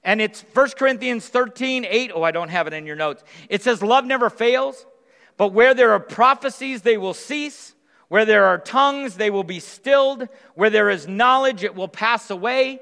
And 0.04 0.20
it's 0.20 0.42
1 0.54 0.70
Corinthians 0.70 1.28
13, 1.28 1.84
8. 1.84 2.12
Oh, 2.14 2.22
I 2.22 2.30
don't 2.30 2.50
have 2.50 2.66
it 2.68 2.72
in 2.72 2.86
your 2.86 2.96
notes. 2.96 3.24
It 3.48 3.62
says, 3.62 3.82
Love 3.82 4.04
never 4.04 4.30
fails, 4.30 4.86
but 5.36 5.52
where 5.52 5.74
there 5.74 5.90
are 5.92 6.00
prophecies, 6.00 6.82
they 6.82 6.96
will 6.96 7.14
cease. 7.14 7.74
Where 8.06 8.24
there 8.24 8.46
are 8.46 8.56
tongues, 8.56 9.16
they 9.16 9.28
will 9.28 9.44
be 9.44 9.61
stilled. 9.61 10.28
Where 10.54 10.70
there 10.70 10.88
is 10.88 11.06
knowledge, 11.06 11.62
it 11.62 11.74
will 11.74 11.88
pass 11.88 12.30
away. 12.30 12.80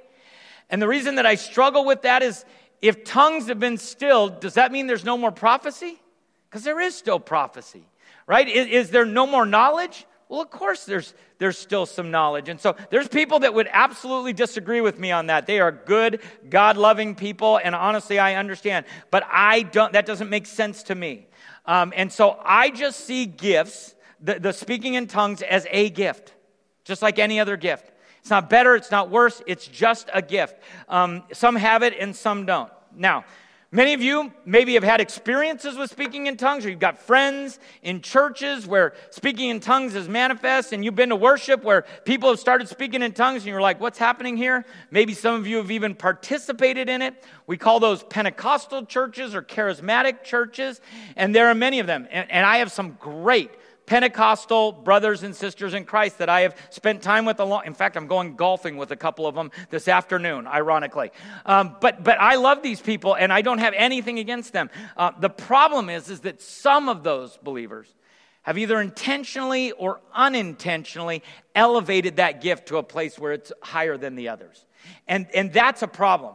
And 0.71 0.81
the 0.81 0.89
reason 0.89 1.17
that 1.17 1.27
I 1.27 1.37
struggle 1.37 1.85
with 1.85 2.03
that 2.03 2.23
is 2.23 2.45
if 2.83 3.05
tongues 3.05 3.49
have 3.49 3.59
been 3.59 3.79
stilled, 3.79 4.41
does 4.41 4.55
that 4.55 4.73
mean 4.73 4.87
there's 4.87 5.05
no 5.05 5.17
more 5.17 5.33
prophecy? 5.33 6.01
Because 6.49 6.65
there 6.65 6.81
is 6.81 6.95
still 6.95 7.19
prophecy, 7.19 7.87
right? 8.27 8.49
Is, 8.49 8.67
is, 8.69 8.91
there 8.91 9.05
no 9.05 9.27
more 9.27 9.47
knowledge? 9.47 10.07
Well, 10.29 10.41
of 10.41 10.51
course, 10.51 10.85
there's, 10.85 11.15
there's 11.39 11.59
still 11.59 11.87
some 11.87 12.11
knowledge. 12.11 12.49
And 12.49 12.61
so 12.61 12.77
there's 12.91 13.09
people 13.09 13.41
that 13.41 13.55
would 13.55 13.69
absolutely 13.71 14.33
disagree 14.33 14.81
with 14.81 14.99
me 14.99 15.13
on 15.13 15.27
that. 15.27 15.47
They 15.47 15.61
are 15.61 15.71
good, 15.71 16.21
God 16.49 16.77
loving 16.77 17.15
people, 17.15 17.61
and 17.63 17.75
honestly, 17.75 18.19
I 18.19 18.35
understand. 18.35 18.87
But 19.11 19.25
I 19.31 19.63
don't, 19.63 19.93
that 19.93 20.07
doesn't 20.07 20.31
make 20.31 20.47
sense 20.47 20.83
to 20.85 20.95
me. 20.95 21.29
Um, 21.65 21.93
and 21.97 22.13
so 22.13 22.39
I 22.45 22.71
just 22.71 23.01
see 23.01 23.27
gifts, 23.27 23.95
the, 24.21 24.39
the 24.39 24.53
speaking 24.53 24.95
in 24.95 25.07
tongues, 25.07 25.43
as 25.43 25.67
a 25.71 25.91
gift, 25.91 26.35
just 26.85 27.03
like 27.03 27.19
any 27.19 27.39
other 27.41 27.57
gift. 27.57 27.93
It's 28.27 28.31
not 28.33 28.51
better, 28.51 28.75
it's 28.75 28.91
not 28.91 29.09
worse, 29.09 29.41
it's 29.47 29.69
just 29.69 30.11
a 30.13 30.21
gift. 30.21 30.57
Um, 30.89 31.23
some 31.33 31.55
have 31.55 31.85
it 31.85 31.95
and 31.97 32.17
some 32.17 32.45
don't. 32.45 32.73
Now, 32.93 33.25
many 33.71 33.95
of 33.95 34.03
you 34.03 34.33
maybe 34.45 34.75
have 34.75 34.83
had 34.83 35.01
experiences 35.01 35.77
with 35.77 35.93
speaking 35.93 36.27
in 36.27 36.37
tongues, 36.37 36.67
or 36.67 36.71
you've 36.71 36.81
got 36.81 36.99
friends 36.99 37.61
in 37.85 38.03
churches 38.03 38.67
where 38.67 38.95
speaking 39.11 39.51
in 39.51 39.61
tongues 39.61 39.95
is 39.95 40.09
manifest, 40.09 40.73
and 40.73 40.85
you've 40.85 40.97
been 40.97 41.11
to 41.11 41.15
worship 41.15 41.63
where 41.63 41.85
people 42.05 42.29
have 42.29 42.41
started 42.41 42.69
speaking 42.69 43.01
in 43.01 43.13
tongues, 43.13 43.43
and 43.43 43.47
you're 43.47 43.61
like, 43.61 43.81
what's 43.81 43.97
happening 43.99 44.37
here? 44.37 44.65
Maybe 44.91 45.15
some 45.15 45.37
of 45.37 45.47
you 45.47 45.59
have 45.59 45.71
even 45.71 45.95
participated 45.95 46.89
in 46.89 47.03
it. 47.03 47.23
We 47.47 47.57
call 47.57 47.79
those 47.79 48.03
Pentecostal 48.03 48.87
churches 48.87 49.37
or 49.37 49.43
charismatic 49.43 50.25
churches, 50.25 50.81
and 51.15 51.33
there 51.33 51.47
are 51.47 51.55
many 51.55 51.79
of 51.79 51.87
them. 51.87 52.09
and, 52.11 52.29
and 52.29 52.45
I 52.45 52.57
have 52.57 52.73
some 52.73 52.99
great 52.99 53.53
Pentecostal 53.87 54.73
brothers 54.73 55.23
and 55.23 55.35
sisters 55.35 55.73
in 55.73 55.85
Christ 55.85 56.19
that 56.19 56.29
I 56.29 56.41
have 56.41 56.57
spent 56.71 57.03
time 57.03 57.25
with. 57.25 57.39
Along, 57.39 57.63
in 57.67 57.75
fact, 57.75 57.97
I'm 57.97 58.09
going 58.09 58.35
golfing 58.35 58.77
with 58.77 58.91
a 58.91 58.97
couple 58.97 59.27
of 59.27 59.35
them 59.35 59.53
this 59.71 59.87
afternoon, 59.87 60.47
ironically. 60.47 61.11
Um, 61.45 61.77
but 61.81 62.03
but 62.03 62.21
I 62.21 62.35
love 62.35 62.63
these 62.63 62.81
people, 62.81 63.15
and 63.15 63.33
I 63.33 63.43
don't 63.43 63.59
have 63.59 63.75
anything 63.77 64.19
against 64.19 64.53
them. 64.53 64.71
Uh, 64.97 65.13
the 65.19 65.31
problem 65.31 65.89
is 65.89 66.11
is 66.11 66.21
that 66.21 66.43
some 66.43 66.89
of 66.89 67.05
those 67.05 67.37
believers 67.39 67.95
have 68.43 68.59
either 68.59 68.81
intentionally 68.81 69.73
or 69.73 70.01
unintentionally 70.13 71.23
elevated 71.55 72.17
that 72.17 72.41
gift 72.41 72.69
to 72.69 72.79
a 72.79 72.83
place 72.83 73.19
where 73.19 73.33
it's 73.33 73.53
higher 73.63 73.97
than 73.97 74.17
the 74.17 74.29
others, 74.29 74.65
and 75.07 75.29
and 75.33 75.53
that's 75.53 75.83
a 75.83 75.89
problem 75.89 76.35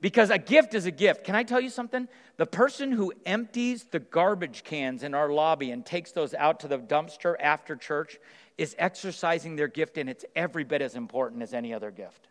because 0.00 0.30
a 0.30 0.38
gift 0.38 0.74
is 0.74 0.86
a 0.86 0.90
gift. 0.90 1.24
Can 1.24 1.34
I 1.34 1.42
tell 1.42 1.60
you 1.60 1.70
something? 1.70 2.08
The 2.40 2.46
person 2.46 2.90
who 2.90 3.12
empties 3.26 3.84
the 3.84 3.98
garbage 3.98 4.64
cans 4.64 5.02
in 5.02 5.12
our 5.12 5.30
lobby 5.30 5.72
and 5.72 5.84
takes 5.84 6.12
those 6.12 6.32
out 6.32 6.60
to 6.60 6.68
the 6.68 6.78
dumpster 6.78 7.34
after 7.38 7.76
church 7.76 8.18
is 8.56 8.74
exercising 8.78 9.56
their 9.56 9.68
gift, 9.68 9.98
and 9.98 10.08
it's 10.08 10.24
every 10.34 10.64
bit 10.64 10.80
as 10.80 10.94
important 10.94 11.42
as 11.42 11.52
any 11.52 11.74
other 11.74 11.90
gift. 11.90 12.28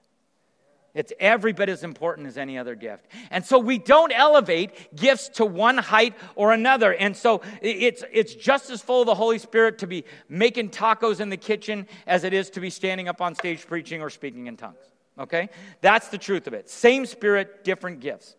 It's 0.95 1.13
every 1.19 1.53
bit 1.53 1.69
as 1.69 1.83
important 1.83 2.25
as 2.25 2.39
any 2.39 2.57
other 2.57 2.73
gift. 2.73 3.05
And 3.29 3.45
so 3.45 3.59
we 3.59 3.77
don't 3.77 4.11
elevate 4.11 4.95
gifts 4.95 5.29
to 5.35 5.45
one 5.45 5.77
height 5.77 6.15
or 6.33 6.53
another. 6.53 6.91
And 6.91 7.15
so 7.15 7.43
it's, 7.61 8.03
it's 8.11 8.33
just 8.33 8.71
as 8.71 8.81
full 8.81 9.01
of 9.01 9.05
the 9.05 9.13
Holy 9.13 9.37
Spirit 9.37 9.77
to 9.77 9.85
be 9.85 10.05
making 10.27 10.71
tacos 10.71 11.19
in 11.19 11.29
the 11.29 11.37
kitchen 11.37 11.87
as 12.07 12.23
it 12.23 12.33
is 12.33 12.49
to 12.49 12.59
be 12.59 12.71
standing 12.71 13.07
up 13.07 13.21
on 13.21 13.35
stage 13.35 13.67
preaching 13.67 14.01
or 14.01 14.09
speaking 14.09 14.47
in 14.47 14.57
tongues. 14.57 14.81
Okay? 15.19 15.49
That's 15.81 16.07
the 16.07 16.17
truth 16.17 16.47
of 16.47 16.55
it. 16.55 16.67
Same 16.67 17.05
spirit, 17.05 17.63
different 17.63 17.99
gifts. 17.99 18.35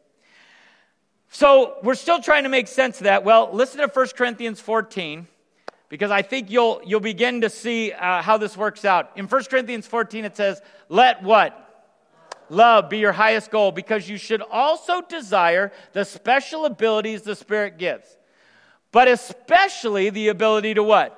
So 1.33 1.77
we're 1.85 1.95
still 1.95 2.21
trying 2.21 2.43
to 2.43 2.49
make 2.49 2.67
sense 2.67 2.99
of 2.99 3.05
that. 3.05 3.23
Well, 3.23 3.51
listen 3.53 3.81
to 3.81 3.87
1 3.87 4.09
Corinthians 4.17 4.61
14 4.61 5.29
because 5.89 6.11
I 6.11 6.23
think 6.23 6.51
you'll, 6.51 6.83
you'll 6.85 6.99
begin 6.99 7.43
to 7.43 7.51
see 7.51 7.93
uh, 7.93 8.21
how 8.21 8.37
this 8.37 8.57
works 8.57 8.85
out. 8.85 9.13
In 9.15 9.27
1 9.27 9.45
Corinthians 9.45 9.87
14, 9.87 10.25
it 10.25 10.37
says, 10.37 10.61
Let 10.89 11.23
what? 11.23 11.57
Love 12.49 12.91
be 12.91 12.99
your 12.99 13.13
highest 13.13 13.53
goal 13.53 13.71
because 13.71 14.09
you 14.09 14.17
should 14.17 14.43
also 14.43 15.03
desire 15.03 15.71
the 15.93 16.05
special 16.05 16.65
abilities 16.65 17.23
the 17.23 17.37
Spirit 17.37 17.79
gives. 17.79 18.19
But 18.91 19.07
especially 19.07 20.11
the 20.11 20.29
ability 20.29 20.75
to 20.75 20.83
what? 20.83 21.17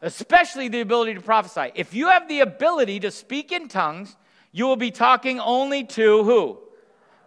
Especially 0.00 0.68
the 0.68 0.80
ability 0.80 1.12
to 1.12 1.20
prophesy. 1.20 1.72
If 1.74 1.92
you 1.92 2.08
have 2.08 2.26
the 2.26 2.40
ability 2.40 3.00
to 3.00 3.10
speak 3.10 3.52
in 3.52 3.68
tongues, 3.68 4.16
you 4.50 4.64
will 4.64 4.76
be 4.76 4.90
talking 4.90 5.38
only 5.40 5.84
to 5.84 6.24
who? 6.24 6.58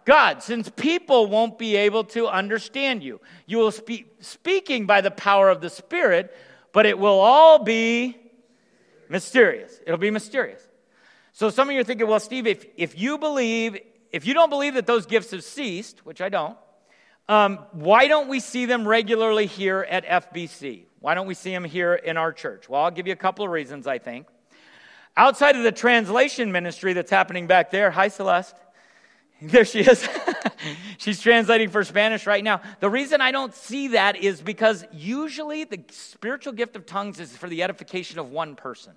God, 0.04 0.42
since 0.42 0.68
people 0.68 1.26
won't 1.26 1.58
be 1.58 1.76
able 1.76 2.04
to 2.04 2.28
understand 2.28 3.02
you. 3.02 3.20
You 3.46 3.58
will 3.58 3.72
be 3.86 4.06
speaking 4.20 4.86
by 4.86 5.00
the 5.00 5.10
power 5.10 5.48
of 5.48 5.60
the 5.60 5.70
Spirit, 5.70 6.34
but 6.72 6.84
it 6.84 6.98
will 6.98 7.20
all 7.20 7.64
be 7.64 8.16
mysterious. 9.08 9.80
It'll 9.86 9.98
be 9.98 10.10
mysterious. 10.10 10.60
So 11.32 11.50
some 11.50 11.68
of 11.68 11.74
you 11.74 11.80
are 11.80 11.84
thinking, 11.84 12.06
well, 12.06 12.20
Steve, 12.20 12.46
if, 12.46 12.66
if 12.76 12.98
you 12.98 13.18
believe, 13.18 13.78
if 14.12 14.26
you 14.26 14.34
don't 14.34 14.50
believe 14.50 14.74
that 14.74 14.86
those 14.86 15.06
gifts 15.06 15.30
have 15.30 15.42
ceased, 15.42 16.04
which 16.04 16.20
I 16.20 16.28
don't, 16.28 16.56
um, 17.28 17.58
why 17.72 18.06
don't 18.06 18.28
we 18.28 18.40
see 18.40 18.66
them 18.66 18.86
regularly 18.86 19.46
here 19.46 19.86
at 19.88 20.04
FBC? 20.04 20.84
Why 21.00 21.14
don't 21.14 21.26
we 21.26 21.34
see 21.34 21.50
them 21.50 21.64
here 21.64 21.94
in 21.94 22.16
our 22.16 22.32
church? 22.32 22.68
Well, 22.68 22.82
I'll 22.82 22.90
give 22.90 23.06
you 23.06 23.12
a 23.12 23.16
couple 23.16 23.44
of 23.44 23.50
reasons, 23.50 23.86
I 23.86 23.98
think. 23.98 24.26
Outside 25.16 25.56
of 25.56 25.62
the 25.62 25.72
translation 25.72 26.52
ministry 26.52 26.92
that's 26.92 27.10
happening 27.10 27.46
back 27.46 27.70
there, 27.70 27.90
hi, 27.90 28.08
Celeste. 28.08 28.56
There 29.50 29.64
she 29.64 29.80
is. 29.80 30.08
She's 30.98 31.20
translating 31.20 31.68
for 31.68 31.84
Spanish 31.84 32.26
right 32.26 32.42
now. 32.42 32.62
The 32.80 32.88
reason 32.88 33.20
I 33.20 33.30
don't 33.30 33.54
see 33.54 33.88
that 33.88 34.16
is 34.16 34.40
because 34.40 34.84
usually 34.92 35.64
the 35.64 35.82
spiritual 35.90 36.52
gift 36.52 36.76
of 36.76 36.86
tongues 36.86 37.20
is 37.20 37.36
for 37.36 37.48
the 37.48 37.62
edification 37.62 38.18
of 38.18 38.30
one 38.30 38.56
person. 38.56 38.92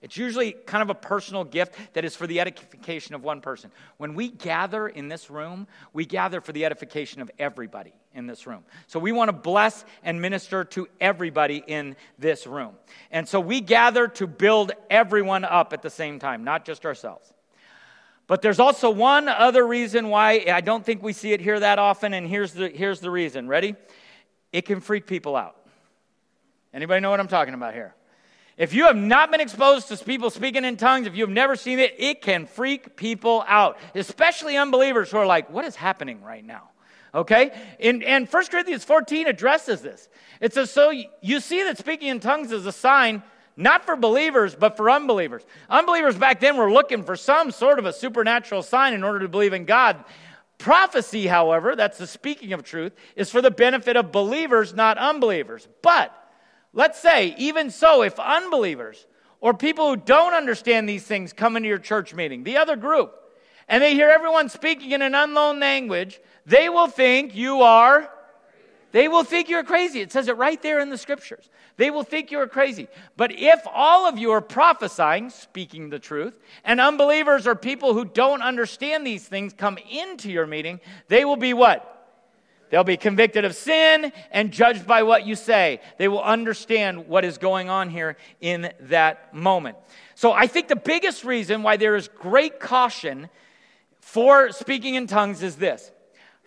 It's 0.00 0.16
usually 0.16 0.52
kind 0.52 0.82
of 0.82 0.90
a 0.90 0.94
personal 0.94 1.42
gift 1.42 1.74
that 1.94 2.04
is 2.04 2.14
for 2.14 2.26
the 2.28 2.38
edification 2.38 3.16
of 3.16 3.24
one 3.24 3.40
person. 3.40 3.72
When 3.96 4.14
we 4.14 4.28
gather 4.28 4.86
in 4.86 5.08
this 5.08 5.28
room, 5.28 5.66
we 5.92 6.06
gather 6.06 6.40
for 6.40 6.52
the 6.52 6.64
edification 6.64 7.20
of 7.20 7.30
everybody 7.38 7.92
in 8.14 8.26
this 8.26 8.46
room. 8.46 8.62
So 8.86 9.00
we 9.00 9.10
want 9.10 9.28
to 9.28 9.32
bless 9.32 9.84
and 10.04 10.20
minister 10.20 10.64
to 10.64 10.86
everybody 11.00 11.64
in 11.66 11.96
this 12.16 12.46
room. 12.46 12.74
And 13.10 13.28
so 13.28 13.40
we 13.40 13.60
gather 13.60 14.06
to 14.08 14.28
build 14.28 14.70
everyone 14.88 15.44
up 15.44 15.72
at 15.72 15.82
the 15.82 15.90
same 15.90 16.20
time, 16.20 16.44
not 16.44 16.64
just 16.64 16.86
ourselves. 16.86 17.32
But 18.28 18.42
there's 18.42 18.60
also 18.60 18.90
one 18.90 19.26
other 19.26 19.66
reason 19.66 20.10
why 20.10 20.44
I 20.52 20.60
don't 20.60 20.84
think 20.84 21.02
we 21.02 21.14
see 21.14 21.32
it 21.32 21.40
here 21.40 21.58
that 21.58 21.78
often, 21.78 22.12
and 22.12 22.28
here's 22.28 22.52
the, 22.52 22.68
here's 22.68 23.00
the 23.00 23.10
reason. 23.10 23.48
Ready? 23.48 23.74
It 24.52 24.66
can 24.66 24.80
freak 24.80 25.06
people 25.06 25.34
out. 25.34 25.56
Anybody 26.72 27.00
know 27.00 27.10
what 27.10 27.20
I'm 27.20 27.28
talking 27.28 27.54
about 27.54 27.72
here? 27.72 27.94
If 28.58 28.74
you 28.74 28.84
have 28.84 28.96
not 28.96 29.30
been 29.30 29.40
exposed 29.40 29.88
to 29.88 29.96
people 29.96 30.28
speaking 30.30 30.64
in 30.64 30.76
tongues, 30.76 31.06
if 31.06 31.16
you've 31.16 31.30
never 31.30 31.56
seen 31.56 31.78
it, 31.78 31.94
it 31.96 32.20
can 32.20 32.44
freak 32.44 32.96
people 32.96 33.44
out, 33.46 33.78
especially 33.94 34.58
unbelievers 34.58 35.10
who 35.10 35.16
are 35.16 35.26
like, 35.26 35.48
what 35.48 35.64
is 35.64 35.74
happening 35.74 36.22
right 36.22 36.44
now? 36.44 36.68
Okay? 37.14 37.50
And, 37.80 38.02
and 38.02 38.28
1 38.28 38.46
Corinthians 38.46 38.84
14 38.84 39.26
addresses 39.26 39.80
this. 39.80 40.08
It 40.40 40.52
says, 40.52 40.70
So 40.70 40.92
you 41.22 41.40
see 41.40 41.62
that 41.62 41.78
speaking 41.78 42.08
in 42.08 42.20
tongues 42.20 42.52
is 42.52 42.66
a 42.66 42.72
sign 42.72 43.22
not 43.58 43.84
for 43.84 43.96
believers, 43.96 44.54
but 44.54 44.76
for 44.76 44.90
unbelievers. 44.90 45.44
Unbelievers 45.68 46.16
back 46.16 46.40
then 46.40 46.56
were 46.56 46.72
looking 46.72 47.02
for 47.02 47.16
some 47.16 47.50
sort 47.50 47.78
of 47.78 47.84
a 47.84 47.92
supernatural 47.92 48.62
sign 48.62 48.94
in 48.94 49.04
order 49.04 49.20
to 49.20 49.28
believe 49.28 49.52
in 49.52 49.66
God. 49.66 50.02
Prophecy, 50.56 51.26
however, 51.26 51.76
that's 51.76 51.98
the 51.98 52.06
speaking 52.06 52.52
of 52.54 52.62
truth, 52.62 52.92
is 53.16 53.30
for 53.30 53.42
the 53.42 53.50
benefit 53.50 53.96
of 53.96 54.10
believers, 54.10 54.74
not 54.74 54.96
unbelievers. 54.96 55.68
But 55.82 56.14
Let's 56.72 57.00
say, 57.00 57.34
even 57.38 57.70
so, 57.70 58.02
if 58.02 58.18
unbelievers 58.18 59.06
or 59.40 59.54
people 59.54 59.90
who 59.90 59.96
don't 59.96 60.34
understand 60.34 60.88
these 60.88 61.04
things 61.04 61.32
come 61.32 61.56
into 61.56 61.68
your 61.68 61.78
church 61.78 62.14
meeting, 62.14 62.44
the 62.44 62.56
other 62.56 62.76
group, 62.76 63.14
and 63.68 63.82
they 63.82 63.94
hear 63.94 64.10
everyone 64.10 64.48
speaking 64.48 64.92
in 64.92 65.02
an 65.02 65.14
unknown 65.14 65.60
language, 65.60 66.20
they 66.46 66.68
will 66.68 66.88
think 66.88 67.34
you 67.34 67.62
are, 67.62 68.10
they 68.92 69.08
will 69.08 69.24
think 69.24 69.48
you're 69.48 69.64
crazy. 69.64 70.00
It 70.00 70.12
says 70.12 70.28
it 70.28 70.36
right 70.36 70.60
there 70.62 70.80
in 70.80 70.90
the 70.90 70.98
scriptures. 70.98 71.48
They 71.76 71.90
will 71.90 72.02
think 72.02 72.30
you're 72.30 72.46
crazy. 72.46 72.88
But 73.16 73.32
if 73.32 73.60
all 73.72 74.08
of 74.08 74.18
you 74.18 74.30
are 74.32 74.40
prophesying, 74.40 75.30
speaking 75.30 75.90
the 75.90 75.98
truth, 75.98 76.38
and 76.64 76.80
unbelievers 76.80 77.46
or 77.46 77.54
people 77.54 77.94
who 77.94 78.04
don't 78.04 78.42
understand 78.42 79.06
these 79.06 79.26
things 79.26 79.52
come 79.52 79.78
into 79.90 80.30
your 80.30 80.46
meeting, 80.46 80.80
they 81.08 81.24
will 81.24 81.36
be 81.36 81.52
what? 81.52 81.94
They'll 82.70 82.84
be 82.84 82.96
convicted 82.96 83.44
of 83.44 83.54
sin 83.54 84.12
and 84.30 84.52
judged 84.52 84.86
by 84.86 85.02
what 85.02 85.26
you 85.26 85.34
say. 85.34 85.80
They 85.96 86.08
will 86.08 86.22
understand 86.22 87.08
what 87.08 87.24
is 87.24 87.38
going 87.38 87.70
on 87.70 87.90
here 87.90 88.16
in 88.40 88.72
that 88.80 89.34
moment. 89.34 89.76
So 90.14 90.32
I 90.32 90.46
think 90.46 90.68
the 90.68 90.76
biggest 90.76 91.24
reason 91.24 91.62
why 91.62 91.76
there 91.76 91.96
is 91.96 92.08
great 92.08 92.60
caution 92.60 93.28
for 94.00 94.52
speaking 94.52 94.94
in 94.96 95.06
tongues 95.06 95.42
is 95.42 95.56
this 95.56 95.90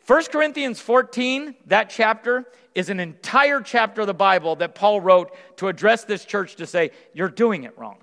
1 0.08 0.24
Corinthians 0.26 0.80
14, 0.80 1.56
that 1.68 1.90
chapter, 1.90 2.46
is 2.74 2.90
an 2.90 3.00
entire 3.00 3.62
chapter 3.62 4.02
of 4.02 4.08
the 4.08 4.14
Bible 4.14 4.56
that 4.58 4.76
Paul 4.76 5.02
wrote 5.02 5.36
to 5.58 5.68
address 5.68 6.06
this 6.06 6.26
church 6.26 6.56
to 6.56 6.66
say, 6.66 6.92
You're 7.14 7.30
doing 7.30 7.64
it 7.64 7.78
wrong. 7.78 7.98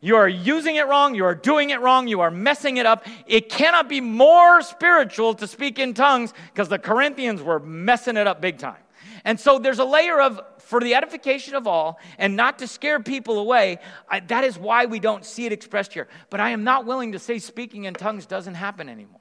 You 0.00 0.16
are 0.16 0.28
using 0.28 0.76
it 0.76 0.88
wrong. 0.88 1.14
You 1.14 1.24
are 1.26 1.34
doing 1.34 1.70
it 1.70 1.80
wrong. 1.80 2.08
You 2.08 2.22
are 2.22 2.30
messing 2.30 2.78
it 2.78 2.86
up. 2.86 3.06
It 3.28 3.48
cannot 3.48 3.88
be 3.88 4.00
more 4.00 4.60
spiritual 4.60 5.34
to 5.34 5.46
speak 5.46 5.78
in 5.78 5.94
tongues 5.94 6.34
because 6.52 6.68
the 6.68 6.78
Corinthians 6.78 7.40
were 7.40 7.60
messing 7.60 8.16
it 8.16 8.26
up 8.26 8.40
big 8.40 8.58
time. 8.58 8.82
And 9.24 9.38
so 9.38 9.60
there's 9.60 9.78
a 9.78 9.84
layer 9.84 10.20
of, 10.20 10.40
for 10.58 10.80
the 10.80 10.96
edification 10.96 11.54
of 11.54 11.68
all 11.68 12.00
and 12.18 12.34
not 12.34 12.58
to 12.58 12.66
scare 12.66 12.98
people 12.98 13.38
away, 13.38 13.78
I, 14.08 14.18
that 14.20 14.42
is 14.42 14.58
why 14.58 14.86
we 14.86 14.98
don't 14.98 15.24
see 15.24 15.46
it 15.46 15.52
expressed 15.52 15.92
here. 15.92 16.08
But 16.30 16.40
I 16.40 16.50
am 16.50 16.64
not 16.64 16.84
willing 16.84 17.12
to 17.12 17.20
say 17.20 17.38
speaking 17.38 17.84
in 17.84 17.94
tongues 17.94 18.26
doesn't 18.26 18.54
happen 18.54 18.88
anymore. 18.88 19.20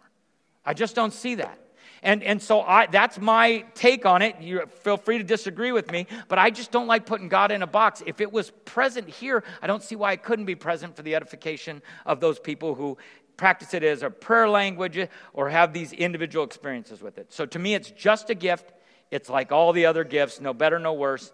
I 0.66 0.74
just 0.74 0.95
don't 0.95 1.14
see 1.14 1.36
that. 1.36 1.60
And, 2.04 2.24
and 2.24 2.41
so 2.41 2.62
I, 2.62 2.88
that's 2.88 3.20
my 3.20 3.64
take 3.76 4.06
on 4.06 4.24
it. 4.24 4.41
You 4.41 4.66
feel 4.66 4.97
free 4.97 5.20
to 5.20 5.24
disagree 5.24 5.72
with 5.72 5.91
me, 5.91 6.08
but 6.28 6.39
I 6.39 6.49
just 6.49 6.72
don't 6.72 6.88
like 6.88 7.06
putting 7.06 7.30
God 7.30 7.52
in 7.52 7.62
a 7.62 7.68
box. 7.68 8.02
If 8.06 8.22
it 8.22 8.32
was 8.32 8.49
present 8.66 9.08
here, 9.08 9.43
I 9.62 9.68
don't 9.68 9.84
see 9.84 9.95
why 9.95 10.14
it 10.14 10.24
couldn't 10.24 10.45
be 10.45 10.56
present 10.56 10.95
for 10.95 11.04
the 11.04 11.14
edification 11.14 11.82
of 12.06 12.20
those 12.20 12.39
people 12.39 12.74
who 12.74 12.97
practice 13.38 13.74
it 13.76 13.84
as 13.84 14.02
a 14.02 14.10
prayer 14.10 14.49
language 14.49 15.08
or 15.34 15.49
have 15.49 15.74
these 15.74 15.93
individual 15.93 16.43
experiences 16.43 17.02
with 17.02 17.20
it. 17.20 17.32
So 17.32 17.45
to 17.45 17.60
me, 17.60 17.76
it's 17.76 17.91
just 17.91 18.30
a 18.32 18.36
gift. 18.36 18.74
It's 19.12 19.30
like 19.30 19.52
all 19.52 19.72
the 19.72 19.86
other 19.86 20.04
gifts, 20.04 20.41
no 20.41 20.54
better, 20.54 20.80
no 20.80 20.93
worse. 20.93 21.32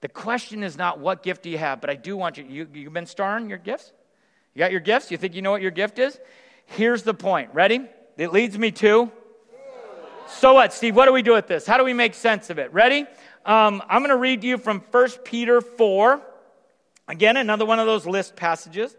The 0.00 0.08
question 0.08 0.62
is 0.62 0.78
not 0.78 1.00
what 1.00 1.22
gift 1.22 1.42
do 1.42 1.50
you 1.50 1.58
have, 1.58 1.80
but 1.80 1.90
I 1.90 1.96
do 1.96 2.16
want 2.16 2.38
you, 2.38 2.44
you 2.44 2.68
you've 2.72 2.92
been 2.92 3.06
starring 3.06 3.48
your 3.48 3.58
gifts? 3.58 3.92
You 4.54 4.60
got 4.60 4.70
your 4.70 4.80
gifts? 4.80 5.10
You 5.10 5.16
think 5.16 5.34
you 5.34 5.42
know 5.42 5.50
what 5.50 5.62
your 5.62 5.70
gift 5.70 5.98
is? 5.98 6.18
Here's 6.66 7.02
the 7.02 7.14
point. 7.14 7.50
Ready? 7.52 7.84
It 8.16 8.32
leads 8.32 8.58
me 8.58 8.70
to 8.72 9.10
so 10.28 10.54
what, 10.54 10.72
Steve? 10.72 10.94
What 10.94 11.06
do 11.06 11.12
we 11.12 11.22
do 11.22 11.32
with 11.32 11.46
this? 11.46 11.66
How 11.66 11.78
do 11.78 11.84
we 11.84 11.92
make 11.92 12.14
sense 12.14 12.50
of 12.50 12.58
it? 12.58 12.72
Ready? 12.72 13.06
Um, 13.44 13.82
I'm 13.88 14.00
going 14.00 14.10
to 14.10 14.16
read 14.16 14.44
you 14.44 14.58
from 14.58 14.80
1 14.90 15.08
Peter 15.24 15.60
4. 15.60 16.22
Again, 17.08 17.36
another 17.36 17.64
one 17.64 17.78
of 17.78 17.86
those 17.86 18.06
list 18.06 18.36
passages. 18.36 18.94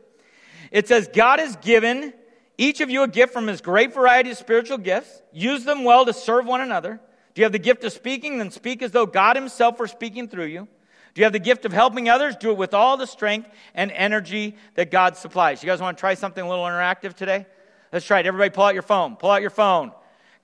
It 0.71 0.87
says, 0.87 1.09
God 1.13 1.39
has 1.39 1.55
given 1.57 2.13
each 2.57 2.81
of 2.81 2.89
you 2.89 3.03
a 3.03 3.07
gift 3.07 3.31
from 3.31 3.47
his 3.47 3.61
great 3.61 3.93
variety 3.93 4.31
of 4.31 4.37
spiritual 4.37 4.77
gifts. 4.77 5.21
Use 5.31 5.63
them 5.63 5.83
well 5.83 6.05
to 6.05 6.13
serve 6.13 6.45
one 6.45 6.61
another. 6.61 6.99
Do 7.33 7.41
you 7.41 7.45
have 7.45 7.51
the 7.51 7.59
gift 7.59 7.83
of 7.83 7.93
speaking? 7.93 8.37
Then 8.37 8.51
speak 8.51 8.81
as 8.81 8.91
though 8.91 9.05
God 9.05 9.35
himself 9.35 9.79
were 9.79 9.87
speaking 9.87 10.27
through 10.27 10.47
you. 10.47 10.67
Do 11.13 11.21
you 11.21 11.23
have 11.25 11.33
the 11.33 11.39
gift 11.39 11.65
of 11.65 11.71
helping 11.71 12.09
others? 12.09 12.35
Do 12.35 12.51
it 12.51 12.57
with 12.57 12.73
all 12.73 12.97
the 12.97 13.07
strength 13.07 13.49
and 13.73 13.91
energy 13.91 14.55
that 14.75 14.91
God 14.91 15.15
supplies. 15.15 15.63
You 15.63 15.67
guys 15.67 15.81
want 15.81 15.97
to 15.97 15.99
try 15.99 16.15
something 16.15 16.43
a 16.43 16.49
little 16.49 16.65
interactive 16.65 17.13
today? 17.13 17.45
Let's 17.91 18.05
try 18.05 18.19
it. 18.19 18.25
Everybody 18.25 18.49
pull 18.51 18.65
out 18.65 18.73
your 18.73 18.83
phone. 18.83 19.15
Pull 19.15 19.31
out 19.31 19.41
your 19.41 19.49
phone. 19.49 19.91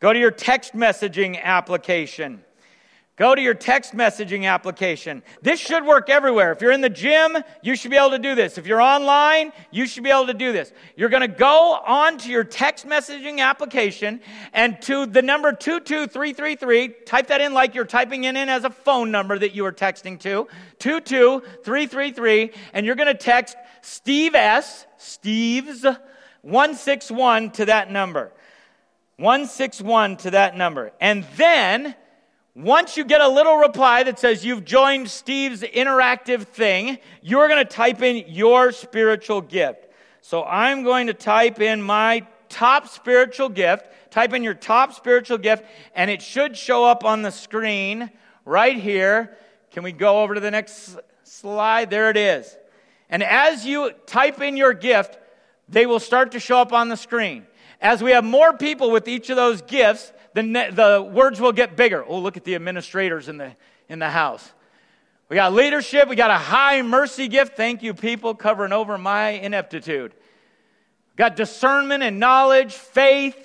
Go 0.05 0.13
to 0.13 0.19
your 0.19 0.29
text 0.29 0.75
messaging 0.75 1.41
application. 1.41 2.43
Go 3.15 3.33
to 3.33 3.41
your 3.41 3.55
text 3.55 3.95
messaging 3.95 4.43
application. 4.43 5.23
This 5.41 5.59
should 5.59 5.83
work 5.83 6.11
everywhere. 6.11 6.51
If 6.51 6.61
you're 6.61 6.73
in 6.73 6.81
the 6.81 6.91
gym, 6.91 7.35
you 7.63 7.75
should 7.75 7.89
be 7.89 7.97
able 7.97 8.11
to 8.11 8.19
do 8.19 8.35
this. 8.35 8.59
If 8.59 8.67
you're 8.67 8.83
online, 8.83 9.51
you 9.71 9.87
should 9.87 10.03
be 10.03 10.11
able 10.11 10.27
to 10.27 10.35
do 10.35 10.51
this. 10.51 10.71
You're 10.95 11.09
going 11.09 11.21
to 11.21 11.27
go 11.27 11.81
on 11.87 12.19
to 12.19 12.29
your 12.29 12.43
text 12.43 12.85
messaging 12.85 13.39
application 13.39 14.21
and 14.53 14.79
to 14.83 15.07
the 15.07 15.23
number 15.23 15.51
22333, 15.53 16.87
type 17.03 17.25
that 17.25 17.41
in 17.41 17.55
like 17.55 17.73
you're 17.73 17.83
typing 17.83 18.25
it 18.25 18.35
in 18.35 18.47
as 18.47 18.63
a 18.63 18.69
phone 18.69 19.09
number 19.09 19.39
that 19.39 19.55
you 19.55 19.65
are 19.65 19.73
texting 19.73 20.19
to, 20.19 20.47
22333, 20.77 22.51
and 22.73 22.85
you're 22.85 22.93
going 22.93 23.07
to 23.07 23.15
text 23.15 23.57
Steve 23.81 24.35
S, 24.35 24.85
Steve's 24.97 25.83
161 26.43 27.49
to 27.53 27.65
that 27.65 27.89
number. 27.89 28.31
161 29.17 30.17
to 30.17 30.31
that 30.31 30.57
number. 30.57 30.91
And 30.99 31.25
then, 31.37 31.95
once 32.55 32.95
you 32.95 33.03
get 33.03 33.21
a 33.21 33.27
little 33.27 33.57
reply 33.57 34.03
that 34.03 34.19
says 34.19 34.45
you've 34.45 34.65
joined 34.65 35.09
Steve's 35.09 35.61
interactive 35.61 36.43
thing, 36.43 36.97
you're 37.21 37.47
going 37.47 37.65
to 37.65 37.69
type 37.69 38.01
in 38.01 38.25
your 38.27 38.71
spiritual 38.71 39.41
gift. 39.41 39.87
So 40.21 40.43
I'm 40.43 40.83
going 40.83 41.07
to 41.07 41.13
type 41.13 41.61
in 41.61 41.81
my 41.81 42.25
top 42.49 42.87
spiritual 42.87 43.49
gift. 43.49 43.87
Type 44.09 44.33
in 44.33 44.43
your 44.43 44.53
top 44.53 44.93
spiritual 44.93 45.37
gift, 45.37 45.65
and 45.93 46.09
it 46.09 46.21
should 46.21 46.55
show 46.55 46.85
up 46.85 47.03
on 47.03 47.21
the 47.21 47.31
screen 47.31 48.09
right 48.45 48.77
here. 48.77 49.35
Can 49.71 49.83
we 49.83 49.91
go 49.91 50.21
over 50.21 50.35
to 50.35 50.39
the 50.39 50.51
next 50.51 50.97
slide? 51.23 51.89
There 51.89 52.09
it 52.09 52.15
is. 52.15 52.55
And 53.09 53.21
as 53.21 53.65
you 53.65 53.91
type 54.05 54.41
in 54.41 54.55
your 54.55 54.73
gift, 54.73 55.19
they 55.67 55.85
will 55.85 55.99
start 55.99 56.31
to 56.31 56.39
show 56.39 56.59
up 56.59 56.71
on 56.71 56.87
the 56.87 56.95
screen. 56.95 57.45
As 57.85 58.01
we 58.01 58.13
have 58.13 58.23
more 58.23 58.51
people 58.51 58.89
with 58.89 59.07
each 59.07 59.29
of 59.29 59.35
those 59.35 59.61
gifts, 59.61 60.11
the, 60.33 60.41
the 60.41 61.07
words 61.07 61.39
will 61.39 61.51
get 61.51 61.75
bigger. 61.75 62.03
Oh, 62.03 62.17
look 62.17 62.35
at 62.35 62.43
the 62.43 62.55
administrators 62.55 63.29
in 63.29 63.37
the, 63.37 63.55
in 63.87 63.99
the 63.99 64.09
house. 64.09 64.51
We 65.29 65.35
got 65.35 65.53
leadership. 65.53 66.09
We 66.09 66.15
got 66.15 66.31
a 66.31 66.37
high 66.37 66.81
mercy 66.81 67.27
gift. 67.27 67.55
Thank 67.55 67.83
you, 67.83 67.93
people, 67.93 68.33
covering 68.33 68.73
over 68.73 68.97
my 68.97 69.29
ineptitude. 69.29 70.15
Got 71.15 71.35
discernment 71.35 72.01
and 72.01 72.19
knowledge, 72.19 72.73
faith. 72.73 73.37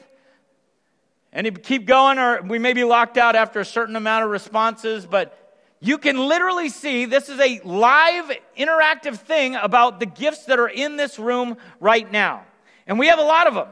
And 1.34 1.44
you 1.44 1.52
keep 1.52 1.84
going, 1.84 2.18
or 2.18 2.40
we 2.40 2.58
may 2.58 2.72
be 2.72 2.84
locked 2.84 3.18
out 3.18 3.36
after 3.36 3.60
a 3.60 3.64
certain 3.66 3.94
amount 3.94 4.24
of 4.24 4.30
responses, 4.30 5.04
but 5.04 5.36
you 5.80 5.98
can 5.98 6.16
literally 6.16 6.70
see 6.70 7.04
this 7.04 7.28
is 7.28 7.38
a 7.38 7.60
live 7.62 8.32
interactive 8.56 9.18
thing 9.18 9.54
about 9.56 10.00
the 10.00 10.06
gifts 10.06 10.46
that 10.46 10.58
are 10.58 10.66
in 10.66 10.96
this 10.96 11.18
room 11.18 11.58
right 11.78 12.10
now. 12.10 12.44
And 12.86 12.98
we 12.98 13.08
have 13.08 13.18
a 13.18 13.22
lot 13.22 13.46
of 13.46 13.52
them. 13.52 13.68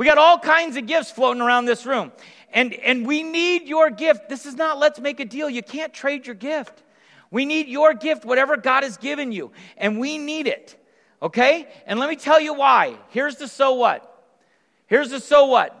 We 0.00 0.06
got 0.06 0.16
all 0.16 0.38
kinds 0.38 0.78
of 0.78 0.86
gifts 0.86 1.10
floating 1.10 1.42
around 1.42 1.66
this 1.66 1.84
room. 1.84 2.10
And, 2.54 2.72
and 2.72 3.06
we 3.06 3.22
need 3.22 3.68
your 3.68 3.90
gift. 3.90 4.30
This 4.30 4.46
is 4.46 4.54
not 4.54 4.78
let's 4.78 4.98
make 4.98 5.20
a 5.20 5.26
deal. 5.26 5.50
You 5.50 5.62
can't 5.62 5.92
trade 5.92 6.26
your 6.26 6.34
gift. 6.34 6.82
We 7.30 7.44
need 7.44 7.68
your 7.68 7.92
gift, 7.92 8.24
whatever 8.24 8.56
God 8.56 8.82
has 8.82 8.96
given 8.96 9.30
you. 9.30 9.52
And 9.76 10.00
we 10.00 10.16
need 10.16 10.46
it. 10.46 10.82
Okay? 11.20 11.68
And 11.84 12.00
let 12.00 12.08
me 12.08 12.16
tell 12.16 12.40
you 12.40 12.54
why. 12.54 12.96
Here's 13.10 13.36
the 13.36 13.46
so 13.46 13.74
what. 13.74 14.24
Here's 14.86 15.10
the 15.10 15.20
so 15.20 15.44
what. 15.44 15.76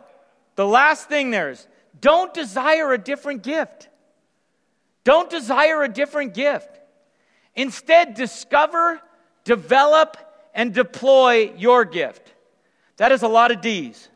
The 0.54 0.66
last 0.66 1.08
thing 1.08 1.30
there 1.30 1.48
is 1.48 1.66
don't 1.98 2.34
desire 2.34 2.92
a 2.92 2.98
different 2.98 3.42
gift. 3.42 3.88
Don't 5.02 5.30
desire 5.30 5.82
a 5.82 5.88
different 5.88 6.34
gift. 6.34 6.68
Instead, 7.56 8.12
discover, 8.12 9.00
develop, 9.44 10.18
and 10.54 10.74
deploy 10.74 11.54
your 11.56 11.86
gift. 11.86 12.34
That 13.00 13.12
is 13.12 13.22
a 13.22 13.28
lot 13.28 13.50
of 13.50 13.62
D's. 13.62 14.10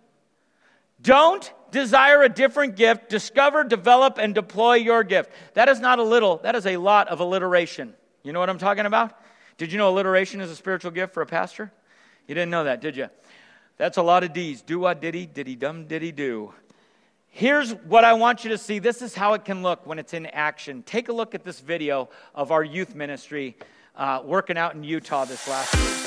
Don't 1.00 1.50
desire 1.70 2.22
a 2.22 2.28
different 2.28 2.76
gift. 2.76 3.08
Discover, 3.08 3.64
develop, 3.64 4.18
and 4.18 4.34
deploy 4.34 4.74
your 4.74 5.02
gift. 5.02 5.30
That 5.54 5.70
is 5.70 5.80
not 5.80 5.98
a 5.98 6.02
little, 6.02 6.36
that 6.42 6.54
is 6.54 6.66
a 6.66 6.76
lot 6.76 7.08
of 7.08 7.18
alliteration. 7.20 7.94
You 8.22 8.34
know 8.34 8.40
what 8.40 8.50
I'm 8.50 8.58
talking 8.58 8.84
about? 8.84 9.18
Did 9.56 9.72
you 9.72 9.78
know 9.78 9.88
alliteration 9.88 10.42
is 10.42 10.50
a 10.50 10.54
spiritual 10.54 10.90
gift 10.90 11.14
for 11.14 11.22
a 11.22 11.26
pastor? 11.26 11.72
You 12.28 12.34
didn't 12.34 12.50
know 12.50 12.64
that, 12.64 12.82
did 12.82 12.94
you? 12.94 13.08
That's 13.78 13.96
a 13.96 14.02
lot 14.02 14.22
of 14.22 14.34
D's. 14.34 14.60
Do 14.60 14.80
what 14.80 15.00
diddy, 15.00 15.24
diddy 15.24 15.56
dum 15.56 15.86
diddy 15.86 16.12
do. 16.12 16.52
Here's 17.30 17.70
what 17.72 18.04
I 18.04 18.12
want 18.12 18.44
you 18.44 18.50
to 18.50 18.58
see. 18.58 18.80
This 18.80 19.00
is 19.00 19.14
how 19.14 19.32
it 19.32 19.46
can 19.46 19.62
look 19.62 19.86
when 19.86 19.98
it's 19.98 20.12
in 20.12 20.26
action. 20.26 20.82
Take 20.82 21.08
a 21.08 21.12
look 21.14 21.34
at 21.34 21.42
this 21.42 21.58
video 21.58 22.10
of 22.34 22.52
our 22.52 22.62
youth 22.62 22.94
ministry 22.94 23.56
uh, 23.96 24.20
working 24.22 24.58
out 24.58 24.74
in 24.74 24.84
Utah 24.84 25.24
this 25.24 25.48
last 25.48 25.74
week. 25.74 26.03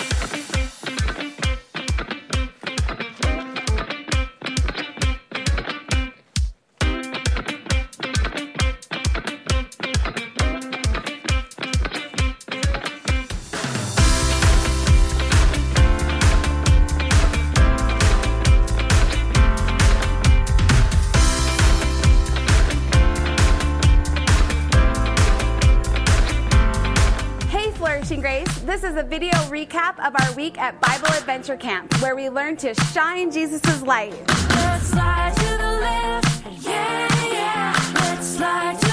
Of 30.00 30.14
our 30.22 30.34
week 30.34 30.58
at 30.60 30.80
Bible 30.80 31.08
Adventure 31.08 31.58
Camp, 31.58 31.94
where 32.02 32.16
we 32.16 32.30
learn 32.30 32.58
to 32.58 32.74
shine 32.94 33.32
Jesus' 33.32 33.82
light. 33.82 34.14
Let's 34.50 34.88
slide 34.88 35.36
to 35.36 35.58
the 35.58 35.80
left, 35.82 36.66
yeah, 36.66 37.26
yeah. 37.26 37.94
Let's 37.96 38.28
slide 38.28 38.87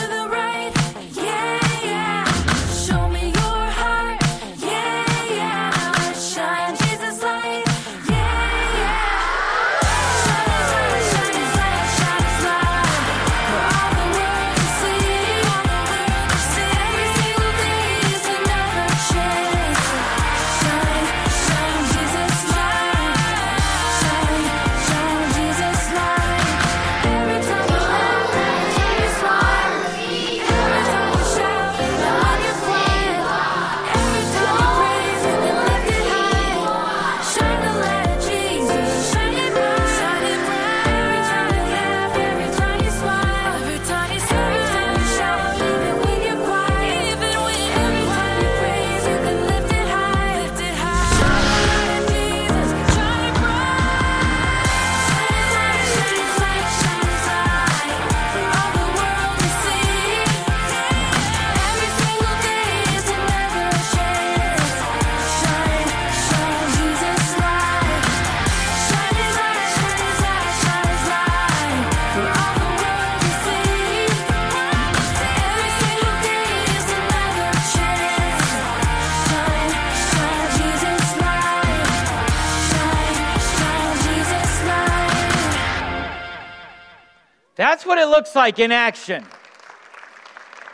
looks 88.24 88.34
like 88.34 88.58
in 88.58 88.72
action. 88.72 89.22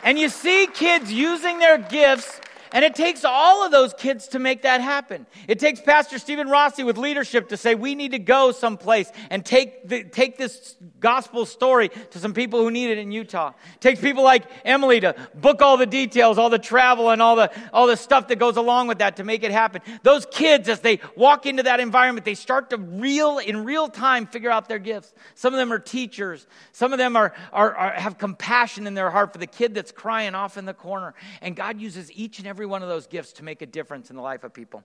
And 0.05 0.17
you 0.17 0.29
see 0.29 0.69
kids 0.73 1.11
using 1.11 1.59
their 1.59 1.77
gifts 1.77 2.30
and 2.71 2.85
it 2.85 2.95
takes 2.95 3.25
all 3.25 3.65
of 3.65 3.71
those 3.71 3.93
kids 3.93 4.29
to 4.29 4.39
make 4.39 4.61
that 4.63 4.81
happen. 4.81 5.25
It 5.47 5.59
takes 5.59 5.81
Pastor 5.81 6.19
Stephen 6.19 6.47
Rossi 6.47 6.83
with 6.83 6.97
leadership 6.97 7.49
to 7.49 7.57
say, 7.57 7.75
we 7.75 7.95
need 7.95 8.11
to 8.11 8.19
go 8.19 8.51
someplace 8.51 9.11
and 9.29 9.45
take, 9.45 9.87
the, 9.87 10.03
take 10.03 10.37
this 10.37 10.75
gospel 10.99 11.45
story 11.45 11.89
to 12.11 12.19
some 12.19 12.33
people 12.33 12.59
who 12.59 12.71
need 12.71 12.89
it 12.89 12.97
in 12.97 13.11
Utah. 13.11 13.53
It 13.75 13.81
takes 13.81 13.99
people 13.99 14.23
like 14.23 14.45
Emily 14.65 14.99
to 15.01 15.15
book 15.35 15.61
all 15.61 15.77
the 15.77 15.85
details, 15.85 16.37
all 16.37 16.49
the 16.49 16.59
travel, 16.59 17.09
and 17.09 17.21
all 17.21 17.35
the, 17.35 17.51
all 17.73 17.87
the 17.87 17.97
stuff 17.97 18.27
that 18.29 18.37
goes 18.39 18.57
along 18.57 18.87
with 18.87 18.99
that 18.99 19.17
to 19.17 19.23
make 19.23 19.43
it 19.43 19.51
happen. 19.51 19.81
Those 20.03 20.25
kids, 20.25 20.69
as 20.69 20.79
they 20.79 20.99
walk 21.15 21.45
into 21.45 21.63
that 21.63 21.79
environment, 21.79 22.25
they 22.25 22.35
start 22.35 22.69
to 22.71 22.77
real, 22.77 23.37
in 23.37 23.65
real 23.65 23.87
time, 23.87 24.27
figure 24.27 24.51
out 24.51 24.67
their 24.67 24.79
gifts. 24.79 25.13
Some 25.35 25.53
of 25.53 25.57
them 25.57 25.71
are 25.71 25.79
teachers. 25.79 26.47
Some 26.71 26.93
of 26.93 26.99
them 26.99 27.15
are, 27.15 27.33
are, 27.51 27.75
are 27.75 27.91
have 27.91 28.17
compassion 28.17 28.87
in 28.87 28.93
their 28.93 29.09
heart 29.09 29.33
for 29.33 29.39
the 29.39 29.47
kid 29.47 29.73
that's 29.73 29.91
crying 29.91 30.35
off 30.35 30.57
in 30.57 30.65
the 30.65 30.73
corner. 30.73 31.13
And 31.41 31.55
God 31.55 31.79
uses 31.79 32.11
each 32.11 32.39
and 32.39 32.47
every 32.47 32.60
every 32.61 32.67
one 32.67 32.83
of 32.83 32.89
those 32.89 33.07
gifts 33.07 33.33
to 33.33 33.43
make 33.43 33.63
a 33.63 33.65
difference 33.65 34.11
in 34.11 34.15
the 34.15 34.21
life 34.21 34.43
of 34.43 34.53
people. 34.53 34.83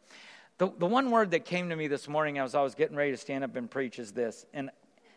The, 0.56 0.72
the 0.78 0.86
one 0.86 1.10
word 1.10 1.32
that 1.32 1.44
came 1.44 1.68
to 1.68 1.76
me 1.76 1.88
this 1.88 2.08
morning 2.08 2.38
as 2.38 2.54
I 2.54 2.62
was 2.62 2.74
getting 2.74 2.96
ready 2.96 3.10
to 3.10 3.18
stand 3.18 3.44
up 3.44 3.54
and 3.54 3.70
preach 3.70 3.98
is 3.98 4.12
this, 4.12 4.46
and 4.54 4.70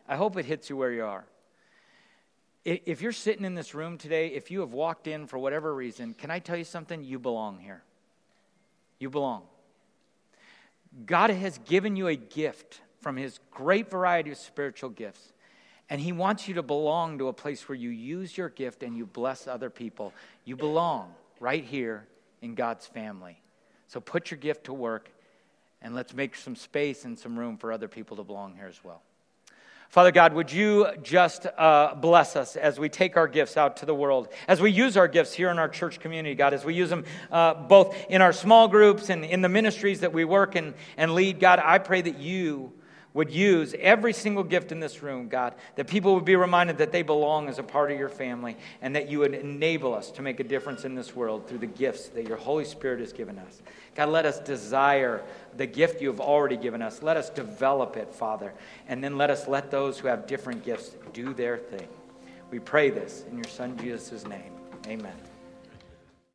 I 0.09 0.17
hope 0.17 0.35
it 0.35 0.43
hits 0.43 0.69
you 0.69 0.75
where 0.75 0.91
you 0.91 1.05
are. 1.05 1.23
If 2.65 3.01
you're 3.01 3.13
sitting 3.13 3.45
in 3.45 3.55
this 3.55 3.73
room 3.73 3.97
today, 3.97 4.27
if 4.27 4.51
you 4.51 4.59
have 4.59 4.73
walked 4.73 5.07
in 5.07 5.25
for 5.25 5.39
whatever 5.39 5.73
reason, 5.73 6.13
can 6.13 6.31
I 6.31 6.39
tell 6.39 6.57
you 6.57 6.65
something? 6.65 7.01
You 7.01 7.17
belong 7.17 7.59
here. 7.59 7.81
You 8.99 9.09
belong. 9.09 9.43
God 11.05 11.29
has 11.29 11.59
given 11.59 11.95
you 11.95 12.09
a 12.09 12.17
gift 12.17 12.81
from 12.99 13.15
his 13.15 13.39
great 13.51 13.89
variety 13.89 14.31
of 14.31 14.37
spiritual 14.37 14.89
gifts. 14.89 15.31
And 15.89 16.01
he 16.01 16.11
wants 16.11 16.49
you 16.49 16.55
to 16.55 16.61
belong 16.61 17.19
to 17.19 17.29
a 17.29 17.33
place 17.33 17.69
where 17.69 17.77
you 17.77 17.89
use 17.89 18.37
your 18.37 18.49
gift 18.49 18.83
and 18.83 18.97
you 18.97 19.05
bless 19.05 19.47
other 19.47 19.69
people. 19.69 20.11
You 20.43 20.57
belong 20.57 21.13
right 21.39 21.63
here 21.63 22.05
in 22.41 22.55
God's 22.55 22.85
family. 22.85 23.41
So 23.87 23.99
put 23.99 24.31
your 24.31 24.37
gift 24.37 24.65
to 24.65 24.73
work 24.73 25.09
and 25.81 25.95
let's 25.95 26.13
make 26.13 26.35
some 26.35 26.55
space 26.55 27.05
and 27.05 27.17
some 27.17 27.37
room 27.37 27.57
for 27.57 27.71
other 27.71 27.87
people 27.87 28.17
to 28.17 28.23
belong 28.23 28.55
here 28.55 28.67
as 28.67 28.83
well. 28.83 29.01
Father 29.89 30.11
God, 30.11 30.33
would 30.33 30.51
you 30.51 30.85
just 31.01 31.47
uh, 31.57 31.95
bless 31.95 32.35
us 32.35 32.55
as 32.55 32.79
we 32.79 32.89
take 32.89 33.17
our 33.17 33.27
gifts 33.27 33.57
out 33.57 33.77
to 33.77 33.87
the 33.87 33.95
world, 33.95 34.27
as 34.47 34.61
we 34.61 34.69
use 34.69 34.95
our 34.95 35.07
gifts 35.07 35.33
here 35.33 35.49
in 35.49 35.57
our 35.57 35.67
church 35.67 35.99
community, 35.99 36.35
God, 36.35 36.53
as 36.53 36.63
we 36.63 36.75
use 36.75 36.91
them 36.91 37.05
uh, 37.31 37.55
both 37.55 37.95
in 38.07 38.21
our 38.21 38.31
small 38.31 38.67
groups 38.67 39.09
and 39.09 39.25
in 39.25 39.41
the 39.41 39.49
ministries 39.49 40.01
that 40.01 40.13
we 40.13 40.25
work 40.25 40.53
and, 40.53 40.75
and 40.95 41.15
lead. 41.15 41.39
God, 41.39 41.59
I 41.63 41.79
pray 41.79 42.01
that 42.01 42.19
you 42.19 42.71
would 43.13 43.31
use 43.31 43.73
every 43.79 44.13
single 44.13 44.43
gift 44.43 44.71
in 44.71 44.79
this 44.79 45.01
room, 45.01 45.27
God, 45.29 45.55
that 45.75 45.87
people 45.87 46.13
would 46.15 46.25
be 46.25 46.35
reminded 46.35 46.77
that 46.77 46.91
they 46.91 47.01
belong 47.01 47.47
as 47.47 47.57
a 47.57 47.63
part 47.63 47.91
of 47.91 47.97
your 47.97 48.09
family 48.09 48.55
and 48.81 48.95
that 48.95 49.09
you 49.09 49.19
would 49.19 49.33
enable 49.33 49.93
us 49.95 50.11
to 50.11 50.21
make 50.21 50.39
a 50.39 50.43
difference 50.43 50.85
in 50.85 50.93
this 50.93 51.15
world 51.15 51.47
through 51.47 51.57
the 51.57 51.67
gifts 51.67 52.09
that 52.09 52.27
your 52.27 52.37
Holy 52.37 52.65
Spirit 52.65 52.99
has 52.99 53.11
given 53.11 53.39
us. 53.39 53.61
God, 53.95 54.09
let 54.09 54.25
us 54.25 54.39
desire 54.39 55.23
the 55.57 55.65
gift 55.65 56.01
you 56.01 56.07
have 56.09 56.19
already 56.19 56.57
given 56.57 56.81
us. 56.81 57.01
Let 57.01 57.17
us 57.17 57.29
develop 57.29 57.97
it, 57.97 58.13
Father, 58.13 58.53
and 58.87 59.03
then 59.03 59.17
let 59.17 59.29
us 59.29 59.47
let 59.47 59.71
those 59.71 59.97
who 59.97 60.07
have 60.07 60.27
different 60.27 60.63
gifts 60.63 60.95
do 61.11 61.33
their 61.33 61.57
thing. 61.57 61.87
We 62.51 62.59
pray 62.59 62.89
this 62.89 63.25
in 63.29 63.37
your 63.37 63.47
Son 63.47 63.77
Jesus' 63.77 64.25
name. 64.25 64.51
Amen. 64.87 65.28